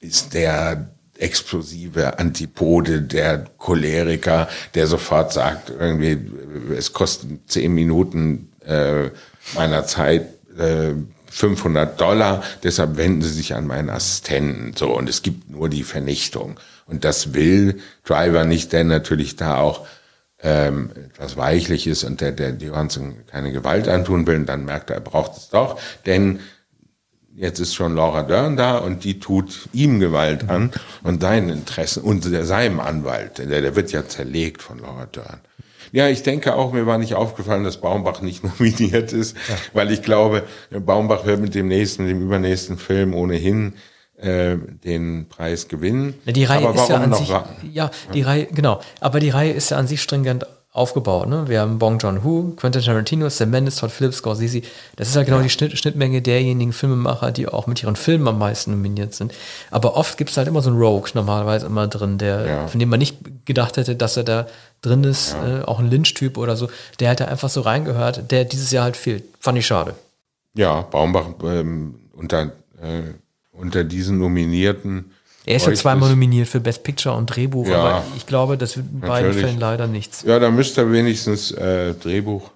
[0.00, 6.18] ist der explosive Antipode, der Choleriker, der sofort sagt, irgendwie,
[6.76, 9.10] es kostet zehn Minuten äh,
[9.54, 10.28] meiner Zeit
[10.58, 10.92] äh,
[11.30, 14.74] 500 Dollar, deshalb wenden Sie sich an meinen Assistenten.
[14.76, 16.58] So, und es gibt nur die Vernichtung.
[16.86, 19.86] Und das will Driver nicht, der natürlich da auch
[20.42, 24.90] ähm, etwas weichlich ist und der, der Johansson keine Gewalt antun will, und dann merkt
[24.90, 26.40] er, er braucht es doch, denn
[27.34, 30.72] jetzt ist schon Laura Dern da und die tut ihm Gewalt an
[31.02, 35.40] und seinen Interessen und der, seinem Anwalt, der, der wird ja zerlegt von Laura Dern.
[35.92, 39.36] Ja, ich denke auch, mir war nicht aufgefallen, dass Baumbach nicht nominiert ist,
[39.72, 43.74] weil ich glaube, Baumbach wird mit dem nächsten, mit dem übernächsten Film ohnehin
[44.18, 46.14] äh, den Preis gewinnen.
[46.24, 48.80] Ja, die Reihe Aber ist ja an noch sich, wa- ja, die Reihe, genau.
[49.00, 51.26] Aber die Reihe ist ja an sich stringent aufgebaut.
[51.28, 51.48] Ne?
[51.48, 54.60] Wir haben Bong Joon-ho, Quentin Tarantino, Sam Mendes, Todd Phillips, Scorsese.
[54.96, 58.38] Das ist halt genau die Schnitt, Schnittmenge derjenigen Filmemacher, die auch mit ihren Filmen am
[58.38, 59.32] meisten nominiert sind.
[59.70, 62.66] Aber oft gibt es halt immer so einen Rogue normalerweise immer drin, der, Ja.
[62.68, 63.16] von dem man nicht
[63.46, 64.46] gedacht hätte, dass er da
[64.82, 66.68] drin ist, äh, auch ein Lynch-Typ oder so,
[67.00, 69.24] der halt da einfach so reingehört, der dieses Jahr halt fehlt.
[69.40, 69.94] Fand ich schade.
[70.54, 72.52] Ja, Baumbach ähm, unter,
[72.82, 73.14] äh,
[73.58, 75.12] unter diesen Nominierten.
[75.44, 78.76] Er ist ja zweimal nominiert für Best Picture und Drehbuch, Ja, aber ich glaube, das
[78.76, 79.32] wird in beiden.
[79.32, 80.22] Fällen leider nichts.
[80.22, 82.50] Ja, da müsste er wenigstens äh, Drehbuch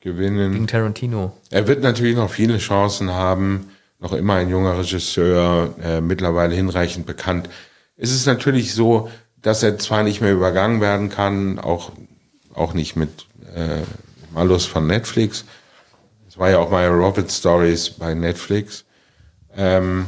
[0.00, 0.52] gewinnen.
[0.52, 1.32] Gegen Tarantino.
[1.50, 3.68] Er wird natürlich noch viele Chancen haben,
[4.00, 7.50] noch immer ein junger Regisseur, äh, mittlerweile hinreichend bekannt.
[7.96, 9.10] Es ist natürlich so,
[9.42, 11.92] dass er zwar nicht mehr übergangen werden kann, auch,
[12.54, 13.82] auch nicht mit äh,
[14.32, 15.44] Malus von Netflix.
[16.26, 18.84] Es war ja auch mal Robert Stories bei Netflix.
[19.56, 20.06] Ähm,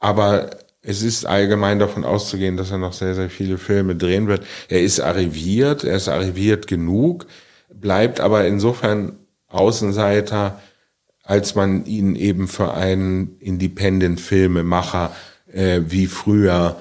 [0.00, 0.50] aber
[0.82, 4.46] es ist allgemein davon auszugehen, dass er noch sehr, sehr viele Filme drehen wird.
[4.68, 7.26] Er ist arriviert, er ist arriviert genug,
[7.72, 9.18] bleibt aber insofern
[9.48, 10.60] Außenseiter,
[11.22, 15.14] als man ihn eben für einen Independent-Filmemacher
[15.52, 16.76] äh, wie früher,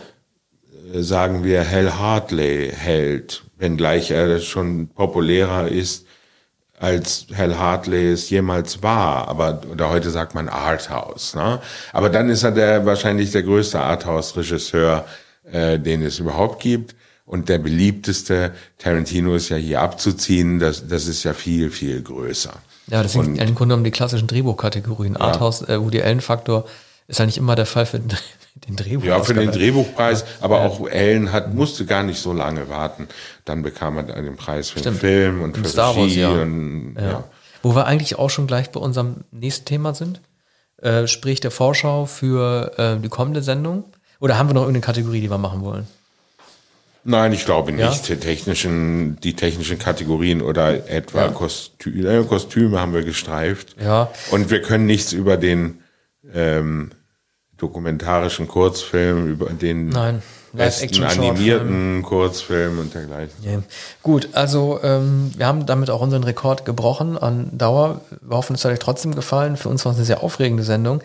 [0.94, 6.07] äh, sagen wir, Hal Hartley hält, wenngleich er schon populärer ist
[6.80, 11.36] als Hal Hartley es jemals war, aber oder heute sagt man Arthouse.
[11.36, 11.60] Ne?
[11.92, 15.06] Aber dann ist er der wahrscheinlich der größte Arthouse-Regisseur,
[15.52, 16.96] äh, den es überhaupt gibt
[17.26, 18.52] und der beliebteste.
[18.78, 22.54] Tarantino ist ja hier abzuziehen, das, das ist ja viel viel größer.
[22.88, 25.16] Ja, das sind im Grunde genommen die klassischen Drehbuchkategorien.
[25.16, 25.22] Ja.
[25.22, 26.66] Arthouse, äh, Woody Allen Faktor
[27.08, 28.00] ist eigentlich immer der Fall für
[28.68, 29.04] den, Drehbuch.
[29.04, 30.66] Ja, für den Drehbuchpreis, aber ja.
[30.66, 33.08] auch Allen hat, musste gar nicht so lange warten.
[33.46, 34.98] Dann bekam er den Preis für Stimmt.
[34.98, 36.42] den Film und, und für Star Regie Wars, ja.
[36.42, 37.24] Und, ja.
[37.64, 40.22] Wo wir eigentlich auch schon gleich bei unserem nächsten Thema sind,
[40.82, 43.86] äh, sprich der Vorschau für äh, die kommende Sendung.
[44.20, 45.88] Oder haben wir noch irgendeine Kategorie, die wir machen wollen?
[47.04, 48.10] Nein, ich glaube nicht.
[48.10, 48.16] Ja?
[48.16, 51.28] Die technischen, die technischen Kategorien oder etwa ja.
[51.30, 53.78] Kostüme, Kostüme haben wir gestreift.
[53.82, 54.12] Ja.
[54.32, 55.80] Und wir können nichts über den
[56.34, 56.92] ähm,
[57.58, 60.22] dokumentarischen Kurzfilm, über den Nein,
[60.54, 63.34] besten animierten Kurzfilm und dergleichen.
[63.42, 63.62] Ja.
[64.04, 68.02] Gut, also ähm, wir haben damit auch unseren Rekord gebrochen an Dauer.
[68.22, 69.58] Wir hoffen, es hat euch trotzdem gefallen.
[69.58, 71.02] Für uns war es eine sehr aufregende Sendung.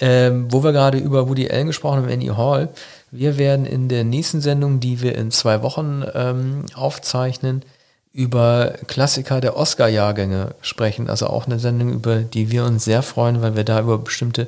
[0.00, 2.68] Ähm, wo wir gerade über Woody Allen gesprochen haben, Annie Hall.
[3.10, 7.62] Wir werden in der nächsten Sendung, die wir in zwei Wochen ähm, aufzeichnen,
[8.12, 11.10] über Klassiker der Oscar-Jahrgänge sprechen.
[11.10, 14.46] Also auch eine Sendung, über die wir uns sehr freuen, weil wir da über bestimmte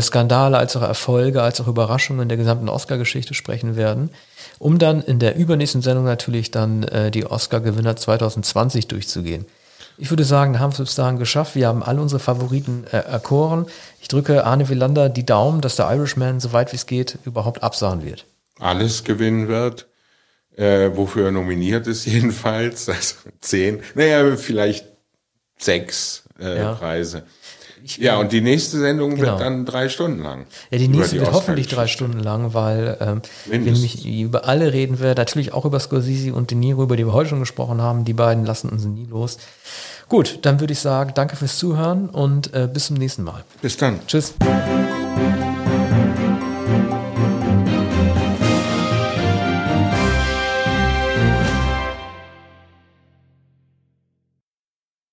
[0.00, 4.10] Skandale als auch Erfolge, als auch Überraschungen der gesamten Oscar-Geschichte sprechen werden,
[4.58, 9.46] um dann in der übernächsten Sendung natürlich dann äh, die Oscar-Gewinner 2020 durchzugehen.
[9.96, 11.54] Ich würde sagen, haben wir es bis dahin geschafft.
[11.54, 13.66] Wir haben alle unsere Favoriten äh, erkoren.
[14.00, 17.62] Ich drücke Arne Wielander die Daumen, dass der Irishman, so weit wie es geht, überhaupt
[17.62, 18.24] absahen wird.
[18.58, 19.86] Alles gewinnen wird.
[20.56, 22.88] Äh, wofür er nominiert ist jedenfalls.
[22.88, 24.86] Also zehn, naja, vielleicht
[25.58, 26.74] sechs äh, ja.
[26.74, 27.24] Preise.
[27.82, 29.32] Ich, ja, und die nächste Sendung genau.
[29.32, 30.46] wird dann drei Stunden lang.
[30.70, 34.72] Ja, die nächste die wird hoffentlich drei Stunden lang, weil ähm, wir nämlich über alle
[34.72, 37.80] reden wir, natürlich auch über Scorsese und De Niro, über die wir heute schon gesprochen
[37.80, 38.04] haben.
[38.04, 39.38] Die beiden lassen uns nie los.
[40.08, 43.44] Gut, dann würde ich sagen, danke fürs Zuhören und äh, bis zum nächsten Mal.
[43.62, 44.00] Bis dann.
[44.06, 44.34] Tschüss.